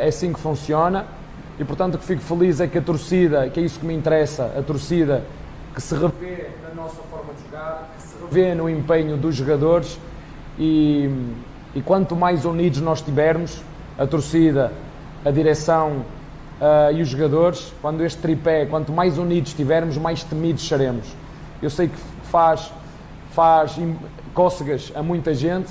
é 0.00 0.08
assim 0.08 0.32
que 0.32 0.40
funciona. 0.40 1.06
E 1.58 1.64
portanto, 1.64 1.96
o 1.96 1.98
que 1.98 2.04
fico 2.06 2.22
feliz 2.22 2.58
é 2.58 2.66
que 2.66 2.78
a 2.78 2.82
torcida, 2.82 3.50
que 3.50 3.60
é 3.60 3.62
isso 3.62 3.80
que 3.80 3.84
me 3.84 3.92
interessa, 3.92 4.50
a 4.58 4.62
torcida 4.62 5.22
que 5.74 5.80
se 5.82 5.94
revê 5.94 6.48
na 6.66 6.74
nossa 6.82 7.02
forma 7.10 7.34
de 7.34 7.44
jogar, 7.44 7.90
que 7.96 8.02
se 8.02 8.16
revê 8.18 8.54
no 8.54 8.68
empenho 8.68 9.18
dos 9.18 9.36
jogadores 9.36 10.00
e, 10.58 11.08
e 11.74 11.80
quanto 11.80 12.16
mais 12.16 12.44
unidos 12.44 12.80
nós 12.80 13.00
tivermos, 13.00 13.62
a 13.98 14.06
torcida, 14.06 14.72
a 15.24 15.30
direção 15.30 16.04
uh, 16.60 16.92
e 16.92 17.02
os 17.02 17.08
jogadores, 17.08 17.72
quando 17.80 18.04
este 18.04 18.20
tripé, 18.20 18.66
quanto 18.66 18.92
mais 18.92 19.18
unidos 19.18 19.50
estivermos, 19.50 19.96
mais 19.96 20.24
temidos 20.24 20.66
seremos. 20.66 21.06
Eu 21.62 21.70
sei 21.70 21.88
que 21.88 21.96
faz, 22.24 22.72
faz 23.32 23.78
cócegas 24.34 24.92
a 24.94 25.02
muita 25.02 25.34
gente, 25.34 25.70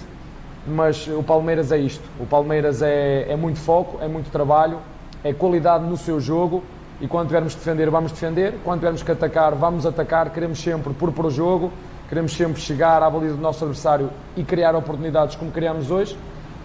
mas 0.67 1.07
o 1.07 1.23
Palmeiras 1.23 1.71
é 1.71 1.77
isto. 1.77 2.03
O 2.19 2.25
Palmeiras 2.25 2.81
é, 2.81 3.31
é 3.31 3.35
muito 3.35 3.59
foco, 3.59 3.97
é 4.01 4.07
muito 4.07 4.29
trabalho, 4.29 4.79
é 5.23 5.33
qualidade 5.33 5.85
no 5.85 5.97
seu 5.97 6.19
jogo 6.19 6.63
e 7.01 7.07
quando 7.07 7.27
tivermos 7.27 7.53
que 7.53 7.59
defender, 7.59 7.89
vamos 7.89 8.11
defender. 8.11 8.55
Quando 8.63 8.79
tivermos 8.79 9.01
que 9.01 9.11
atacar, 9.11 9.55
vamos 9.55 9.85
atacar. 9.85 10.29
Queremos 10.31 10.59
sempre 10.59 10.93
pôr 10.93 11.11
para 11.11 11.27
o 11.27 11.31
jogo 11.31 11.71
queremos 12.09 12.33
sempre 12.33 12.59
chegar 12.59 13.03
à 13.03 13.09
baliza 13.09 13.35
do 13.35 13.41
nosso 13.41 13.63
adversário 13.63 14.09
e 14.35 14.43
criar 14.43 14.75
oportunidades 14.75 15.35
como 15.35 15.51
criamos 15.51 15.91
hoje, 15.91 16.17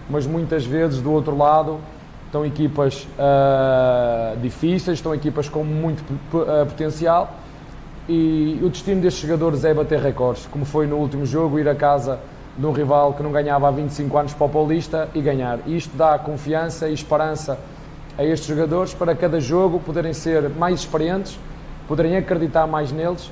mas 0.09 0.25
muitas 0.25 0.65
vezes 0.65 0.99
do 1.01 1.11
outro 1.11 1.37
lado 1.37 1.79
estão 2.25 2.43
equipas 2.43 3.07
uh, 3.19 4.35
difíceis, 4.41 4.97
estão 4.97 5.13
equipas 5.13 5.47
com 5.47 5.63
muito 5.63 6.01
uh, 6.33 6.65
potencial 6.65 7.31
e 8.09 8.59
o 8.61 8.69
destino 8.69 9.01
destes 9.01 9.21
jogadores 9.21 9.63
é 9.63 9.73
bater 9.73 9.99
recordes, 9.99 10.47
como 10.47 10.65
foi 10.65 10.87
no 10.87 10.97
último 10.97 11.25
jogo, 11.27 11.59
ir 11.59 11.69
a 11.69 11.75
casa 11.75 12.19
de 12.57 12.65
um 12.65 12.71
rival 12.71 13.13
que 13.13 13.21
não 13.21 13.31
ganhava 13.31 13.67
há 13.67 13.71
25 13.71 14.17
anos 14.17 14.33
para 14.33 14.45
o 14.47 14.49
Paulista 14.49 15.09
e 15.13 15.21
ganhar. 15.21 15.59
Isto 15.67 15.95
dá 15.95 16.17
confiança 16.17 16.89
e 16.89 16.93
esperança 16.93 17.59
a 18.17 18.23
estes 18.23 18.47
jogadores 18.47 18.93
para 18.93 19.13
cada 19.13 19.39
jogo 19.39 19.79
poderem 19.79 20.13
ser 20.13 20.49
mais 20.49 20.79
experientes, 20.79 21.37
poderem 21.87 22.17
acreditar 22.17 22.65
mais 22.65 22.91
neles 22.91 23.29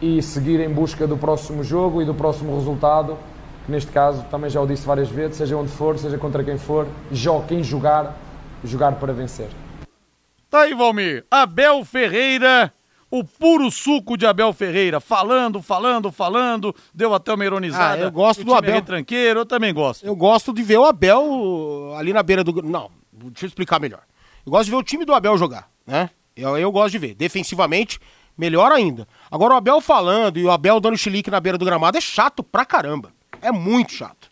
e 0.00 0.20
seguir 0.22 0.60
em 0.60 0.68
busca 0.68 1.06
do 1.06 1.16
próximo 1.16 1.64
jogo 1.64 2.02
e 2.02 2.04
do 2.04 2.14
próximo 2.14 2.54
resultado, 2.56 3.18
que 3.64 3.72
neste 3.72 3.90
caso 3.90 4.24
também 4.30 4.50
já 4.50 4.60
o 4.60 4.66
disse 4.66 4.86
várias 4.86 5.08
vezes, 5.08 5.36
seja 5.36 5.56
onde 5.56 5.70
for, 5.70 5.98
seja 5.98 6.18
contra 6.18 6.44
quem 6.44 6.58
for, 6.58 6.86
jogue 7.10 7.48
quem 7.48 7.62
jogar, 7.62 8.16
jogar 8.64 8.92
para 8.96 9.12
vencer. 9.12 9.48
Tá 10.50 10.62
aí, 10.62 10.74
Valmir. 10.74 11.24
Abel 11.30 11.84
Ferreira, 11.84 12.72
o 13.10 13.24
puro 13.24 13.70
suco 13.70 14.16
de 14.16 14.26
Abel 14.26 14.52
Ferreira, 14.52 15.00
falando, 15.00 15.60
falando, 15.60 16.12
falando, 16.12 16.74
deu 16.94 17.14
até 17.14 17.32
uma 17.32 17.44
ironizada. 17.44 18.02
Ah, 18.02 18.06
eu 18.06 18.10
gosto 18.12 18.44
do 18.44 18.54
Abel. 18.54 18.76
É 18.76 18.80
tranqueiro, 18.80 19.40
eu 19.40 19.46
também 19.46 19.74
gosto. 19.74 20.04
Eu 20.06 20.14
gosto 20.14 20.52
de 20.52 20.62
ver 20.62 20.78
o 20.78 20.84
Abel 20.84 21.94
ali 21.96 22.12
na 22.12 22.22
beira 22.22 22.44
do. 22.44 22.62
Não, 22.62 22.90
deixa 23.12 23.44
eu 23.44 23.48
explicar 23.48 23.80
melhor. 23.80 24.02
Eu 24.44 24.52
gosto 24.52 24.66
de 24.66 24.70
ver 24.70 24.76
o 24.76 24.82
time 24.82 25.04
do 25.04 25.12
Abel 25.12 25.36
jogar, 25.36 25.68
né? 25.86 26.10
Eu, 26.36 26.56
eu 26.58 26.70
gosto 26.70 26.92
de 26.92 26.98
ver. 26.98 27.14
Defensivamente, 27.14 27.98
melhor 28.36 28.72
ainda. 28.72 29.06
Agora 29.30 29.54
o 29.54 29.56
Abel 29.56 29.80
falando 29.80 30.38
e 30.38 30.44
o 30.44 30.50
Abel 30.50 30.80
dando 30.80 30.96
chilique 30.96 31.30
na 31.30 31.40
beira 31.40 31.58
do 31.58 31.64
gramado 31.64 31.96
é 31.96 32.00
chato 32.00 32.42
pra 32.42 32.64
caramba. 32.64 33.12
É 33.40 33.50
muito 33.50 33.92
chato. 33.92 34.30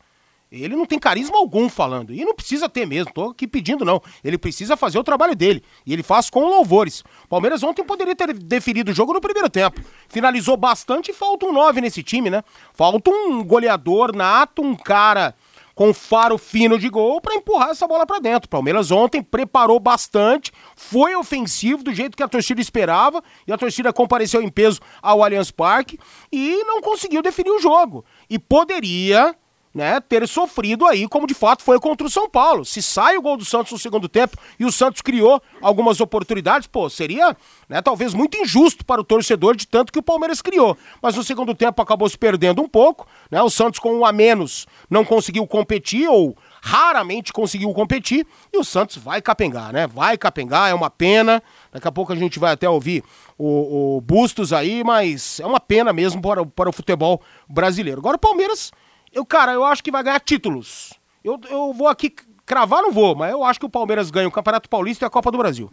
Ele 0.63 0.77
não 0.77 0.87
tem 0.87 0.99
carisma 0.99 1.37
algum 1.37 1.69
falando. 1.69 2.15
E 2.15 2.25
não 2.25 2.35
precisa 2.35 2.69
ter 2.69 2.87
mesmo, 2.87 3.13
tô 3.13 3.31
aqui 3.31 3.47
pedindo 3.47 3.85
não. 3.85 4.01
Ele 4.23 4.39
precisa 4.39 4.77
fazer 4.77 4.99
o 4.99 5.05
trabalho 5.05 5.35
dele. 5.35 5.63
E 5.85 5.93
ele 5.93 6.03
faz 6.03 6.31
com 6.31 6.47
louvores. 6.47 7.03
Palmeiras 7.29 7.63
ontem 7.63 7.83
poderia 7.83 8.15
ter 8.15 8.33
definido 8.33 8.93
o 8.93 8.95
jogo 8.95 9.13
no 9.13 9.21
primeiro 9.21 9.51
tempo. 9.51 9.81
Finalizou 10.09 10.57
bastante 10.57 11.11
e 11.11 11.15
falta 11.15 11.47
um 11.47 11.53
9 11.53 11.81
nesse 11.81 12.03
time, 12.03 12.31
né? 12.31 12.45
Falta 12.73 13.11
um 13.11 13.43
goleador 13.43 14.15
nato, 14.15 14.63
um 14.63 14.77
cara 14.77 15.35
com 15.75 15.93
faro 15.93 16.39
fino 16.39 16.79
de 16.79 16.89
gol 16.89 17.21
para 17.21 17.35
empurrar 17.35 17.71
essa 17.71 17.87
bola 17.87 18.07
para 18.07 18.21
dentro. 18.21 18.47
O 18.47 18.51
Palmeiras 18.51 18.91
ontem 18.91 19.23
preparou 19.23 19.81
bastante, 19.81 20.53
foi 20.77 21.15
ofensivo 21.17 21.83
do 21.83 21.93
jeito 21.93 22.17
que 22.17 22.23
a 22.23 22.29
torcida 22.29 22.61
esperava 22.61 23.23
e 23.47 23.53
a 23.53 23.59
torcida 23.59 23.93
compareceu 23.93 24.41
em 24.41 24.49
peso 24.49 24.81
ao 25.03 25.23
Allianz 25.23 25.51
Parque 25.51 25.99
e 26.31 26.63
não 26.65 26.81
conseguiu 26.81 27.23
definir 27.23 27.51
o 27.51 27.61
jogo. 27.61 28.05
E 28.31 28.39
poderia 28.39 29.37
né, 29.75 30.01
ter 30.01 30.27
sofrido 30.29 30.87
aí, 30.87 31.09
como 31.09 31.27
de 31.27 31.35
fato 31.35 31.65
foi 31.65 31.81
contra 31.81 32.07
o 32.07 32.11
São 32.11 32.31
Paulo. 32.31 32.65
Se 32.65 32.81
sai 32.81 33.17
o 33.17 33.23
gol 33.23 33.37
do 33.37 33.45
Santos 33.45 33.73
no 33.73 33.79
segundo 33.79 34.09
tempo 34.09 34.37
e 34.59 34.65
o 34.65 34.71
Santos 34.71 35.03
criou 35.03 35.43
algumas 35.61 36.01
oportunidades, 36.01 36.69
pô, 36.69 36.89
seria 36.89 37.37
né, 37.69 37.83
talvez 37.83 38.15
muito 38.15 38.37
injusto 38.37 38.85
para 38.85 39.01
o 39.01 39.05
torcedor 39.05 39.57
de 39.57 39.67
tanto 39.67 39.93
que 39.93 39.99
o 39.99 40.03
Palmeiras 40.03 40.41
criou. 40.41 40.79
Mas 41.03 41.17
no 41.17 41.25
segundo 41.25 41.55
tempo 41.55 41.83
acabou 41.83 42.09
se 42.09 42.17
perdendo 42.17 42.63
um 42.63 42.69
pouco, 42.69 43.07
né? 43.31 43.43
O 43.43 43.51
Santos 43.51 43.81
com 43.81 43.93
um 43.93 44.05
a 44.05 44.13
menos 44.13 44.67
não 44.89 45.05
conseguiu 45.05 45.45
competir 45.47 46.09
ou 46.09 46.37
raramente 46.63 47.33
conseguiu 47.33 47.73
competir 47.75 48.27
e 48.53 48.59
o 48.59 48.65
Santos 48.65 48.97
vai 48.97 49.21
capengar, 49.21 49.73
né? 49.73 49.87
Vai 49.87 50.17
capengar, 50.17 50.71
é 50.71 50.75
uma 50.75 50.89
pena. 50.89 51.43
Daqui 51.73 51.89
a 51.89 51.93
pouco 51.93 52.13
a 52.13 52.17
gente 52.17 52.39
vai 52.39 52.53
até 52.53 52.69
ouvir 52.69 53.03
o, 53.37 53.97
o 53.97 54.01
Bustos 54.01 54.53
aí, 54.53 54.85
mas 54.85 55.41
é 55.41 55.47
uma 55.47 55.61
pena 55.61 55.93
mesmo 55.93 56.23
para, 56.23 56.47
para 56.47 56.71
o 56.71 56.73
futebol 56.73 57.21
brasileiro. 57.49 57.99
Agora 57.99 58.17
o 58.17 58.21
Palmeiras 58.21 58.71
eu, 59.15 59.25
cara, 59.25 59.53
eu 59.53 59.65
acho 59.65 59.83
que 59.83 59.91
vai 59.91 60.03
ganhar 60.03 60.21
títulos. 60.21 60.93
Eu, 61.23 61.41
eu 61.49 61.73
vou 61.73 61.89
aqui 61.89 62.15
cravar, 62.45 62.83
não 62.83 62.93
vou, 62.93 63.15
mas 63.15 63.31
eu 63.31 63.43
acho 63.43 63.59
que 63.59 63.67
o 63.67 63.71
Palmeiras 63.71 64.11
ganha 64.11 64.29
o 64.29 64.33
Campeonato 64.33 64.69
Paulista 64.69 65.05
e 65.05 65.07
a 65.07 65.11
Copa 65.11 65.31
do 65.31 65.39
Brasil. 65.39 65.71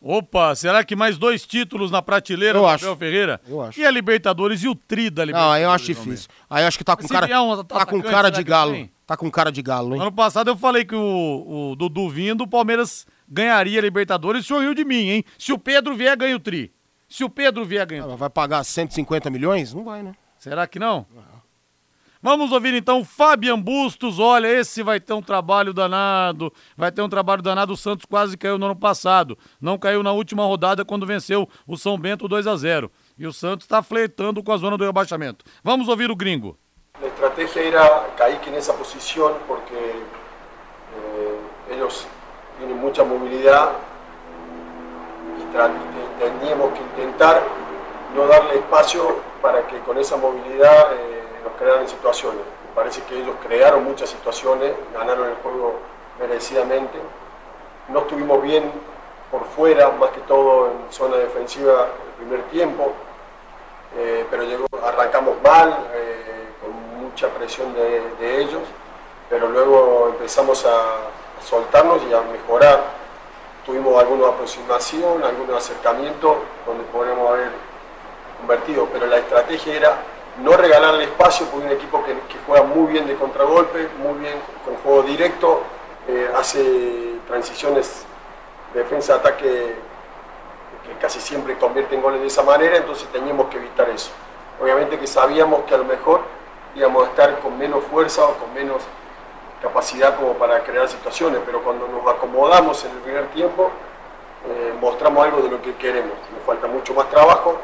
Opa, 0.00 0.54
será 0.54 0.84
que 0.84 0.94
mais 0.94 1.18
dois 1.18 1.44
títulos 1.46 1.90
na 1.90 2.00
prateleira 2.00 2.58
eu 2.58 2.62
do 2.62 2.68
acho. 2.68 2.84
Abel 2.84 2.96
Ferreira? 2.96 3.40
Eu 3.46 3.60
acho. 3.60 3.80
E 3.80 3.84
a 3.84 3.90
Libertadores 3.90 4.62
e 4.62 4.68
o 4.68 4.74
Tri 4.74 5.10
da 5.10 5.24
Libertadores? 5.24 5.48
Não, 5.48 5.52
aí 5.52 5.62
eu 5.62 5.70
acho 5.70 5.84
difícil. 5.86 6.28
Aí 6.48 6.62
eu 6.62 6.68
acho 6.68 6.78
que 6.78 6.84
tá 6.84 6.96
com 6.96 7.08
cara, 7.08 7.42
um 7.42 7.64
tá 7.64 7.84
com 7.84 8.02
cara 8.02 8.30
de 8.30 8.42
galo. 8.42 8.88
Tá 9.06 9.16
com 9.16 9.30
cara 9.30 9.50
de 9.50 9.62
galo, 9.62 9.94
hein? 9.94 10.00
Ano 10.00 10.12
passado 10.12 10.48
eu 10.48 10.56
falei 10.56 10.84
que 10.84 10.94
o, 10.94 11.70
o 11.72 11.76
Dudu 11.76 12.08
vindo, 12.08 12.42
o 12.42 12.48
Palmeiras 12.48 13.06
ganharia 13.28 13.78
a 13.78 13.82
Libertadores. 13.82 14.44
O 14.44 14.48
senhor 14.48 14.60
riu 14.60 14.74
de 14.74 14.84
mim, 14.84 15.08
hein? 15.08 15.24
Se 15.38 15.52
o 15.52 15.58
Pedro 15.58 15.94
vier, 15.96 16.16
ganha 16.16 16.36
o 16.36 16.40
Tri. 16.40 16.72
Se 17.08 17.24
o 17.24 17.30
Pedro 17.30 17.64
vier, 17.64 17.86
ganha 17.86 18.04
o 18.04 18.08
tri. 18.08 18.16
Vai 18.16 18.30
pagar 18.30 18.64
150 18.64 19.30
milhões? 19.30 19.72
Não 19.72 19.84
vai, 19.84 20.02
né? 20.02 20.12
Será 20.38 20.66
que 20.66 20.78
não? 20.78 21.06
Vamos 22.26 22.50
ouvir 22.50 22.74
então 22.74 23.04
Fabian 23.04 23.56
Bustos. 23.56 24.18
Olha, 24.18 24.48
esse 24.48 24.82
vai 24.82 24.98
ter 24.98 25.12
um 25.12 25.22
trabalho 25.22 25.72
danado. 25.72 26.52
Vai 26.76 26.90
ter 26.90 27.00
um 27.00 27.08
trabalho 27.08 27.40
danado. 27.40 27.72
O 27.72 27.76
Santos 27.76 28.04
quase 28.04 28.36
caiu 28.36 28.58
no 28.58 28.66
ano 28.66 28.74
passado. 28.74 29.38
Não 29.60 29.78
caiu 29.78 30.02
na 30.02 30.10
última 30.10 30.44
rodada 30.44 30.84
quando 30.84 31.06
venceu 31.06 31.48
o 31.68 31.76
São 31.76 31.96
Bento 31.96 32.26
2 32.26 32.48
a 32.48 32.56
0 32.56 32.90
E 33.16 33.28
o 33.28 33.32
Santos 33.32 33.64
está 33.64 33.80
flertando 33.80 34.42
com 34.42 34.50
a 34.50 34.56
zona 34.56 34.76
do 34.76 34.84
rebaixamento. 34.84 35.44
Vamos 35.62 35.86
ouvir 35.86 36.10
o 36.10 36.16
gringo. 36.16 36.58
A 37.00 37.06
estratégia 37.06 37.60
era 37.60 38.08
cair 38.16 38.40
nessa 38.50 38.72
posição 38.72 39.38
porque 39.46 39.76
eh, 39.76 41.38
eles 41.68 42.08
têm 42.58 42.66
muita 42.74 43.04
mobilidade 43.04 43.76
e 45.38 46.18
teníamos 46.18 46.76
que 46.76 46.84
tentar 46.96 47.40
não 48.16 48.26
darle 48.26 48.58
espaço 48.58 49.22
para 49.40 49.62
que 49.62 49.78
com 49.78 49.92
essa 49.92 50.16
mobilidade 50.16 50.94
eh, 50.94 51.15
nos 51.46 51.56
crearan 51.58 51.88
situaciones. 51.88 52.40
Me 52.68 52.74
parece 52.74 53.02
que 53.02 53.18
ellos 53.18 53.36
crearon 53.42 53.84
muchas 53.84 54.10
situaciones, 54.10 54.72
ganaron 54.92 55.28
el 55.28 55.36
juego 55.36 55.74
merecidamente. 56.18 56.98
No 57.88 58.00
estuvimos 58.00 58.42
bien 58.42 58.70
por 59.30 59.44
fuera, 59.44 59.90
más 59.90 60.10
que 60.10 60.20
todo 60.20 60.70
en 60.70 60.92
zona 60.92 61.16
defensiva 61.16 61.88
el 62.06 62.24
primer 62.24 62.42
tiempo, 62.48 62.92
eh, 63.96 64.26
pero 64.30 64.44
arrancamos 64.84 65.36
mal, 65.42 65.88
eh, 65.94 66.48
con 66.60 67.04
mucha 67.04 67.28
presión 67.28 67.72
de, 67.74 68.40
ellos, 68.40 68.62
pero 69.30 69.48
luego 69.48 70.08
empezamos 70.10 70.64
a, 70.66 71.10
soltarnos 71.44 72.02
y 72.10 72.14
a 72.14 72.22
mejorar. 72.22 72.82
Tuvimos 73.64 74.00
alguna 74.00 74.28
aproximación, 74.28 75.22
algunos 75.22 75.56
acercamientos 75.56 76.36
donde 76.64 76.82
podríamos 76.84 77.28
haber 77.30 77.50
convertido, 78.38 78.88
pero 78.92 79.06
la 79.06 79.18
estrategia 79.18 79.74
era 79.74 79.98
no 80.42 80.56
regalarle 80.56 81.04
espacio 81.04 81.46
porque 81.46 81.66
un 81.66 81.72
equipo 81.72 82.04
que, 82.04 82.14
juega 82.46 82.62
muy 82.64 82.92
bien 82.92 83.06
de 83.06 83.14
contragolpe, 83.16 83.88
muy 83.98 84.18
bien 84.20 84.34
con 84.64 84.76
juego 84.76 85.02
directo, 85.02 85.62
eh, 86.08 86.30
hace 86.36 87.16
transiciones 87.26 88.04
de 88.72 88.80
defensa-ataque 88.80 89.76
que 90.86 90.92
casi 91.00 91.20
siempre 91.20 91.56
convierten 91.58 92.00
goles 92.00 92.20
de 92.20 92.26
esa 92.28 92.42
manera, 92.42 92.76
entonces 92.76 93.08
teníamos 93.08 93.48
que 93.48 93.56
evitar 93.56 93.88
eso. 93.90 94.10
Obviamente 94.60 94.98
que 94.98 95.06
sabíamos 95.06 95.64
que 95.64 95.74
a 95.74 95.78
lo 95.78 95.84
mejor 95.84 96.20
íbamos 96.74 97.06
a 97.06 97.10
estar 97.10 97.38
con 97.40 97.58
menos 97.58 97.82
fuerza 97.84 98.24
o 98.24 98.34
con 98.34 98.52
menos 98.54 98.82
capacidad 99.60 100.16
como 100.16 100.34
para 100.34 100.62
crear 100.62 100.88
situaciones, 100.88 101.40
pero 101.44 101.62
cuando 101.62 101.88
nos 101.88 102.06
acomodamos 102.06 102.84
en 102.84 102.92
el 102.92 102.98
primer 102.98 103.26
tiempo, 103.28 103.70
eh, 104.48 104.74
mostramos 104.80 105.24
algo 105.24 105.42
de 105.42 105.50
lo 105.50 105.60
que 105.60 105.74
queremos. 105.74 106.12
Nos 106.32 106.44
falta 106.46 106.66
mucho 106.66 106.94
más 106.94 107.08
trabajo, 107.10 107.58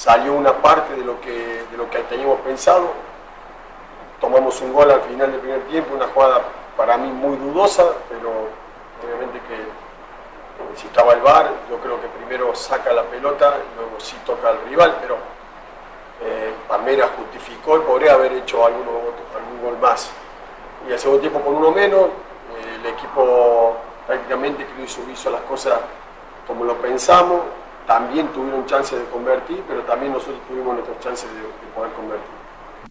salió 0.00 0.32
una 0.32 0.54
parte 0.62 0.96
de 0.96 1.04
lo 1.04 1.20
que, 1.20 1.62
de 1.70 1.76
lo 1.76 1.90
que 1.90 1.98
teníamos 2.04 2.40
pensado. 2.40 2.90
Tomamos 4.18 4.58
un 4.62 4.72
gol 4.72 4.90
al 4.90 5.02
final 5.02 5.30
del 5.30 5.40
primer 5.40 5.60
tiempo, 5.64 5.94
una 5.94 6.06
jugada 6.06 6.40
para 6.74 6.96
mí 6.96 7.10
muy 7.12 7.36
dudosa, 7.36 7.84
pero 8.08 8.48
obviamente 9.04 9.38
que 9.46 10.80
si 10.80 10.86
estaba 10.86 11.12
el 11.12 11.20
VAR, 11.20 11.50
yo 11.68 11.76
creo 11.80 12.00
que 12.00 12.08
primero 12.08 12.54
saca 12.54 12.94
la 12.94 13.02
pelota, 13.02 13.58
luego 13.76 14.00
sí 14.00 14.16
toca 14.24 14.48
al 14.48 14.62
rival, 14.70 14.96
pero 15.02 15.16
eh, 16.22 16.54
Palmeiras 16.66 17.10
justificó 17.18 17.76
y 17.76 17.80
podría 17.80 18.14
haber 18.14 18.32
hecho 18.32 18.64
algún 18.64 18.86
gol 19.62 19.76
más. 19.82 20.10
Y 20.88 20.92
al 20.92 20.98
segundo 20.98 21.20
tiempo 21.20 21.40
con 21.40 21.56
uno 21.56 21.72
menos, 21.72 22.04
eh, 22.04 22.78
el 22.80 22.86
equipo 22.86 23.76
prácticamente 24.06 24.66
hizo, 24.82 25.02
hizo 25.12 25.30
las 25.30 25.42
cosas 25.42 25.78
como 26.46 26.64
lo 26.64 26.76
pensamos, 26.76 27.42
también 27.90 28.28
tuvieron 28.28 28.64
chance 28.66 28.96
de 28.96 29.04
convertir, 29.06 29.64
pero 29.66 29.80
también 29.82 30.12
nosotros 30.12 30.38
tuvimos 30.46 30.74
nuestras 30.74 31.00
chances 31.00 31.28
de, 31.34 31.40
de 31.40 31.74
poder 31.74 31.92
convertir. 31.94 32.39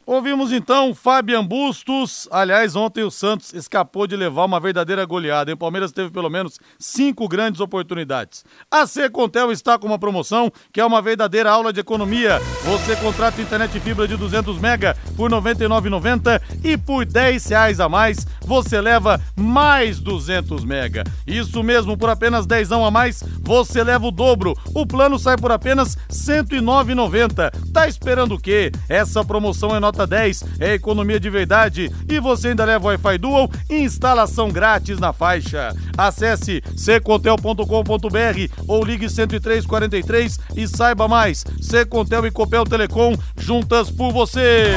Ouvimos 0.05 0.51
então 0.51 0.95
Fabian 0.95 1.45
Bustos. 1.45 2.27
Aliás, 2.31 2.75
ontem 2.75 3.03
o 3.03 3.11
Santos 3.11 3.53
escapou 3.53 4.07
de 4.07 4.15
levar 4.15 4.45
uma 4.45 4.59
verdadeira 4.59 5.05
goleada. 5.05 5.53
O 5.53 5.57
Palmeiras 5.57 5.91
teve 5.91 6.09
pelo 6.09 6.31
menos 6.31 6.59
cinco 6.79 7.27
grandes 7.27 7.61
oportunidades. 7.61 8.43
A 8.71 8.87
Secontel 8.87 9.51
está 9.51 9.77
com 9.77 9.85
uma 9.85 9.99
promoção 9.99 10.51
que 10.73 10.81
é 10.81 10.85
uma 10.85 10.99
verdadeira 10.99 11.51
aula 11.51 11.71
de 11.71 11.79
economia. 11.79 12.39
Você 12.63 12.95
contrata 12.95 13.39
internet 13.39 13.79
fibra 13.79 14.07
de 14.07 14.17
200 14.17 14.57
mega 14.57 14.97
por 15.15 15.31
R$ 15.31 15.37
99,90 15.37 16.41
e 16.63 16.75
por 16.75 17.05
10 17.05 17.45
reais 17.45 17.79
a 17.79 17.87
mais 17.87 18.25
você 18.41 18.81
leva 18.81 19.21
mais 19.35 19.99
200 19.99 20.65
mega. 20.65 21.03
Isso 21.27 21.61
mesmo, 21.61 21.95
por 21.95 22.09
apenas 22.09 22.47
10 22.47 22.71
a 22.71 22.89
mais 22.89 23.23
você 23.41 23.83
leva 23.83 24.07
o 24.07 24.11
dobro. 24.11 24.55
O 24.73 24.87
plano 24.87 25.19
sai 25.19 25.37
por 25.37 25.51
apenas 25.51 25.93
R$ 25.93 26.01
109,90. 26.09 27.71
Tá 27.71 27.87
esperando 27.87 28.33
o 28.33 28.39
quê? 28.39 28.71
Essa 28.87 29.23
promoção 29.23 29.75
é 29.75 29.79
nota 29.79 29.88
nota 29.89 30.05
10 30.05 30.43
é 30.59 30.73
economia 30.73 31.19
de 31.19 31.29
verdade 31.29 31.91
e 32.07 32.19
você 32.19 32.49
ainda 32.49 32.63
leva 32.63 32.87
Wi-Fi 32.87 33.17
Dual 33.17 33.49
e 33.69 33.79
instalação 33.79 34.49
grátis 34.49 34.99
na 34.99 35.11
faixa. 35.11 35.75
Acesse 35.97 36.61
secontel.com.br 36.75 38.53
ou 38.67 38.85
ligue 38.85 39.07
10343 39.07 40.39
e 40.55 40.67
saiba 40.67 41.07
mais. 41.07 41.43
Secontel 41.59 42.25
e 42.27 42.31
Copel 42.31 42.63
Telecom 42.65 43.15
juntas 43.37 43.89
por 43.89 44.11
você. 44.11 44.75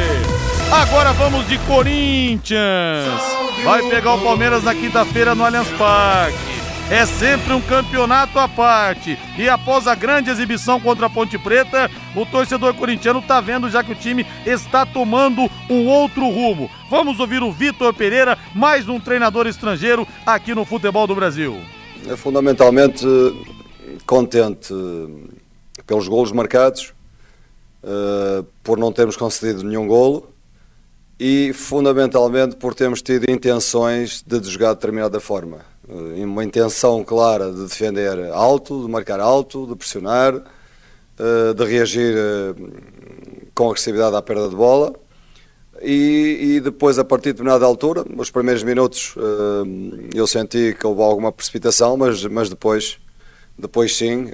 Agora 0.71 1.13
vamos 1.13 1.47
de 1.47 1.59
Corinthians. 1.59 3.21
Vai 3.63 3.83
pegar 3.91 4.15
o 4.15 4.21
Palmeiras 4.21 4.65
na 4.65 4.75
quinta-feira 4.75 5.35
no 5.35 5.45
Allianz 5.45 5.69
Parque 5.77 6.52
é 6.93 7.07
sempre 7.07 7.55
um 7.55 7.61
campeonato 7.63 8.39
à 8.39 8.47
parte. 8.47 9.19
E 9.39 9.49
após 9.49 9.87
a 9.87 9.95
grande 9.95 10.29
exibição 10.29 10.79
contra 10.79 11.07
a 11.07 11.11
Ponte 11.11 11.39
Preta, 11.39 11.91
o 12.15 12.27
torcedor 12.27 12.75
corintiano 12.75 13.21
está 13.21 13.41
vendo 13.41 13.71
já 13.71 13.83
que 13.83 13.93
o 13.93 13.95
time 13.95 14.27
está 14.45 14.85
tomando 14.85 15.51
um 15.71 15.87
outro 15.87 16.29
rumo. 16.29 16.71
Vamos 16.91 17.19
ouvir 17.19 17.43
o 17.43 17.51
Vitor 17.51 17.95
Pereira, 17.95 18.37
mais 18.55 18.91
um 18.91 19.01
treinador 19.01 19.47
estrangeiro 19.47 20.07
aqui 20.27 20.55
no 20.55 20.67
futebol 20.67 21.07
do 21.07 21.15
Brasil. 21.15 21.59
É 22.07 22.15
fundamentalmente 22.15 23.07
contente 24.05 24.75
pelos 25.87 26.07
golos 26.07 26.31
marcados, 26.31 26.93
eh, 27.83 28.45
por 28.63 28.77
não 28.77 28.93
termos 28.93 29.17
concedido 29.17 29.65
nenhum 29.65 29.87
golo 29.87 30.29
e 31.19 31.55
fundamentalmente 31.55 32.55
por 32.57 32.75
termos 32.75 33.01
tido 33.01 33.31
intenções 33.31 34.23
de 34.27 34.43
jogar 34.45 34.71
de 34.71 34.75
determinada 34.75 35.19
forma 35.21 35.59
eh, 35.59 35.72
uma 36.25 36.45
intenção 36.45 37.05
clara 37.05 37.53
de 37.53 37.63
defender 37.65 38.31
alto, 38.33 38.83
de 38.83 38.91
marcar 38.91 39.21
alto, 39.21 39.67
de 39.67 39.77
pressionar, 39.77 40.35
eh, 41.19 41.55
de 41.55 41.65
reagir 41.65 42.15
eh, 42.17 42.55
com 43.55 43.67
agressividade 43.67 44.17
à 44.17 44.23
perda 44.23 44.49
de 44.49 44.57
bola. 44.57 44.95
E, 45.83 46.57
e, 46.57 46.61
depois, 46.61 46.99
a 46.99 47.05
partir 47.05 47.31
de 47.31 47.33
determinada 47.33 47.65
altura, 47.67 48.05
nos 48.09 48.31
primeiros 48.31 48.63
minutos, 48.63 49.17
eu 50.15 50.27
senti 50.29 50.77
que 50.79 50.87
houve 50.87 51.03
alguma 51.03 51.33
precipitação, 51.33 51.97
mas, 51.97 52.25
mas 52.27 52.49
depois, 52.49 52.99
depois 53.59 53.97
sim, 53.97 54.31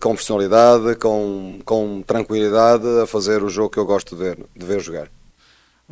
com 0.00 0.14
personalidade, 0.14 0.94
com, 0.96 1.58
com 1.62 2.02
tranquilidade, 2.06 2.86
a 3.02 3.06
fazer 3.06 3.42
o 3.42 3.50
jogo 3.50 3.68
que 3.68 3.78
eu 3.78 3.84
gosto 3.84 4.16
de 4.16 4.22
ver, 4.22 4.38
de 4.56 4.64
ver 4.64 4.80
jogar. 4.80 5.10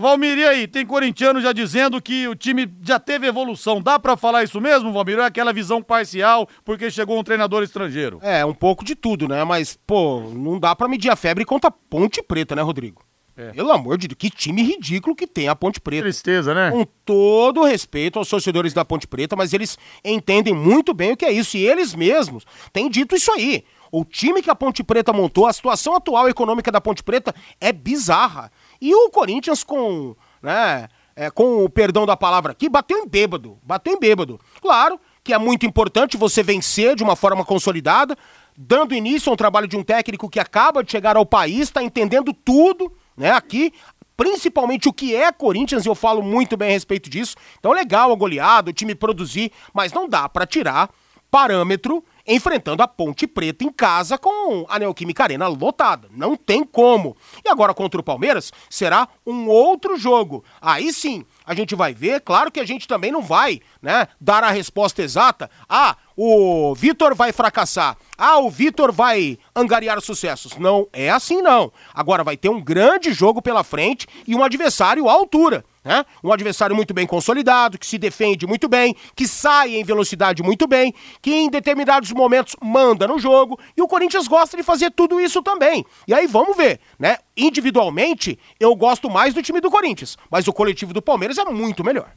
Valmir, 0.00 0.38
e 0.38 0.44
aí? 0.46 0.66
Tem 0.66 0.86
corintiano 0.86 1.42
já 1.42 1.52
dizendo 1.52 2.00
que 2.00 2.26
o 2.26 2.34
time 2.34 2.66
já 2.82 2.98
teve 2.98 3.26
evolução. 3.26 3.82
Dá 3.82 3.98
para 3.98 4.16
falar 4.16 4.42
isso 4.42 4.58
mesmo, 4.58 4.92
Valmir? 4.92 5.18
Ou 5.18 5.24
é 5.24 5.26
aquela 5.26 5.52
visão 5.52 5.82
parcial 5.82 6.48
porque 6.64 6.90
chegou 6.90 7.18
um 7.18 7.22
treinador 7.22 7.62
estrangeiro? 7.62 8.18
É, 8.22 8.42
um 8.44 8.54
pouco 8.54 8.82
de 8.82 8.94
tudo, 8.94 9.28
né? 9.28 9.44
Mas, 9.44 9.78
pô, 9.86 10.22
não 10.34 10.58
dá 10.58 10.74
para 10.74 10.88
medir 10.88 11.10
a 11.10 11.16
febre 11.16 11.44
contra 11.44 11.70
Ponte 11.70 12.22
Preta, 12.22 12.56
né, 12.56 12.62
Rodrigo? 12.62 13.02
É. 13.36 13.50
Pelo 13.52 13.70
amor 13.72 13.98
de 13.98 14.08
Deus, 14.08 14.16
que 14.18 14.30
time 14.30 14.62
ridículo 14.62 15.14
que 15.14 15.26
tem 15.26 15.48
a 15.48 15.54
Ponte 15.54 15.78
Preta. 15.80 16.02
Tristeza, 16.04 16.54
né? 16.54 16.70
Com 16.70 16.86
todo 17.04 17.64
respeito 17.64 18.18
aos 18.18 18.28
torcedores 18.28 18.72
da 18.72 18.84
Ponte 18.86 19.06
Preta, 19.06 19.36
mas 19.36 19.52
eles 19.52 19.78
entendem 20.02 20.54
muito 20.54 20.94
bem 20.94 21.12
o 21.12 21.16
que 21.16 21.26
é 21.26 21.32
isso. 21.32 21.58
E 21.58 21.66
eles 21.66 21.94
mesmos 21.94 22.44
têm 22.72 22.88
dito 22.88 23.14
isso 23.14 23.30
aí. 23.32 23.64
O 23.92 24.04
time 24.04 24.40
que 24.40 24.50
a 24.50 24.54
Ponte 24.54 24.84
Preta 24.84 25.12
montou, 25.12 25.46
a 25.46 25.52
situação 25.52 25.96
atual 25.96 26.28
econômica 26.28 26.70
da 26.70 26.80
Ponte 26.80 27.02
Preta 27.02 27.34
é 27.60 27.72
bizarra. 27.72 28.50
E 28.80 28.94
o 28.94 29.10
Corinthians 29.10 29.62
com, 29.62 30.16
né, 30.42 30.88
é, 31.14 31.30
com 31.30 31.64
o 31.64 31.68
perdão 31.68 32.06
da 32.06 32.16
palavra 32.16 32.52
aqui, 32.52 32.68
bateu 32.68 32.98
em 32.98 33.06
bêbado, 33.06 33.58
bateu 33.62 33.92
em 33.92 33.98
bêbado. 33.98 34.40
Claro 34.60 34.98
que 35.22 35.34
é 35.34 35.38
muito 35.38 35.66
importante 35.66 36.16
você 36.16 36.42
vencer 36.42 36.96
de 36.96 37.02
uma 37.02 37.14
forma 37.14 37.44
consolidada, 37.44 38.16
dando 38.56 38.94
início 38.94 39.30
a 39.30 39.34
um 39.34 39.36
trabalho 39.36 39.68
de 39.68 39.76
um 39.76 39.82
técnico 39.82 40.30
que 40.30 40.40
acaba 40.40 40.82
de 40.82 40.90
chegar 40.90 41.16
ao 41.16 41.26
país, 41.26 41.62
está 41.62 41.82
entendendo 41.82 42.32
tudo, 42.32 42.92
né, 43.16 43.32
aqui, 43.32 43.72
principalmente 44.16 44.88
o 44.88 44.92
que 44.92 45.14
é 45.14 45.30
Corinthians, 45.30 45.84
e 45.84 45.88
eu 45.88 45.94
falo 45.94 46.22
muito 46.22 46.56
bem 46.56 46.68
a 46.68 46.72
respeito 46.72 47.08
disso. 47.08 47.36
Então, 47.58 47.72
legal 47.72 48.12
a 48.12 48.16
goleada, 48.16 48.70
o 48.70 48.72
time 48.72 48.94
produzir, 48.94 49.52
mas 49.72 49.92
não 49.92 50.08
dá 50.08 50.28
para 50.28 50.46
tirar 50.46 50.90
parâmetro 51.30 52.04
enfrentando 52.30 52.80
a 52.82 52.88
Ponte 52.88 53.26
Preta 53.26 53.64
em 53.64 53.72
casa 53.72 54.16
com 54.16 54.64
a 54.68 54.78
Neoquímica 54.78 55.24
Arena 55.24 55.48
lotada. 55.48 56.08
Não 56.12 56.36
tem 56.36 56.62
como. 56.64 57.16
E 57.44 57.48
agora 57.48 57.74
contra 57.74 58.00
o 58.00 58.04
Palmeiras 58.04 58.52
será 58.70 59.08
um 59.26 59.48
outro 59.48 59.96
jogo. 59.96 60.44
Aí 60.60 60.92
sim, 60.92 61.24
a 61.44 61.54
gente 61.54 61.74
vai 61.74 61.92
ver. 61.92 62.20
Claro 62.20 62.52
que 62.52 62.60
a 62.60 62.64
gente 62.64 62.86
também 62.86 63.10
não 63.10 63.20
vai, 63.20 63.60
né, 63.82 64.06
dar 64.20 64.44
a 64.44 64.50
resposta 64.50 65.02
exata. 65.02 65.50
Ah, 65.68 65.96
o 66.16 66.72
Vitor 66.74 67.14
vai 67.14 67.32
fracassar. 67.32 67.96
Ah, 68.16 68.38
o 68.38 68.48
Vitor 68.48 68.92
vai 68.92 69.36
angariar 69.54 70.00
sucessos. 70.00 70.56
Não 70.56 70.86
é 70.92 71.10
assim 71.10 71.42
não. 71.42 71.72
Agora 71.92 72.22
vai 72.22 72.36
ter 72.36 72.48
um 72.48 72.60
grande 72.60 73.12
jogo 73.12 73.42
pela 73.42 73.64
frente 73.64 74.06
e 74.26 74.36
um 74.36 74.44
adversário 74.44 75.08
à 75.08 75.12
altura. 75.12 75.64
Né? 75.82 76.04
Um 76.22 76.32
adversário 76.32 76.76
muito 76.76 76.92
bem 76.92 77.06
consolidado, 77.06 77.78
que 77.78 77.86
se 77.86 77.96
defende 77.96 78.46
muito 78.46 78.68
bem, 78.68 78.94
que 79.16 79.26
sai 79.26 79.76
em 79.76 79.84
velocidade 79.84 80.42
muito 80.42 80.66
bem, 80.66 80.94
que 81.22 81.32
em 81.32 81.48
determinados 81.48 82.12
momentos 82.12 82.54
manda 82.62 83.06
no 83.06 83.18
jogo, 83.18 83.58
e 83.76 83.80
o 83.80 83.88
Corinthians 83.88 84.28
gosta 84.28 84.56
de 84.56 84.62
fazer 84.62 84.90
tudo 84.90 85.20
isso 85.20 85.42
também. 85.42 85.84
E 86.06 86.12
aí 86.12 86.26
vamos 86.26 86.56
ver, 86.56 86.80
né? 86.98 87.16
Individualmente, 87.36 88.38
eu 88.58 88.74
gosto 88.76 89.08
mais 89.08 89.32
do 89.32 89.42
time 89.42 89.60
do 89.60 89.70
Corinthians, 89.70 90.18
mas 90.30 90.46
o 90.46 90.52
coletivo 90.52 90.92
do 90.92 91.00
Palmeiras 91.00 91.38
é 91.38 91.44
muito 91.44 91.82
melhor. 91.82 92.12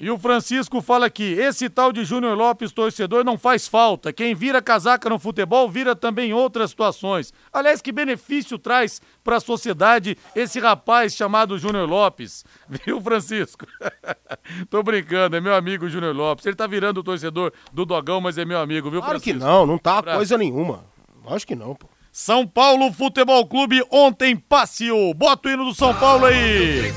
E 0.00 0.10
o 0.10 0.18
Francisco 0.18 0.80
fala 0.80 1.06
aqui: 1.06 1.34
esse 1.34 1.68
tal 1.68 1.92
de 1.92 2.04
Júnior 2.04 2.36
Lopes, 2.36 2.72
torcedor, 2.72 3.22
não 3.22 3.36
faz 3.36 3.68
falta. 3.68 4.12
Quem 4.12 4.34
vira 4.34 4.62
casaca 4.62 5.10
no 5.10 5.18
futebol 5.18 5.68
vira 5.68 5.94
também 5.94 6.30
em 6.30 6.32
outras 6.32 6.70
situações. 6.70 7.34
Aliás, 7.52 7.82
que 7.82 7.92
benefício 7.92 8.58
traz 8.58 9.02
para 9.22 9.36
a 9.36 9.40
sociedade 9.40 10.16
esse 10.34 10.58
rapaz 10.58 11.14
chamado 11.14 11.58
Júnior 11.58 11.86
Lopes? 11.86 12.44
Viu, 12.66 12.98
Francisco? 13.02 13.66
Tô 14.70 14.82
brincando, 14.82 15.36
é 15.36 15.40
meu 15.40 15.54
amigo 15.54 15.86
Júnior 15.88 16.16
Lopes. 16.16 16.46
Ele 16.46 16.56
tá 16.56 16.66
virando 16.66 17.00
o 17.00 17.04
torcedor 17.04 17.52
do 17.70 17.84
Dogão, 17.84 18.22
mas 18.22 18.38
é 18.38 18.44
meu 18.44 18.58
amigo, 18.58 18.90
viu, 18.90 19.00
claro 19.00 19.20
Francisco? 19.20 19.38
Claro 19.38 19.54
que 19.54 19.60
não, 19.60 19.66
não 19.66 19.78
tá 19.78 20.02
coisa 20.02 20.38
nenhuma. 20.38 20.84
Acho 21.26 21.46
que 21.46 21.54
não, 21.54 21.74
pô. 21.74 21.86
São 22.10 22.46
Paulo 22.46 22.92
Futebol 22.92 23.46
Clube 23.46 23.84
ontem 23.90 24.34
passeou. 24.36 25.14
Bota 25.14 25.48
o 25.48 25.52
hino 25.52 25.64
do 25.64 25.74
São 25.74 25.94
Paulo 25.94 26.24
aí. 26.26 26.92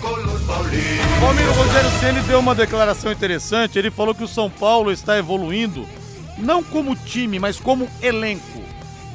O 1.24 1.26
amigo 1.26 1.54
Rogério 1.54 1.90
Ceni 2.02 2.22
deu 2.24 2.40
uma 2.40 2.54
declaração 2.54 3.10
interessante. 3.10 3.80
Ele 3.80 3.90
falou 3.90 4.14
que 4.14 4.26
o 4.26 4.28
São 4.28 4.50
Paulo 4.50 4.92
está 4.92 5.18
evoluindo, 5.18 5.88
não 6.38 6.62
como 6.62 6.98
time, 6.98 7.40
mas 7.40 7.58
como 7.58 7.88
elenco. 8.02 8.62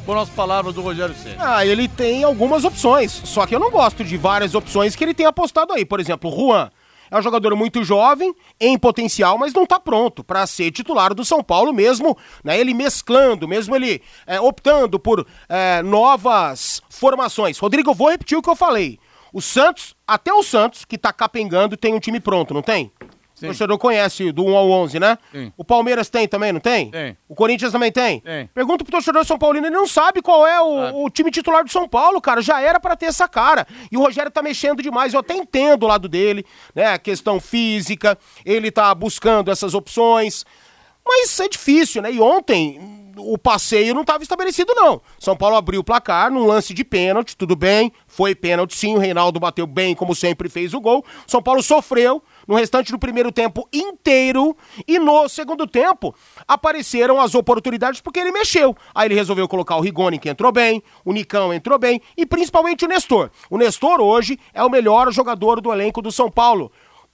Foram 0.07 0.23
as 0.23 0.31
palavras 0.31 0.75
do 0.75 0.81
Rogério 0.81 1.15
Ceni. 1.15 1.37
Ah, 1.39 1.67
ele 1.67 1.87
tem 1.87 2.25
algumas 2.25 2.65
opções. 2.65 3.13
Só 3.13 3.45
que 3.45 3.55
eu 3.55 3.61
não 3.61 3.71
gosto 3.71 4.03
de 4.03 4.17
várias 4.17 4.55
opções 4.55 4.97
que 4.97 5.05
ele 5.05 5.13
tem 5.13 5.27
apostado 5.27 5.75
aí. 5.75 5.85
Por 5.85 6.01
exemplo, 6.01 6.35
Juan. 6.35 6.71
É 7.11 7.19
um 7.19 7.23
jogador 7.23 7.55
muito 7.57 7.85
jovem, 7.85 8.35
em 8.61 8.79
potencial, 8.79 9.39
mas 9.39 9.55
não 9.55 9.65
está 9.65 9.81
pronto 9.81 10.23
para 10.23 10.47
ser 10.47 10.71
titular 10.71 11.15
do 11.15 11.25
São 11.25 11.43
Paulo, 11.43 11.73
mesmo 11.73 12.17
né, 12.45 12.59
ele 12.61 12.75
mesclando, 12.75 13.49
mesmo 13.49 13.75
ele 13.75 14.03
é, 14.27 14.39
optando 14.39 14.99
por 14.99 15.27
é, 15.49 15.83
novas 15.83 16.83
formações. 16.91 17.59
Rodrigo, 17.59 17.95
vou 17.95 18.11
repetir 18.11 18.37
o 18.37 18.43
que 18.43 18.51
eu 18.51 18.55
falei. 18.55 18.99
O 19.33 19.41
Santos, 19.41 19.95
até 20.09 20.33
o 20.33 20.43
Santos, 20.43 20.87
que 20.87 20.97
está 20.97 21.13
capengando, 21.13 21.77
tem 21.77 21.95
um 21.95 22.01
time 22.01 22.19
pronto, 22.19 22.55
não 22.55 22.63
tem? 22.63 22.91
Sim. 23.35 23.47
O 23.47 23.49
torcedor 23.51 23.79
conhece 23.79 24.33
do 24.33 24.45
1 24.45 24.57
ao 24.57 24.69
11, 24.69 24.99
né? 24.99 25.17
Sim. 25.31 25.53
O 25.57 25.65
Palmeiras 25.65 26.09
tem 26.09 26.27
também, 26.27 26.53
não 26.53 26.59
tem? 26.59 26.91
Tem. 26.91 27.17
O 27.29 27.37
Corinthians 27.37 27.71
também 27.71 27.93
tem? 27.93 28.19
Tem. 28.19 28.49
Pergunta 28.49 28.83
pro 28.83 28.91
torcedor 28.91 29.25
São 29.25 29.39
Paulino, 29.39 29.67
ele 29.67 29.77
não 29.77 29.87
sabe 29.87 30.21
qual 30.21 30.45
é 30.45 30.61
o, 30.61 31.05
o 31.05 31.11
time 31.11 31.31
titular 31.31 31.63
do 31.63 31.71
São 31.71 31.89
Paulo, 31.89 32.21
cara. 32.21 32.43
Já 32.43 32.61
era 32.61 32.81
para 32.81 32.97
ter 32.97 33.07
essa 33.07 33.29
cara. 33.29 33.65
E 33.93 33.97
o 33.97 34.01
Rogério 34.01 34.31
tá 34.31 34.43
mexendo 34.43 34.83
demais. 34.83 35.15
Eu 35.15 35.21
até 35.21 35.35
entendo 35.35 35.85
o 35.85 35.87
lado 35.87 36.09
dele, 36.09 36.45
né? 36.75 36.87
A 36.87 36.99
questão 36.99 37.39
física, 37.39 38.19
ele 38.45 38.73
tá 38.73 38.93
buscando 38.93 39.53
essas 39.53 39.73
opções. 39.73 40.45
Mas 41.07 41.39
é 41.39 41.49
difícil, 41.49 42.03
né? 42.03 42.11
E 42.13 42.21
ontem 42.21 42.98
o 43.19 43.37
passeio 43.37 43.95
não 43.95 44.03
estava 44.03 44.23
estabelecido, 44.23 44.73
não. 44.75 45.01
São 45.19 45.37
Paulo 45.37 45.57
abriu 45.57 45.81
o 45.81 45.85
placar 45.85 46.31
num 46.31 46.47
lance 46.47 46.73
de 46.73 46.85
pênalti, 46.85 47.37
tudo 47.37 47.57
bem. 47.57 47.93
Foi 48.07 48.35
pênalti 48.35 48.77
sim, 48.77 48.95
o 48.95 48.99
Reinaldo 48.99 49.41
bateu 49.41 49.67
bem, 49.67 49.95
como 49.95 50.15
sempre 50.15 50.49
fez 50.49 50.75
o 50.75 50.81
gol. 50.81 51.05
São 51.27 51.43
Paulo 51.43 51.63
sofreu 51.63 52.23
no 52.47 52.55
restante 52.55 52.93
do 52.93 52.99
primeiro 52.99 53.31
tempo 53.31 53.69
inteiro 53.73 54.57
e 54.87 54.99
no 54.99 55.29
segundo 55.29 55.67
tempo 55.67 56.15
apareceram 56.47 57.21
as 57.21 57.35
oportunidades 57.35 58.01
porque 58.01 58.21
ele 58.21 58.33
mexeu. 58.33 58.77
Aí 58.95 59.09
ele 59.09 59.15
resolveu 59.15 59.49
colocar 59.49 59.77
o 59.77 59.81
Rigoni, 59.81 60.19
que 60.19 60.29
entrou 60.29 60.51
bem, 60.51 60.83
o 61.05 61.13
Nicão 61.13 61.53
entrou 61.53 61.79
bem 61.79 62.01
e 62.17 62.25
principalmente 62.25 62.85
o 62.85 62.89
Nestor. 62.89 63.31
O 63.51 63.59
Nestor 63.59 64.01
hoje 64.01 64.39
é 64.55 64.63
o 64.63 64.71
melhor 64.71 65.13
jogador 65.13 65.61
do 65.61 65.73
elenco 65.73 66.01
do 66.01 66.11
São 66.11 66.31
Paulo. 66.31 66.73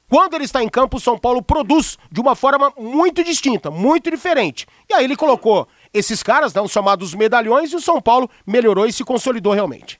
Quando 0.09 0.35
ele 0.35 0.45
está 0.45 0.63
em 0.63 0.69
campo, 0.69 0.99
o 0.99 1.01
São 1.01 1.19
Paulo 1.19 1.43
produz 1.43 1.99
de 2.13 2.21
uma 2.21 2.37
forma 2.37 2.73
muito 2.79 3.25
distinta, 3.25 3.71
muito 3.71 4.11
diferente. 4.11 4.67
E 4.89 4.95
aí 4.95 5.05
ele 5.05 5.17
colocou 5.17 5.67
esses 5.95 6.23
caras, 6.23 6.53
né, 6.53 6.61
os 6.61 6.73
chamados 6.73 7.15
medalhões, 7.15 7.73
e 7.73 7.77
o 7.77 7.81
São 7.81 8.03
Paulo 8.03 8.29
melhorou 8.45 8.87
e 8.87 8.93
se 8.93 9.05
consolidou 9.05 9.53
realmente. 9.53 9.99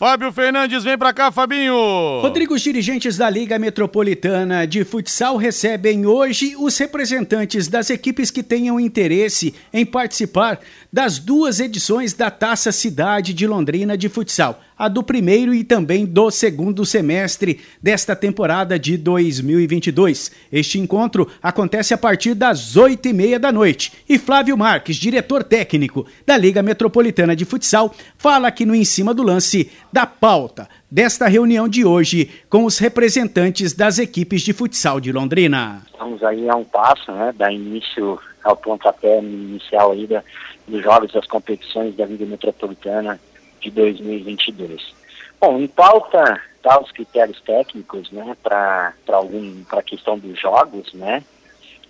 Fábio 0.00 0.32
Fernandes, 0.32 0.82
vem 0.82 0.96
pra 0.96 1.12
cá, 1.12 1.30
Fabinho. 1.30 1.74
Rodrigo, 2.22 2.54
os 2.54 2.62
dirigentes 2.62 3.18
da 3.18 3.28
Liga 3.28 3.58
Metropolitana 3.58 4.66
de 4.66 4.82
Futsal 4.82 5.36
recebem 5.36 6.06
hoje 6.06 6.54
os 6.56 6.78
representantes 6.78 7.68
das 7.68 7.90
equipes 7.90 8.30
que 8.30 8.42
tenham 8.42 8.80
interesse 8.80 9.54
em 9.72 9.84
participar 9.84 10.60
das 10.90 11.18
duas 11.18 11.60
edições 11.60 12.14
da 12.14 12.30
Taça 12.30 12.72
Cidade 12.72 13.34
de 13.34 13.46
Londrina 13.46 13.98
de 13.98 14.08
Futsal 14.08 14.60
a 14.80 14.88
do 14.88 15.02
primeiro 15.02 15.52
e 15.52 15.62
também 15.62 16.06
do 16.06 16.30
segundo 16.30 16.86
semestre 16.86 17.60
desta 17.82 18.16
temporada 18.16 18.78
de 18.78 18.96
2022. 18.96 20.32
Este 20.50 20.78
encontro 20.78 21.28
acontece 21.42 21.92
a 21.92 21.98
partir 21.98 22.32
das 22.32 22.78
oito 22.78 23.06
e 23.06 23.12
meia 23.12 23.38
da 23.38 23.52
noite 23.52 23.92
e 24.08 24.18
Flávio 24.18 24.56
Marques, 24.56 24.96
diretor 24.96 25.44
técnico 25.44 26.06
da 26.24 26.34
Liga 26.34 26.62
Metropolitana 26.62 27.36
de 27.36 27.44
Futsal, 27.44 27.94
fala 28.16 28.48
aqui 28.48 28.64
no 28.64 28.74
Em 28.74 28.82
Cima 28.82 29.12
do 29.12 29.22
Lance 29.22 29.70
da 29.92 30.06
pauta 30.06 30.66
desta 30.90 31.28
reunião 31.28 31.68
de 31.68 31.84
hoje 31.84 32.30
com 32.48 32.64
os 32.64 32.78
representantes 32.78 33.74
das 33.74 33.98
equipes 33.98 34.40
de 34.40 34.54
futsal 34.54 34.98
de 34.98 35.12
Londrina. 35.12 35.82
Estamos 35.92 36.24
aí 36.24 36.48
a 36.48 36.56
um 36.56 36.64
passo, 36.64 37.12
né, 37.12 37.34
da 37.36 37.52
início 37.52 38.18
ao 38.42 38.56
pontapé 38.56 39.18
inicial 39.18 39.92
aí 39.92 40.08
dos 40.66 40.82
jogos 40.82 41.12
das 41.12 41.26
competições 41.26 41.94
da 41.96 42.06
Liga 42.06 42.24
Metropolitana 42.24 43.20
de 43.60 43.70
2022. 43.70 44.94
Bom, 45.40 45.58
em 45.58 45.66
pauta 45.66 46.40
tá 46.62 46.78
os 46.78 46.92
critérios 46.92 47.40
técnicos, 47.40 48.10
né, 48.10 48.36
para 48.42 48.92
algum 49.08 49.64
para 49.64 49.80
a 49.80 49.82
questão 49.82 50.18
dos 50.18 50.38
jogos, 50.38 50.92
né, 50.92 51.22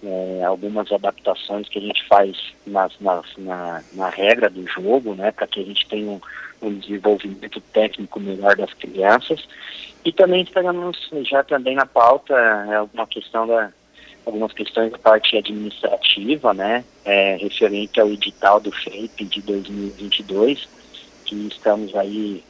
é, 0.03 0.45
algumas 0.45 0.91
adaptações 0.93 1.69
que 1.69 1.79
a 1.79 1.83
gente 1.83 2.07
faz 2.07 2.37
nas, 2.67 2.93
nas, 3.01 3.27
na, 3.37 3.83
na 3.93 4.09
regra 4.09 4.49
do 4.49 4.67
jogo, 4.67 5.15
né, 5.15 5.33
para 5.33 5.47
que 5.47 5.61
a 5.61 5.65
gente 5.65 5.87
tenha 5.89 6.09
um, 6.09 6.21
um 6.63 6.79
desenvolvimento 6.79 7.61
técnico 7.73 8.21
melhor 8.21 8.57
das 8.57 8.73
crianças. 8.75 9.47
E 10.05 10.13
também 10.13 10.43
esperamos 10.43 11.11
já 11.29 11.43
também 11.43 11.75
na 11.75 11.85
pauta 11.85 12.35
é, 12.35 12.77
alguma 12.77 13.07
questão 13.07 13.47
da 13.47 13.71
algumas 14.25 14.53
questões 14.53 14.93
da 14.93 14.99
parte 14.99 15.37
administrativa, 15.37 16.53
né, 16.53 16.85
é, 17.05 17.37
referente 17.37 17.99
ao 17.99 18.09
edital 18.09 18.61
do 18.61 18.71
FEIP 18.71 19.25
de 19.25 19.43
2022 19.43 20.80
que 21.31 21.47
estamos 21.47 21.95
aí 21.95 22.43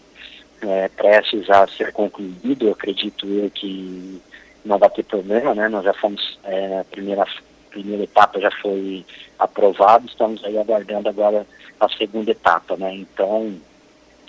é, 0.62 0.88
prestes 0.88 1.48
a 1.50 1.66
ser 1.66 1.92
concluído, 1.92 2.66
eu 2.66 2.72
acredito 2.72 3.26
eu 3.26 3.50
que 3.50 4.20
não 4.64 4.78
vai 4.78 4.88
ter 4.90 5.04
problema, 5.04 5.54
né? 5.54 5.68
Nós 5.68 5.84
já 5.84 5.92
fomos, 5.92 6.38
é, 6.44 6.80
a 6.80 6.84
primeira, 6.84 7.26
primeira 7.70 8.04
etapa 8.04 8.40
já 8.40 8.50
foi 8.62 9.04
aprovada, 9.38 10.06
estamos 10.06 10.42
aí 10.44 10.56
aguardando 10.58 11.08
agora 11.08 11.46
a 11.78 11.88
segunda 11.90 12.30
etapa, 12.30 12.76
né? 12.76 12.94
Então, 12.94 13.54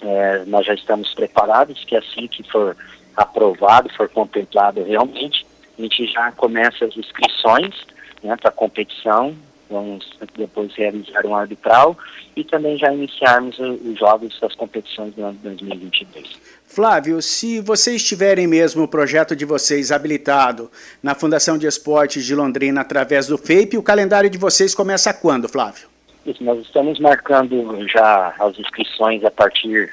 é, 0.02 0.44
nós 0.46 0.66
já 0.66 0.74
estamos 0.74 1.14
preparados 1.14 1.84
que 1.86 1.96
assim 1.96 2.28
que 2.28 2.44
for 2.52 2.76
aprovado, 3.16 3.90
for 3.96 4.10
contemplado 4.10 4.84
realmente, 4.84 5.46
a 5.78 5.82
gente 5.82 6.06
já 6.08 6.32
começa 6.34 6.86
as 6.86 6.96
inscrições 6.98 7.74
né, 8.22 8.36
para 8.36 8.50
a 8.50 8.54
competição, 8.54 9.36
vamos 9.72 10.06
depois 10.38 10.74
realizar 10.76 11.26
um 11.26 11.36
arbitral 11.36 11.98
e 12.36 12.44
também 12.44 12.78
já 12.78 12.94
iniciarmos 12.94 13.58
os 13.58 13.98
jogos 13.98 14.38
das 14.40 14.54
competições 14.56 15.14
do 15.16 15.24
ano 15.24 15.40
2022. 15.42 16.40
Flávio, 16.66 17.22
se 17.22 17.60
vocês 17.60 18.04
tiverem 18.04 18.48
mesmo 18.48 18.84
o 18.84 18.88
projeto 18.88 19.36
de 19.36 19.46
vocês 19.46 19.92
habilitado 19.92 20.70
na 21.02 21.16
Fundação 21.16 21.58
de 21.58 21.66
Esportes 21.66 22.26
de 22.26 22.36
Londrina 22.36 22.82
através 22.82 23.28
do 23.28 23.38
FEIP, 23.38 23.78
o 23.78 23.84
calendário 23.84 24.30
de 24.30 24.38
vocês 24.38 24.76
começa 24.76 25.14
quando, 25.14 25.50
Flávio? 25.50 25.88
Isso, 26.26 26.44
nós 26.44 26.60
estamos 26.62 27.00
marcando 27.00 27.88
já 27.88 28.36
as 28.40 28.58
inscrições 28.60 29.24
a 29.24 29.32
partir 29.32 29.92